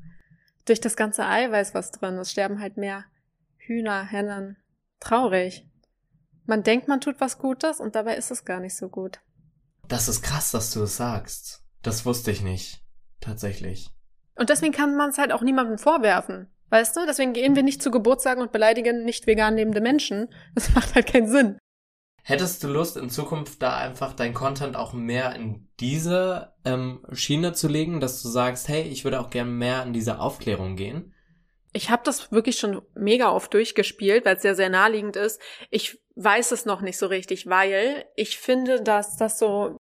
Durch 0.70 0.80
das 0.80 0.96
ganze 0.96 1.26
Eiweiß, 1.26 1.74
was 1.74 1.90
drin 1.90 2.20
ist, 2.20 2.30
sterben 2.30 2.62
halt 2.62 2.78
mehr 2.78 3.06
Hühner, 3.58 4.04
Hennen. 4.04 4.56
Traurig. 5.00 5.68
Man 6.46 6.62
denkt, 6.62 6.88
man 6.88 7.02
tut 7.02 7.20
was 7.20 7.40
Gutes 7.40 7.80
und 7.80 7.96
dabei 7.96 8.16
ist 8.18 8.30
es 8.30 8.46
gar 8.46 8.60
nicht 8.60 8.76
so 8.76 8.88
gut. 8.88 9.20
Das 9.88 10.08
ist 10.08 10.22
krass, 10.22 10.52
dass 10.52 10.72
du 10.72 10.84
es 10.84 10.96
sagst. 10.96 11.64
Das 11.82 12.06
wusste 12.06 12.30
ich 12.30 12.44
nicht. 12.44 12.84
Tatsächlich. 13.20 13.90
Und 14.36 14.52
deswegen 14.52 14.72
kann 14.72 14.96
man 14.96 15.10
es 15.10 15.18
halt 15.18 15.32
auch 15.32 15.42
niemandem 15.42 15.80
vorwerfen. 15.80 16.52
Weißt 16.70 16.96
du? 16.96 17.08
Deswegen 17.08 17.34
gehen 17.34 17.56
wir 17.56 17.64
nicht 17.64 17.82
zu 17.82 17.90
Geburtstagen 17.90 18.44
und 18.44 18.52
beleidigen 18.52 19.06
nicht 19.06 19.26
vegan 19.26 19.56
lebende 19.56 19.82
Menschen. 19.82 20.28
Das 20.54 20.72
macht 20.76 20.94
halt 20.94 21.08
keinen 21.08 21.28
Sinn. 21.30 21.58
Hättest 22.30 22.64
du 22.64 22.68
Lust, 22.68 22.96
in 22.96 23.10
Zukunft 23.10 23.60
da 23.60 23.76
einfach 23.76 24.14
dein 24.14 24.36
Content 24.36 24.76
auch 24.76 24.94
mehr 24.94 25.36
in 25.36 25.68
diese 25.80 26.54
ähm, 26.64 27.04
Schiene 27.12 27.54
zu 27.54 27.68
legen, 27.68 28.00
dass 28.00 28.22
du 28.22 28.30
sagst, 28.30 28.68
hey, 28.68 28.84
ich 28.84 29.04
würde 29.04 29.20
auch 29.20 29.32
gerne 29.32 29.50
mehr 29.50 29.82
in 29.82 29.94
diese 29.94 30.20
Aufklärung 30.20 30.76
gehen? 30.76 31.16
Ich 31.74 31.90
habe 31.90 32.04
das 32.06 32.32
wirklich 32.32 32.60
schon 32.60 32.84
mega 32.94 33.32
oft 33.32 33.52
durchgespielt, 33.52 34.26
weil 34.26 34.36
es 34.36 34.44
ja 34.44 34.54
sehr 34.54 34.70
naheliegend 34.70 35.16
ist. 35.16 35.42
Ich 35.72 36.04
weiß 36.18 36.52
es 36.52 36.66
noch 36.66 36.82
nicht 36.82 37.00
so 37.00 37.08
richtig, 37.08 37.48
weil 37.48 38.06
ich 38.16 38.38
finde, 38.38 38.84
dass 38.84 39.18
das 39.18 39.40
so 39.40 39.78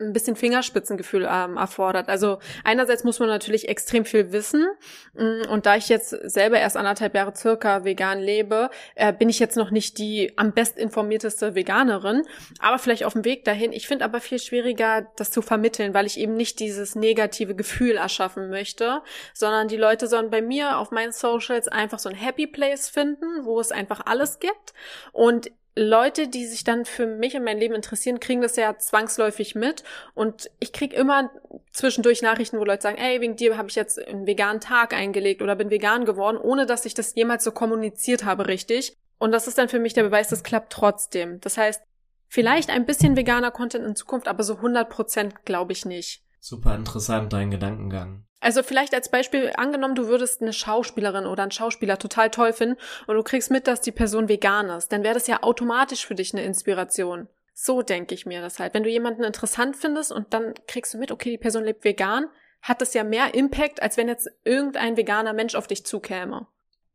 ein 0.00 0.12
bisschen 0.12 0.36
Fingerspitzengefühl 0.36 1.28
ähm, 1.30 1.56
erfordert. 1.56 2.08
Also 2.08 2.38
einerseits 2.64 3.04
muss 3.04 3.18
man 3.18 3.28
natürlich 3.28 3.68
extrem 3.68 4.04
viel 4.04 4.32
wissen 4.32 4.66
mm, 5.14 5.48
und 5.50 5.66
da 5.66 5.76
ich 5.76 5.88
jetzt 5.88 6.10
selber 6.10 6.58
erst 6.58 6.76
anderthalb 6.76 7.14
Jahre 7.14 7.34
circa 7.36 7.84
vegan 7.84 8.20
lebe, 8.20 8.70
äh, 8.94 9.12
bin 9.12 9.28
ich 9.28 9.38
jetzt 9.38 9.56
noch 9.56 9.70
nicht 9.70 9.98
die 9.98 10.32
am 10.36 10.52
best 10.52 10.78
informierteste 10.78 11.54
Veganerin, 11.54 12.22
aber 12.60 12.78
vielleicht 12.78 13.04
auf 13.04 13.12
dem 13.12 13.24
Weg 13.24 13.44
dahin. 13.44 13.72
Ich 13.72 13.86
finde 13.86 14.04
aber 14.04 14.20
viel 14.20 14.38
schwieriger, 14.38 15.06
das 15.16 15.30
zu 15.30 15.42
vermitteln, 15.42 15.94
weil 15.94 16.06
ich 16.06 16.18
eben 16.18 16.34
nicht 16.34 16.60
dieses 16.60 16.94
negative 16.94 17.54
Gefühl 17.54 17.96
erschaffen 17.96 18.50
möchte, 18.50 19.02
sondern 19.34 19.68
die 19.68 19.76
Leute 19.76 20.06
sollen 20.06 20.30
bei 20.30 20.42
mir 20.42 20.78
auf 20.78 20.90
meinen 20.90 21.12
Socials 21.12 21.68
einfach 21.68 21.98
so 21.98 22.08
ein 22.08 22.14
Happy 22.14 22.46
Place 22.46 22.88
finden, 22.88 23.44
wo 23.44 23.60
es 23.60 23.72
einfach 23.72 24.06
alles 24.06 24.38
gibt 24.38 24.72
und 25.12 25.50
Leute, 25.80 26.28
die 26.28 26.46
sich 26.46 26.62
dann 26.62 26.84
für 26.84 27.06
mich 27.06 27.34
und 27.34 27.44
mein 27.44 27.58
Leben 27.58 27.74
interessieren, 27.74 28.20
kriegen 28.20 28.42
das 28.42 28.56
ja 28.56 28.76
zwangsläufig 28.76 29.54
mit. 29.54 29.82
Und 30.14 30.50
ich 30.60 30.72
krieg 30.72 30.92
immer 30.92 31.30
zwischendurch 31.72 32.20
Nachrichten, 32.20 32.58
wo 32.58 32.64
Leute 32.64 32.82
sagen, 32.82 32.98
ey, 32.98 33.20
wegen 33.20 33.36
dir 33.36 33.56
habe 33.56 33.68
ich 33.68 33.76
jetzt 33.76 33.98
einen 33.98 34.26
veganen 34.26 34.60
Tag 34.60 34.92
eingelegt 34.92 35.40
oder 35.40 35.56
bin 35.56 35.70
vegan 35.70 36.04
geworden, 36.04 36.36
ohne 36.36 36.66
dass 36.66 36.84
ich 36.84 36.92
das 36.92 37.14
jemals 37.14 37.44
so 37.44 37.50
kommuniziert 37.50 38.24
habe, 38.24 38.46
richtig. 38.46 38.94
Und 39.18 39.32
das 39.32 39.46
ist 39.46 39.56
dann 39.56 39.68
für 39.68 39.78
mich 39.78 39.94
der 39.94 40.02
Beweis, 40.02 40.28
das 40.28 40.44
klappt 40.44 40.72
trotzdem. 40.72 41.40
Das 41.40 41.56
heißt, 41.56 41.82
vielleicht 42.28 42.70
ein 42.70 42.84
bisschen 42.84 43.16
veganer 43.16 43.50
Content 43.50 43.86
in 43.86 43.96
Zukunft, 43.96 44.28
aber 44.28 44.42
so 44.42 44.56
100 44.56 44.88
Prozent 44.88 45.44
glaube 45.44 45.72
ich 45.72 45.86
nicht. 45.86 46.22
Super 46.40 46.74
interessant, 46.74 47.32
dein 47.32 47.50
Gedankengang. 47.50 48.24
Also 48.40 48.62
vielleicht 48.62 48.94
als 48.94 49.10
Beispiel 49.10 49.52
angenommen, 49.56 49.94
du 49.94 50.08
würdest 50.08 50.40
eine 50.40 50.54
Schauspielerin 50.54 51.26
oder 51.26 51.42
einen 51.42 51.52
Schauspieler 51.52 51.98
total 51.98 52.30
toll 52.30 52.54
finden 52.54 52.76
und 53.06 53.16
du 53.16 53.22
kriegst 53.22 53.50
mit, 53.50 53.66
dass 53.66 53.82
die 53.82 53.92
Person 53.92 54.28
vegan 54.28 54.70
ist, 54.70 54.92
dann 54.92 55.04
wäre 55.04 55.14
das 55.14 55.26
ja 55.26 55.42
automatisch 55.42 56.06
für 56.06 56.14
dich 56.14 56.32
eine 56.32 56.44
Inspiration. 56.44 57.28
So 57.52 57.82
denke 57.82 58.14
ich 58.14 58.24
mir 58.24 58.40
das 58.40 58.58
halt. 58.58 58.72
Wenn 58.72 58.82
du 58.82 58.88
jemanden 58.88 59.22
interessant 59.22 59.76
findest 59.76 60.10
und 60.10 60.32
dann 60.32 60.54
kriegst 60.66 60.94
du 60.94 60.98
mit, 60.98 61.12
okay, 61.12 61.30
die 61.30 61.38
Person 61.38 61.64
lebt 61.64 61.84
vegan, 61.84 62.28
hat 62.62 62.80
das 62.80 62.94
ja 62.94 63.04
mehr 63.04 63.34
Impact, 63.34 63.82
als 63.82 63.98
wenn 63.98 64.08
jetzt 64.08 64.30
irgendein 64.44 64.96
veganer 64.96 65.34
Mensch 65.34 65.54
auf 65.54 65.66
dich 65.66 65.84
zukäme. 65.84 66.46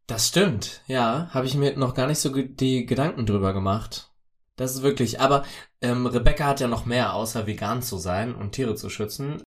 Das 0.07 0.27
stimmt, 0.27 0.81
ja, 0.87 1.29
habe 1.31 1.45
ich 1.45 1.55
mir 1.55 1.77
noch 1.77 1.93
gar 1.93 2.07
nicht 2.07 2.19
so 2.19 2.29
die 2.29 2.85
Gedanken 2.85 3.25
drüber 3.25 3.53
gemacht. 3.53 4.09
Das 4.55 4.73
ist 4.73 4.83
wirklich, 4.83 5.19
aber 5.19 5.43
ähm, 5.81 6.05
Rebecca 6.05 6.45
hat 6.45 6.59
ja 6.59 6.67
noch 6.67 6.85
mehr, 6.85 7.13
außer 7.13 7.45
vegan 7.45 7.81
zu 7.81 7.97
sein 7.97 8.33
und 8.33 8.53
Tiere 8.53 8.75
zu 8.75 8.89
schützen. 8.89 9.41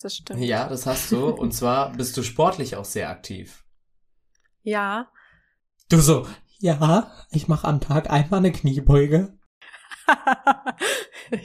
Das 0.00 0.16
stimmt. 0.16 0.40
Ja, 0.40 0.68
das 0.68 0.86
hast 0.86 1.10
du. 1.12 1.28
Und 1.28 1.52
zwar 1.52 1.92
bist 1.92 2.16
du 2.16 2.22
sportlich 2.22 2.76
auch 2.76 2.84
sehr 2.84 3.08
aktiv. 3.08 3.64
Ja. 4.62 5.10
Du 5.88 6.00
so, 6.00 6.26
ja, 6.58 7.12
ich 7.30 7.48
mache 7.48 7.66
am 7.66 7.80
Tag 7.80 8.10
einmal 8.10 8.38
eine 8.38 8.52
Kniebeuge. 8.52 9.38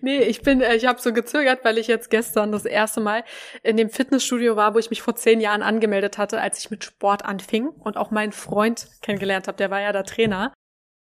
nee, 0.00 0.18
ich 0.18 0.42
bin, 0.42 0.60
äh, 0.60 0.76
ich 0.76 0.86
habe 0.86 1.00
so 1.00 1.12
gezögert, 1.12 1.64
weil 1.64 1.78
ich 1.78 1.86
jetzt 1.86 2.10
gestern 2.10 2.52
das 2.52 2.64
erste 2.64 3.00
Mal 3.00 3.24
in 3.62 3.76
dem 3.76 3.88
Fitnessstudio 3.88 4.56
war, 4.56 4.74
wo 4.74 4.78
ich 4.78 4.90
mich 4.90 5.02
vor 5.02 5.16
zehn 5.16 5.40
Jahren 5.40 5.62
angemeldet 5.62 6.18
hatte, 6.18 6.40
als 6.40 6.58
ich 6.58 6.70
mit 6.70 6.84
Sport 6.84 7.24
anfing 7.24 7.68
und 7.68 7.96
auch 7.96 8.10
meinen 8.10 8.32
Freund 8.32 8.88
kennengelernt 9.00 9.48
habe, 9.48 9.56
der 9.56 9.70
war 9.70 9.80
ja 9.80 9.92
der 9.92 10.04
Trainer. 10.04 10.52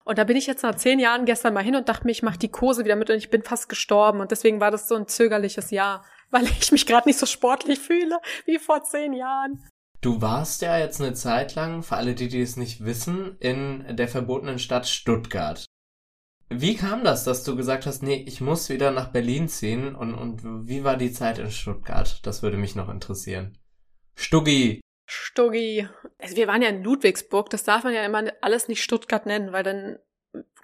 Und 0.04 0.18
da 0.18 0.24
bin 0.24 0.38
ich 0.38 0.48
jetzt 0.48 0.64
nach 0.64 0.76
zehn 0.76 1.00
Jahren 1.00 1.26
gestern 1.26 1.54
mal 1.54 1.64
hin 1.64 1.76
und 1.76 1.88
dachte 1.88 2.06
mir, 2.06 2.12
ich 2.12 2.24
mache 2.24 2.40
die 2.40 2.50
Kurse 2.50 2.84
wieder 2.84 2.96
mit 2.96 3.10
und 3.10 3.18
ich 3.18 3.30
bin 3.30 3.44
fast 3.44 3.70
gestorben. 3.70 4.20
Und 4.20 4.32
deswegen 4.32 4.60
war 4.60 4.72
das 4.72 4.88
so 4.88 4.96
ein 4.96 5.08
zögerliches 5.08 5.70
Jahr, 5.70 6.04
weil 6.32 6.46
ich 6.46 6.72
mich 6.72 6.86
gerade 6.86 7.08
nicht 7.08 7.20
so 7.20 7.26
sportlich 7.26 7.80
fühle 7.80 8.20
wie 8.46 8.58
vor 8.58 8.84
zehn 8.84 9.14
Jahren. 9.14 9.64
Du 10.02 10.20
warst 10.20 10.64
ja 10.64 10.80
jetzt 10.80 11.00
eine 11.00 11.14
Zeit 11.14 11.54
lang, 11.54 11.84
für 11.84 11.96
alle, 11.96 12.16
die, 12.16 12.28
die 12.28 12.42
es 12.42 12.58
nicht 12.58 12.84
wissen, 12.84 13.38
in 13.40 13.96
der 13.96 14.08
verbotenen 14.08 14.58
Stadt 14.58 14.88
Stuttgart. 14.88 15.66
Wie 16.50 16.76
kam 16.76 17.04
das, 17.04 17.24
dass 17.24 17.44
du 17.44 17.56
gesagt 17.56 17.86
hast, 17.86 18.02
nee, 18.02 18.26
ich 18.28 18.42
muss 18.42 18.70
wieder 18.70 18.92
nach 18.92 19.12
Berlin 19.12 19.48
ziehen? 19.48 19.96
Und, 19.96 20.16
und 20.16 20.68
wie 20.68 20.84
war 20.84 20.98
die 20.98 21.14
Zeit 21.14 21.38
in 21.38 21.52
Stuttgart? 21.52 22.20
Das 22.26 22.42
würde 22.42 22.58
mich 22.58 22.76
noch 22.76 22.90
interessieren. 22.90 23.58
Stuggi, 24.16 24.82
Stuggi. 25.14 25.90
Also 26.20 26.38
wir 26.38 26.48
waren 26.48 26.62
ja 26.62 26.70
in 26.70 26.84
Ludwigsburg, 26.84 27.50
das 27.50 27.64
darf 27.66 27.84
man 27.84 27.94
ja 27.94 28.06
immer 28.06 28.32
alles 28.40 28.70
nicht 28.70 28.82
Stuttgart 28.82 29.26
nennen, 29.26 29.52
weil 29.52 29.64
dann 29.64 29.98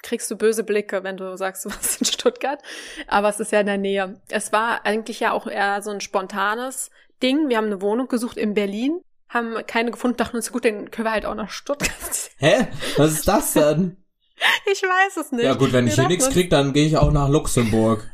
kriegst 0.03 0.29
du 0.31 0.35
böse 0.35 0.63
Blicke, 0.63 1.03
wenn 1.03 1.17
du 1.17 1.35
sagst, 1.37 1.65
du 1.65 1.69
warst 1.69 2.01
in 2.01 2.05
Stuttgart. 2.05 2.61
Aber 3.07 3.29
es 3.29 3.39
ist 3.39 3.51
ja 3.51 3.59
in 3.59 3.67
der 3.67 3.77
Nähe. 3.77 4.19
Es 4.29 4.51
war 4.51 4.85
eigentlich 4.85 5.19
ja 5.19 5.31
auch 5.31 5.47
eher 5.47 5.81
so 5.81 5.91
ein 5.91 6.01
spontanes 6.01 6.89
Ding. 7.21 7.49
Wir 7.49 7.57
haben 7.57 7.65
eine 7.65 7.81
Wohnung 7.81 8.07
gesucht 8.07 8.37
in 8.37 8.53
Berlin, 8.53 9.01
haben 9.29 9.55
keine 9.65 9.91
gefunden, 9.91 10.17
dachten 10.17 10.37
uns, 10.37 10.51
gut, 10.51 10.65
dann 10.65 10.91
können 10.91 11.07
wir 11.07 11.11
halt 11.11 11.25
auch 11.25 11.35
nach 11.35 11.49
Stuttgart. 11.49 11.91
Hä? 12.37 12.67
Was 12.97 13.13
ist 13.13 13.27
das 13.27 13.53
denn? 13.53 13.97
ich 14.71 14.81
weiß 14.81 15.17
es 15.17 15.31
nicht. 15.31 15.43
Ja 15.43 15.55
gut, 15.55 15.73
wenn 15.73 15.85
wir 15.85 15.93
ich 15.93 15.99
hier 15.99 16.07
nichts 16.07 16.29
krieg, 16.29 16.49
dann 16.49 16.73
gehe 16.73 16.85
ich 16.85 16.97
auch 16.97 17.11
nach 17.11 17.27
Luxemburg. 17.27 18.09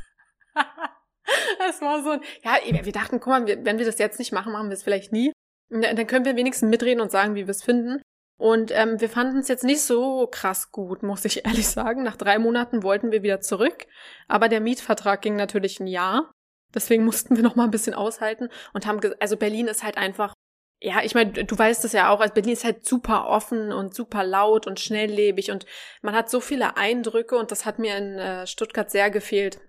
das 1.60 1.82
war 1.82 2.02
so 2.04 2.12
ein, 2.12 2.22
ja, 2.44 2.86
wir 2.86 2.92
dachten, 2.94 3.20
guck 3.20 3.28
mal, 3.28 3.46
wenn 3.46 3.78
wir 3.78 3.86
das 3.86 4.00
jetzt 4.00 4.20
nicht 4.20 4.32
machen, 4.32 4.54
machen 4.54 4.70
wir 4.70 4.74
es 4.74 4.84
vielleicht 4.84 5.12
nie. 5.12 5.34
Dann 5.70 6.08
können 6.08 6.26
wir 6.26 6.36
wenigstens 6.36 6.70
mitreden 6.70 7.02
und 7.02 7.12
sagen, 7.12 7.36
wie 7.36 7.48
wir 7.48 7.52
es 7.52 7.64
finden. 7.64 8.02
Und 8.44 8.72
ähm, 8.76 9.00
wir 9.00 9.08
fanden 9.08 9.38
es 9.38 9.48
jetzt 9.48 9.64
nicht 9.64 9.84
so 9.84 10.28
krass 10.28 10.74
gut, 10.74 11.02
muss 11.02 11.24
ich 11.24 11.46
ehrlich 11.46 11.66
sagen. 11.66 12.04
Nach 12.04 12.18
drei 12.18 12.40
Monaten 12.40 12.84
wollten 12.84 13.14
wir 13.14 13.24
wieder 13.24 13.40
zurück, 13.40 13.88
aber 14.28 14.50
der 14.50 14.60
Mietvertrag 14.60 15.22
ging 15.22 15.38
natürlich 15.38 15.80
ein 15.80 15.88
Jahr. 15.88 16.30
Deswegen 16.76 17.06
mussten 17.06 17.38
wir 17.38 17.44
noch 17.44 17.56
mal 17.56 17.64
ein 17.64 17.72
bisschen 17.72 17.94
aushalten 17.94 18.50
und 18.74 18.86
haben, 18.86 19.00
also 19.22 19.38
Berlin 19.38 19.68
ist 19.68 19.82
halt 19.82 19.96
einfach, 19.96 20.34
ja, 20.82 20.96
ich 21.06 21.16
meine, 21.16 21.32
du 21.32 21.58
weißt 21.58 21.86
es 21.86 21.94
ja 21.94 22.10
auch, 22.10 22.20
also 22.20 22.34
Berlin 22.34 22.52
ist 22.52 22.66
halt 22.66 22.86
super 22.86 23.28
offen 23.30 23.72
und 23.72 23.96
super 23.96 24.26
laut 24.26 24.68
und 24.68 24.82
schnelllebig 24.82 25.50
und 25.50 25.66
man 26.02 26.14
hat 26.14 26.30
so 26.30 26.42
viele 26.42 26.76
Eindrücke 26.76 27.38
und 27.38 27.50
das 27.50 27.66
hat 27.66 27.80
mir 27.80 27.96
in 27.96 28.20
äh, 28.20 28.46
Stuttgart 28.46 28.92
sehr 28.92 29.10
gefehlt. 29.10 29.62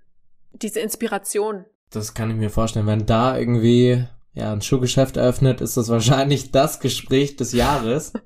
Diese 0.50 0.80
Inspiration. 0.80 1.64
Das 1.90 2.12
kann 2.12 2.28
ich 2.28 2.37
mir 2.37 2.50
vorstellen, 2.50 2.88
wenn 2.88 3.06
da 3.06 3.38
irgendwie 3.38 4.04
ja, 4.32 4.52
ein 4.52 4.62
Schuhgeschäft 4.62 5.16
eröffnet, 5.16 5.60
ist 5.60 5.76
das 5.76 5.90
wahrscheinlich 5.90 6.50
das 6.50 6.80
Gespräch 6.80 7.37
des 7.37 7.52
Jahres. 7.52 8.14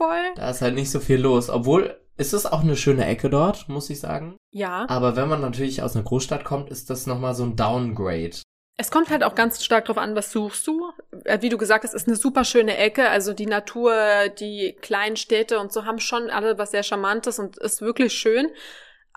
Voll. 0.00 0.32
Da 0.34 0.48
ist 0.48 0.62
halt 0.62 0.76
nicht 0.76 0.90
so 0.90 0.98
viel 0.98 1.20
los. 1.20 1.50
Obwohl, 1.50 2.00
ist 2.16 2.32
es 2.32 2.46
auch 2.46 2.62
eine 2.62 2.74
schöne 2.76 3.04
Ecke 3.04 3.28
dort, 3.28 3.68
muss 3.68 3.90
ich 3.90 4.00
sagen. 4.00 4.38
Ja. 4.50 4.86
Aber 4.88 5.14
wenn 5.14 5.28
man 5.28 5.42
natürlich 5.42 5.82
aus 5.82 5.94
einer 5.94 6.06
Großstadt 6.06 6.42
kommt, 6.42 6.70
ist 6.70 6.88
das 6.88 7.06
nochmal 7.06 7.34
so 7.34 7.44
ein 7.44 7.54
Downgrade. 7.54 8.40
Es 8.78 8.90
kommt 8.90 9.10
halt 9.10 9.22
auch 9.22 9.34
ganz 9.34 9.62
stark 9.62 9.84
drauf 9.84 9.98
an, 9.98 10.16
was 10.16 10.32
suchst 10.32 10.66
du. 10.66 10.90
Äh, 11.24 11.42
wie 11.42 11.50
du 11.50 11.58
gesagt 11.58 11.84
hast, 11.84 11.92
ist 11.92 12.08
eine 12.08 12.16
super 12.16 12.44
schöne 12.44 12.78
Ecke. 12.78 13.10
Also 13.10 13.34
die 13.34 13.44
Natur, 13.44 13.94
die 14.38 14.74
kleinen 14.80 15.16
Städte 15.16 15.60
und 15.60 15.70
so 15.70 15.84
haben 15.84 15.98
schon 15.98 16.30
alle 16.30 16.56
was 16.56 16.70
sehr 16.70 16.82
Charmantes 16.82 17.38
und 17.38 17.58
ist 17.58 17.82
wirklich 17.82 18.14
schön. 18.14 18.48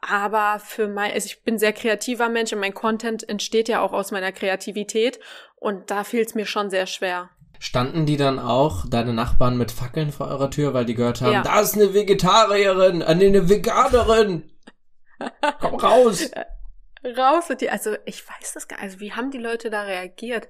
Aber 0.02 0.60
für 0.60 0.90
mein, 0.90 1.14
also 1.14 1.28
ich 1.28 1.44
bin 1.44 1.58
sehr 1.58 1.72
kreativer 1.72 2.28
Mensch 2.28 2.52
und 2.52 2.60
mein 2.60 2.74
Content 2.74 3.30
entsteht 3.30 3.70
ja 3.70 3.80
auch 3.80 3.94
aus 3.94 4.12
meiner 4.12 4.34
Kreativität. 4.34 5.22
Und 5.56 5.92
da 5.92 6.04
fiel 6.04 6.24
es 6.24 6.36
mir 6.36 6.46
schon 6.46 6.70
sehr 6.70 6.88
schwer. 6.88 7.30
Standen 7.64 8.06
die 8.06 8.18
dann 8.18 8.40
auch, 8.40 8.86
deine 8.90 9.14
Nachbarn, 9.14 9.58
mit 9.58 9.72
Fackeln 9.72 10.12
vor 10.12 10.28
eurer 10.28 10.52
Tür, 10.52 10.74
weil 10.74 10.84
die 10.84 10.96
gehört 10.96 11.22
haben, 11.22 11.32
ja. 11.32 11.44
da 11.44 11.62
ist 11.62 11.76
eine 11.76 11.94
Vegetarierin, 11.94 13.00
äh, 13.00 13.06
eine 13.06 13.48
Veganerin. 13.48 14.52
Komm 15.62 15.76
raus. 15.76 16.30
raus 17.18 17.48
mit 17.48 17.62
dir. 17.62 17.72
Also 17.72 17.96
ich 18.04 18.28
weiß 18.28 18.52
das 18.54 18.68
gar 18.68 18.76
nicht. 18.76 18.84
Also 18.84 19.00
wie 19.00 19.14
haben 19.14 19.32
die 19.32 19.38
Leute 19.38 19.70
da 19.70 19.84
reagiert? 19.84 20.50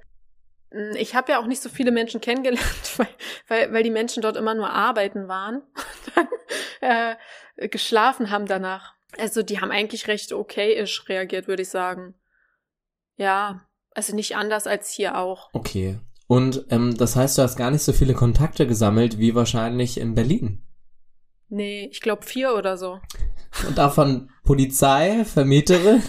Hm, 0.71 0.95
ich 0.95 1.13
habe 1.13 1.33
ja 1.33 1.39
auch 1.39 1.45
nicht 1.45 1.61
so 1.61 1.69
viele 1.69 1.91
Menschen 1.91 2.19
kennengelernt, 2.19 2.65
weil, 2.97 3.07
weil, 3.47 3.73
weil 3.73 3.83
die 3.83 3.91
Menschen 3.91 4.23
dort 4.23 4.35
immer 4.35 4.55
nur 4.55 4.71
arbeiten 4.71 5.27
waren 5.27 5.57
und 6.15 6.17
dann 6.17 6.27
äh, 6.81 7.67
geschlafen 7.67 8.31
haben 8.31 8.47
danach. 8.47 8.95
Also 9.19 9.43
die 9.43 9.61
haben 9.61 9.69
eigentlich 9.69 10.07
recht 10.07 10.33
okay-isch 10.33 11.07
reagiert, 11.07 11.47
würde 11.47 11.61
ich 11.61 11.69
sagen. 11.69 12.15
Ja, 13.17 13.67
also 13.91 14.15
nicht 14.15 14.35
anders 14.35 14.65
als 14.65 14.89
hier 14.89 15.15
auch. 15.15 15.51
Okay. 15.53 15.99
Und 16.33 16.65
ähm, 16.71 16.97
das 16.97 17.15
heißt, 17.15 17.37
du 17.37 17.43
hast 17.43 17.57
gar 17.57 17.69
nicht 17.69 17.83
so 17.83 17.93
viele 17.93 18.15
Kontakte 18.15 18.65
gesammelt 18.65 19.19
wie 19.19 19.35
wahrscheinlich 19.35 19.99
in 19.99 20.15
Berlin. 20.15 20.63
Nee, 21.47 21.87
ich 21.91 22.01
glaube 22.01 22.25
vier 22.25 22.55
oder 22.55 22.75
so. 22.75 22.99
Und 23.67 23.77
davon 23.77 24.31
Polizei, 24.43 25.25
Vermieterin. 25.25 26.01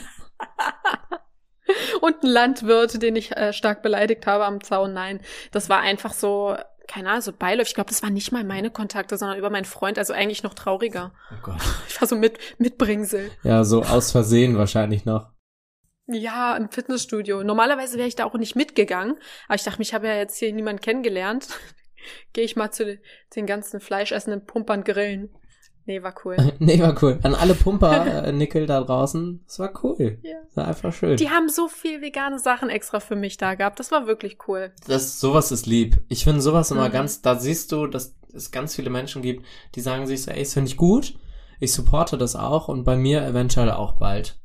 Und 2.01 2.23
ein 2.23 2.31
Landwirt, 2.31 3.03
den 3.03 3.17
ich 3.17 3.37
äh, 3.37 3.53
stark 3.53 3.83
beleidigt 3.83 4.27
habe 4.27 4.47
am 4.47 4.63
Zaun. 4.63 4.94
Nein, 4.94 5.21
das 5.51 5.69
war 5.69 5.81
einfach 5.81 6.15
so, 6.15 6.57
keine 6.88 7.11
Ahnung, 7.11 7.21
so 7.21 7.33
beiläufig. 7.35 7.73
Ich 7.73 7.75
glaube, 7.75 7.90
das 7.90 8.03
waren 8.03 8.15
nicht 8.15 8.33
mal 8.33 8.44
meine 8.44 8.71
Kontakte, 8.71 9.19
sondern 9.19 9.37
über 9.37 9.51
meinen 9.51 9.67
Freund. 9.67 9.98
Also 9.98 10.15
eigentlich 10.15 10.42
noch 10.42 10.55
trauriger. 10.55 11.13
Oh 11.33 11.42
Gott. 11.42 11.61
Ich 11.87 12.01
war 12.01 12.09
so 12.09 12.17
mit 12.17 12.38
Mitbringsel. 12.57 13.31
Ja, 13.42 13.63
so 13.65 13.83
aus 13.83 14.11
Versehen 14.11 14.57
wahrscheinlich 14.57 15.05
noch. 15.05 15.34
Ja, 16.07 16.57
im 16.57 16.69
Fitnessstudio. 16.69 17.42
Normalerweise 17.42 17.96
wäre 17.96 18.09
ich 18.09 18.17
da 18.17 18.25
auch 18.25 18.35
nicht 18.35 18.57
mitgegangen, 18.57 19.17
aber 19.46 19.55
ich 19.55 19.63
dachte, 19.63 19.83
ich 19.83 19.94
habe 19.94 20.07
ja 20.07 20.17
jetzt 20.17 20.37
hier 20.38 20.52
niemand 20.52 20.83
kennengelernt. 20.83 21.48
Gehe 22.35 22.44
ich 22.44 22.57
mal 22.57 22.71
zu 22.71 22.98
den 23.35 23.46
ganzen 23.46 23.81
fleischessenden 23.81 24.44
Pumpern 24.44 24.85
grillen. 24.85 25.31
Nee, 25.87 26.02
war 26.02 26.15
cool. 26.25 26.37
nee, 26.59 26.81
war 26.81 27.02
cool. 27.02 27.19
An 27.23 27.35
alle 27.35 27.55
Pumper-Nickel 27.55 28.67
da 28.67 28.81
draußen, 28.81 29.44
es 29.46 29.59
war 29.59 29.73
cool. 29.83 30.19
Ja. 30.23 30.37
Das 30.46 30.57
war 30.57 30.69
einfach 30.69 30.92
schön. 30.92 31.17
Die 31.17 31.31
haben 31.31 31.48
so 31.48 31.69
viel 31.69 32.00
vegane 32.00 32.38
Sachen 32.38 32.71
extra 32.71 33.00
für 33.00 33.17
mich 33.17 33.37
da 33.37 33.55
gehabt. 33.55 33.79
Das 33.81 33.90
war 33.90 34.07
wirklich 34.07 34.38
cool. 34.48 34.73
Das, 34.87 35.21
sowas 35.21 35.52
ist 35.52 35.67
lieb. 35.67 36.02
Ich 36.09 36.25
finde 36.25 36.40
sowas 36.40 36.71
immer 36.71 36.88
mhm. 36.88 36.92
ganz, 36.92 37.23
da 37.23 37.37
siehst 37.37 37.73
du, 37.73 37.87
dass 37.87 38.15
es 38.33 38.50
ganz 38.50 38.75
viele 38.75 38.90
Menschen 38.90 39.23
gibt, 39.23 39.44
die 39.75 39.81
sagen 39.81 40.07
sich 40.07 40.23
so, 40.23 40.31
ey, 40.31 40.40
das 40.40 40.55
finde 40.55 40.69
ich 40.69 40.77
gut. 40.77 41.19
Ich 41.61 41.73
supporte 41.73 42.19
das 42.19 42.35
auch 42.35 42.69
und 42.69 42.85
bei 42.85 42.96
mir 42.96 43.23
eventuell 43.25 43.71
auch 43.71 43.96
bald. 43.98 44.38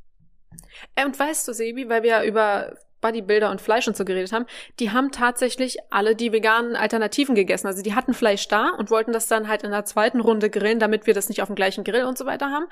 Ey, 0.96 1.06
und 1.06 1.18
weißt 1.18 1.48
du, 1.48 1.54
Sebi, 1.54 1.90
weil 1.90 2.04
wir 2.04 2.10
ja 2.10 2.24
über 2.24 2.74
Bodybuilder 3.02 3.50
und 3.50 3.62
Fleisch 3.62 3.88
und 3.88 3.96
so 3.96 4.06
geredet 4.06 4.32
haben, 4.32 4.46
die 4.80 4.92
haben 4.92 5.12
tatsächlich 5.12 5.78
alle 5.90 6.16
die 6.16 6.32
veganen 6.32 6.76
Alternativen 6.76 7.36
gegessen. 7.36 7.68
Also 7.68 7.82
die 7.82 7.96
hatten 7.96 8.14
Fleisch 8.14 8.48
da 8.48 8.72
und 8.78 8.92
wollten 8.92 9.14
das 9.14 9.28
dann 9.28 9.48
halt 9.48 9.64
in 9.64 9.72
der 9.72 9.86
zweiten 9.86 10.20
Runde 10.20 10.50
grillen, 10.50 10.80
damit 10.80 11.08
wir 11.08 11.14
das 11.14 11.30
nicht 11.30 11.42
auf 11.42 11.48
dem 11.48 11.56
gleichen 11.56 11.84
Grill 11.84 12.04
und 12.04 12.18
so 12.18 12.26
weiter 12.26 12.52
haben. 12.52 12.66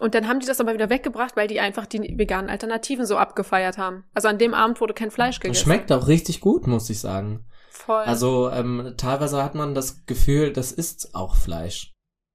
Und 0.00 0.14
dann 0.14 0.28
haben 0.28 0.40
die 0.40 0.46
das 0.46 0.60
aber 0.60 0.74
wieder 0.74 0.90
weggebracht, 0.90 1.36
weil 1.36 1.48
die 1.48 1.60
einfach 1.60 1.86
die 1.86 2.16
veganen 2.16 2.50
Alternativen 2.50 3.04
so 3.04 3.16
abgefeiert 3.16 3.78
haben. 3.78 4.04
Also 4.14 4.28
an 4.28 4.38
dem 4.38 4.54
Abend 4.54 4.80
wurde 4.80 4.94
kein 4.94 5.10
Fleisch 5.10 5.40
gegessen. 5.40 5.54
Das 5.54 5.62
schmeckt 5.62 5.92
auch 5.92 6.06
richtig 6.06 6.40
gut, 6.40 6.66
muss 6.66 6.88
ich 6.88 7.00
sagen. 7.00 7.44
Voll. 7.70 8.04
Also 8.04 8.50
ähm, 8.50 8.94
teilweise 8.96 9.42
hat 9.42 9.54
man 9.54 9.74
das 9.74 10.06
Gefühl, 10.06 10.52
das 10.52 10.72
ist 10.72 11.14
auch 11.14 11.36
Fleisch. 11.36 11.92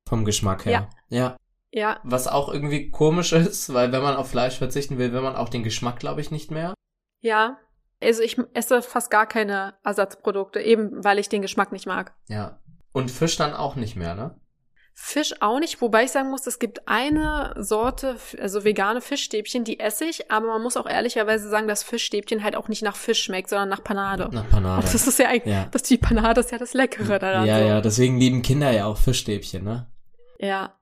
Vom 0.07 0.25
Geschmack 0.25 0.65
her. 0.65 0.89
Ja. 1.09 1.17
ja. 1.17 1.37
Ja. 1.73 1.99
Was 2.03 2.27
auch 2.27 2.53
irgendwie 2.53 2.91
komisch 2.91 3.33
ist, 3.33 3.73
weil 3.73 3.91
wenn 3.91 4.03
man 4.03 4.15
auf 4.15 4.29
Fleisch 4.29 4.57
verzichten 4.57 4.99
will, 4.99 5.11
will 5.11 5.21
man 5.21 5.35
auch 5.35 5.49
den 5.49 5.63
Geschmack, 5.63 5.99
glaube 5.99 6.21
ich, 6.21 6.29
nicht 6.29 6.51
mehr. 6.51 6.75
Ja. 7.21 7.57
Also 8.01 8.21
ich 8.21 8.37
esse 8.53 8.81
fast 8.81 9.09
gar 9.09 9.25
keine 9.25 9.73
Ersatzprodukte, 9.83 10.59
eben 10.59 11.03
weil 11.03 11.17
ich 11.17 11.29
den 11.29 11.41
Geschmack 11.41 11.71
nicht 11.71 11.87
mag. 11.87 12.13
Ja. 12.27 12.59
Und 12.91 13.09
Fisch 13.09 13.37
dann 13.37 13.53
auch 13.53 13.75
nicht 13.75 13.95
mehr, 13.95 14.13
ne? 14.13 14.39
Fisch 14.95 15.33
auch 15.41 15.59
nicht, 15.59 15.81
wobei 15.81 16.03
ich 16.03 16.11
sagen 16.11 16.29
muss, 16.29 16.45
es 16.45 16.59
gibt 16.59 16.87
eine 16.87 17.55
Sorte, 17.57 18.17
also 18.39 18.63
vegane 18.63 19.01
Fischstäbchen, 19.01 19.63
die 19.63 19.79
esse 19.79 20.05
ich, 20.05 20.29
aber 20.29 20.45
man 20.45 20.61
muss 20.61 20.77
auch 20.77 20.85
ehrlicherweise 20.85 21.49
sagen, 21.49 21.67
dass 21.67 21.81
Fischstäbchen 21.81 22.43
halt 22.43 22.55
auch 22.55 22.67
nicht 22.67 22.83
nach 22.83 22.95
Fisch 22.95 23.23
schmeckt, 23.23 23.49
sondern 23.49 23.69
nach 23.69 23.83
Panade. 23.83 24.29
Nach 24.31 24.47
Panade. 24.47 24.85
Und 24.85 24.93
das 24.93 25.07
ist 25.07 25.17
ja 25.17 25.29
eigentlich, 25.29 25.51
ja. 25.51 25.67
das 25.71 25.81
die 25.81 25.97
Panade 25.97 26.41
ist 26.41 26.51
ja 26.51 26.59
das 26.59 26.75
Leckere 26.75 27.17
daran. 27.17 27.47
Ja, 27.47 27.57
so. 27.57 27.65
ja, 27.65 27.81
deswegen 27.81 28.19
lieben 28.19 28.43
Kinder 28.43 28.69
ja 28.69 28.85
auch 28.85 28.97
Fischstäbchen, 28.97 29.63
ne? 29.63 29.87
Ja. 30.37 30.75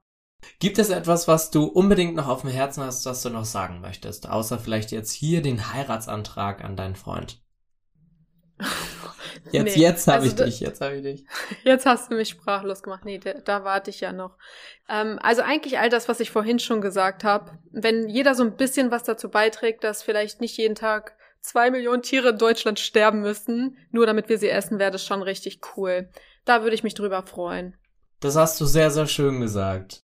Gibt 0.59 0.79
es 0.79 0.89
etwas, 0.89 1.27
was 1.27 1.51
du 1.51 1.65
unbedingt 1.65 2.15
noch 2.15 2.27
auf 2.27 2.41
dem 2.41 2.49
Herzen 2.49 2.83
hast, 2.83 3.05
was 3.05 3.21
du 3.21 3.29
noch 3.29 3.45
sagen 3.45 3.81
möchtest? 3.81 4.29
Außer 4.29 4.59
vielleicht 4.59 4.91
jetzt 4.91 5.11
hier 5.11 5.41
den 5.41 5.73
Heiratsantrag 5.73 6.63
an 6.63 6.75
deinen 6.75 6.95
Freund. 6.95 7.41
Jetzt, 9.51 9.75
nee. 9.75 9.81
jetzt 9.81 10.07
habe 10.07 10.23
also 10.23 10.27
ich 10.27 10.35
dich, 10.35 10.59
jetzt 10.59 10.81
habe 10.81 10.95
ich 10.97 11.03
dich. 11.03 11.25
Jetzt 11.63 11.85
hast 11.85 12.11
du 12.11 12.15
mich 12.15 12.29
sprachlos 12.29 12.83
gemacht. 12.83 13.05
Nee, 13.05 13.17
da, 13.17 13.33
da 13.33 13.63
warte 13.63 13.89
ich 13.89 13.99
ja 13.99 14.13
noch. 14.13 14.37
Ähm, 14.87 15.19
also 15.21 15.41
eigentlich 15.41 15.79
all 15.79 15.89
das, 15.89 16.07
was 16.07 16.19
ich 16.19 16.29
vorhin 16.29 16.59
schon 16.59 16.79
gesagt 16.79 17.23
habe. 17.23 17.57
Wenn 17.71 18.07
jeder 18.07 18.35
so 18.35 18.43
ein 18.43 18.55
bisschen 18.55 18.91
was 18.91 19.03
dazu 19.03 19.29
beiträgt, 19.29 19.83
dass 19.83 20.03
vielleicht 20.03 20.41
nicht 20.41 20.57
jeden 20.57 20.75
Tag 20.75 21.15
zwei 21.41 21.71
Millionen 21.71 22.03
Tiere 22.03 22.29
in 22.29 22.37
Deutschland 22.37 22.79
sterben 22.79 23.21
müssen, 23.21 23.77
nur 23.89 24.05
damit 24.05 24.29
wir 24.29 24.37
sie 24.37 24.49
essen, 24.49 24.79
wäre 24.79 24.91
das 24.91 25.05
schon 25.05 25.21
richtig 25.21 25.59
cool. 25.75 26.09
Da 26.45 26.61
würde 26.61 26.75
ich 26.75 26.83
mich 26.83 26.93
drüber 26.93 27.23
freuen. 27.23 27.75
Das 28.19 28.35
hast 28.35 28.61
du 28.61 28.65
sehr, 28.65 28.91
sehr 28.91 29.07
schön 29.07 29.41
gesagt. 29.41 30.03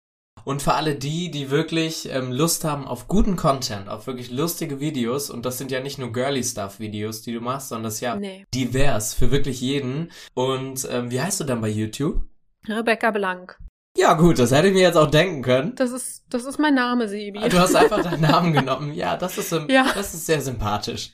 Und 0.45 0.62
für 0.62 0.74
alle 0.74 0.95
die, 0.95 1.30
die 1.30 1.51
wirklich 1.51 2.09
ähm, 2.11 2.32
Lust 2.32 2.64
haben 2.64 2.86
auf 2.86 3.09
guten 3.09 3.36
Content, 3.36 3.89
auf 3.89 4.07
wirklich 4.07 4.30
lustige 4.30 4.80
Videos, 4.80 5.30
und 5.30 5.45
das 5.45 5.59
sind 5.59 5.70
ja 5.70 5.80
nicht 5.80 5.99
nur 5.99 6.12
girly 6.12 6.43
Stuff 6.45 6.80
Videos, 6.80 7.22
die 7.22 7.32
du 7.32 7.41
machst, 7.41 7.68
sondern 7.68 7.84
das 7.84 7.95
ist 7.95 8.01
ja 8.01 8.16
nee. 8.16 8.47
divers 8.55 9.14
für 9.14 9.30
wirklich 9.30 9.61
jeden. 9.61 10.11
Und 10.34 10.89
ähm, 10.91 11.11
wie 11.11 11.20
heißt 11.20 11.41
du 11.41 11.45
dann 11.45 11.61
bei 11.61 11.68
YouTube? 11.68 12.22
Rebecca 12.68 13.11
Blank. 13.11 13.59
Ja, 13.97 14.14
gut, 14.14 14.39
das 14.39 14.53
hätte 14.53 14.68
ich 14.68 14.74
mir 14.74 14.82
jetzt 14.82 14.97
auch 14.97 15.11
denken 15.11 15.43
können. 15.43 15.74
Das 15.74 15.91
ist, 15.91 16.22
das 16.28 16.45
ist 16.45 16.59
mein 16.59 16.74
Name, 16.74 17.09
Sibi. 17.09 17.41
Du 17.49 17.59
hast 17.59 17.74
einfach 17.74 18.03
deinen 18.03 18.20
Namen 18.20 18.53
genommen. 18.53 18.93
Ja, 18.93 19.16
das 19.16 19.39
ist, 19.39 19.53
ja. 19.68 19.86
das 19.95 20.14
ist 20.14 20.26
sehr 20.26 20.41
sympathisch. 20.41 21.12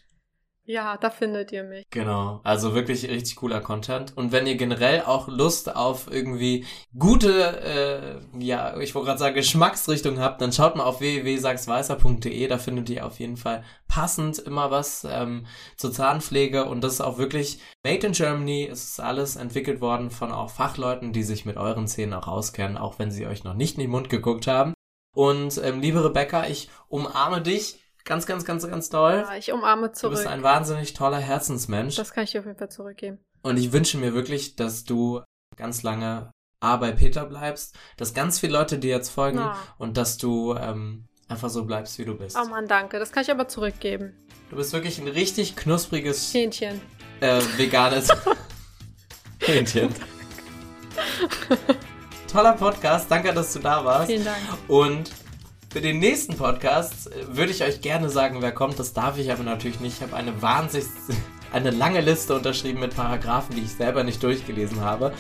Ja, 0.67 0.97
da 0.97 1.11
findet 1.11 1.53
ihr 1.53 1.63
mich. 1.63 1.85
Genau, 1.91 2.41
also 2.43 2.75
wirklich 2.75 3.07
richtig 3.07 3.37
cooler 3.37 3.61
Content. 3.61 4.17
Und 4.17 4.33
wenn 4.33 4.47
ihr 4.47 4.57
generell 4.57 5.03
auch 5.03 5.29
Lust 5.29 5.77
auf 5.77 6.11
irgendwie 6.11 6.65
gute, 6.99 7.61
äh, 7.61 8.43
ja, 8.43 8.79
ich 8.79 8.95
wollte 8.95 9.09
gerade 9.09 9.19
sagen, 9.19 9.35
Geschmacksrichtung 9.35 10.19
habt, 10.19 10.41
dann 10.41 10.53
schaut 10.53 10.77
mal 10.77 10.85
auf 10.85 11.01
www.sagsweißer.de, 11.01 12.49
da 12.49 12.57
findet 12.57 12.89
ihr 12.89 13.05
auf 13.05 13.21
jeden 13.21 13.37
Fall 13.37 13.63
passend 13.89 14.39
immer 14.39 14.71
was 14.71 15.07
ähm, 15.09 15.47
zur 15.77 15.93
Zahnpflege 15.93 16.65
und 16.65 16.83
das 16.83 16.95
ist 16.95 17.01
auch 17.03 17.19
wirklich 17.19 17.61
made 17.85 18.07
in 18.07 18.13
Germany. 18.13 18.67
Es 18.71 18.85
ist 18.85 19.01
alles 19.01 19.37
entwickelt 19.37 19.83
worden 19.83 20.11
von 20.11 20.33
auch 20.33 20.49
Fachleuten, 20.49 21.13
die 21.13 21.25
sich 21.25 21.45
mit 21.45 21.59
euren 21.59 21.87
Zähnen 21.87 22.15
auch 22.15 22.27
auskennen, 22.27 22.79
auch 22.79 22.99
wenn 22.99 23.11
sie 23.11 23.27
euch 23.27 23.45
noch 23.45 23.55
nicht 23.55 23.75
in 23.75 23.83
den 23.83 23.91
Mund 23.91 24.09
geguckt 24.09 24.47
haben. 24.47 24.73
Und 25.15 25.61
ähm, 25.63 25.81
liebe 25.81 26.03
Rebecca, 26.03 26.47
ich 26.47 26.71
umarme 26.89 27.43
dich 27.43 27.84
Ganz, 28.05 28.27
ganz, 28.27 28.45
ganz, 28.45 28.69
ganz 28.69 28.91
toll. 28.91 29.25
Ja, 29.27 29.37
ich 29.37 29.51
umarme 29.53 29.93
zurück. 29.93 30.13
Du 30.13 30.19
bist 30.19 30.27
ein 30.29 30.43
wahnsinnig 30.43 30.93
toller 30.93 31.19
Herzensmensch. 31.19 31.97
Das 31.97 32.13
kann 32.13 32.25
ich 32.25 32.33
dir 32.33 32.41
auf 32.41 32.47
jeden 32.47 32.59
Fall 32.59 32.71
zurückgeben. 32.71 33.19
Und 33.43 33.57
ich 33.57 33.73
wünsche 33.73 33.97
mir 33.97 34.13
wirklich, 34.13 34.57
dass 34.57 34.85
du 34.85 35.23
ganz 35.57 35.83
lange 35.83 36.31
A 36.61 36.77
bei 36.77 36.93
Peter 36.93 37.25
bleibst, 37.25 37.77
dass 37.97 38.13
ganz 38.13 38.39
viele 38.39 38.53
Leute 38.55 38.79
dir 38.79 38.91
jetzt 38.91 39.11
folgen 39.11 39.39
ja. 39.39 39.57
und 39.79 39.97
dass 39.97 40.19
du 40.19 40.55
ähm, 40.55 41.07
einfach 41.29 41.49
so 41.49 41.65
bleibst, 41.65 41.99
wie 41.99 42.05
du 42.05 42.15
bist. 42.17 42.37
Oh 42.41 42.47
Mann, 42.47 42.69
danke. 42.69 42.99
Das 42.99 43.11
kann 43.11 43.23
ich 43.23 43.31
aber 43.31 43.49
zurückgeben. 43.49 44.15
Du 44.51 44.57
bist 44.57 44.73
wirklich 44.73 44.99
ein 44.99 45.09
richtig 45.09 45.57
knuspriges 45.57 46.33
Hähnchen. 46.33 46.81
Äh, 47.21 47.41
veganes 47.57 48.09
Hähnchen. 49.41 49.95
Toller 52.31 52.53
Podcast. 52.53 53.11
Danke, 53.11 53.33
dass 53.33 53.53
du 53.55 53.61
da 53.61 53.85
warst. 53.85 54.11
Vielen 54.11 54.25
Dank. 54.25 54.39
Und 54.69 55.11
für 55.75 55.81
den 55.81 55.99
nächsten 55.99 56.37
Podcast 56.37 57.11
äh, 57.11 57.37
würde 57.37 57.51
ich 57.51 57.65
euch 57.65 57.81
gerne 57.81 58.09
sagen, 58.09 58.37
wer 58.41 58.53
kommt. 58.53 58.79
Das 58.79 58.93
darf 58.93 59.19
ich 59.19 59.33
aber 59.33 59.43
natürlich 59.43 59.81
nicht. 59.81 59.97
Ich 59.97 60.03
habe 60.03 60.15
eine 60.15 60.41
wahnsinnig 60.41 60.87
eine 61.53 61.73
lange 61.73 62.01
Liste 62.01 62.37
unterschrieben 62.37 62.79
mit 62.79 62.95
Paragraphen, 62.95 63.57
die 63.57 63.63
ich 63.63 63.73
selber 63.73 64.05
nicht 64.05 64.23
durchgelesen 64.23 64.83
habe. 64.83 65.13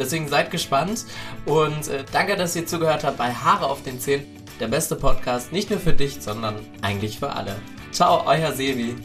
Deswegen 0.00 0.26
seid 0.26 0.50
gespannt 0.50 1.04
und 1.46 1.86
äh, 1.86 2.04
danke, 2.10 2.36
dass 2.36 2.56
ihr 2.56 2.66
zugehört 2.66 3.04
habt 3.04 3.18
bei 3.18 3.32
Haare 3.32 3.66
auf 3.66 3.84
den 3.84 4.00
Zähnen. 4.00 4.26
Der 4.58 4.66
beste 4.66 4.96
Podcast 4.96 5.52
nicht 5.52 5.70
nur 5.70 5.78
für 5.78 5.92
dich, 5.92 6.20
sondern 6.20 6.56
eigentlich 6.82 7.20
für 7.20 7.30
alle. 7.30 7.54
Ciao, 7.92 8.24
euer 8.26 8.52
Sevi. 8.52 8.96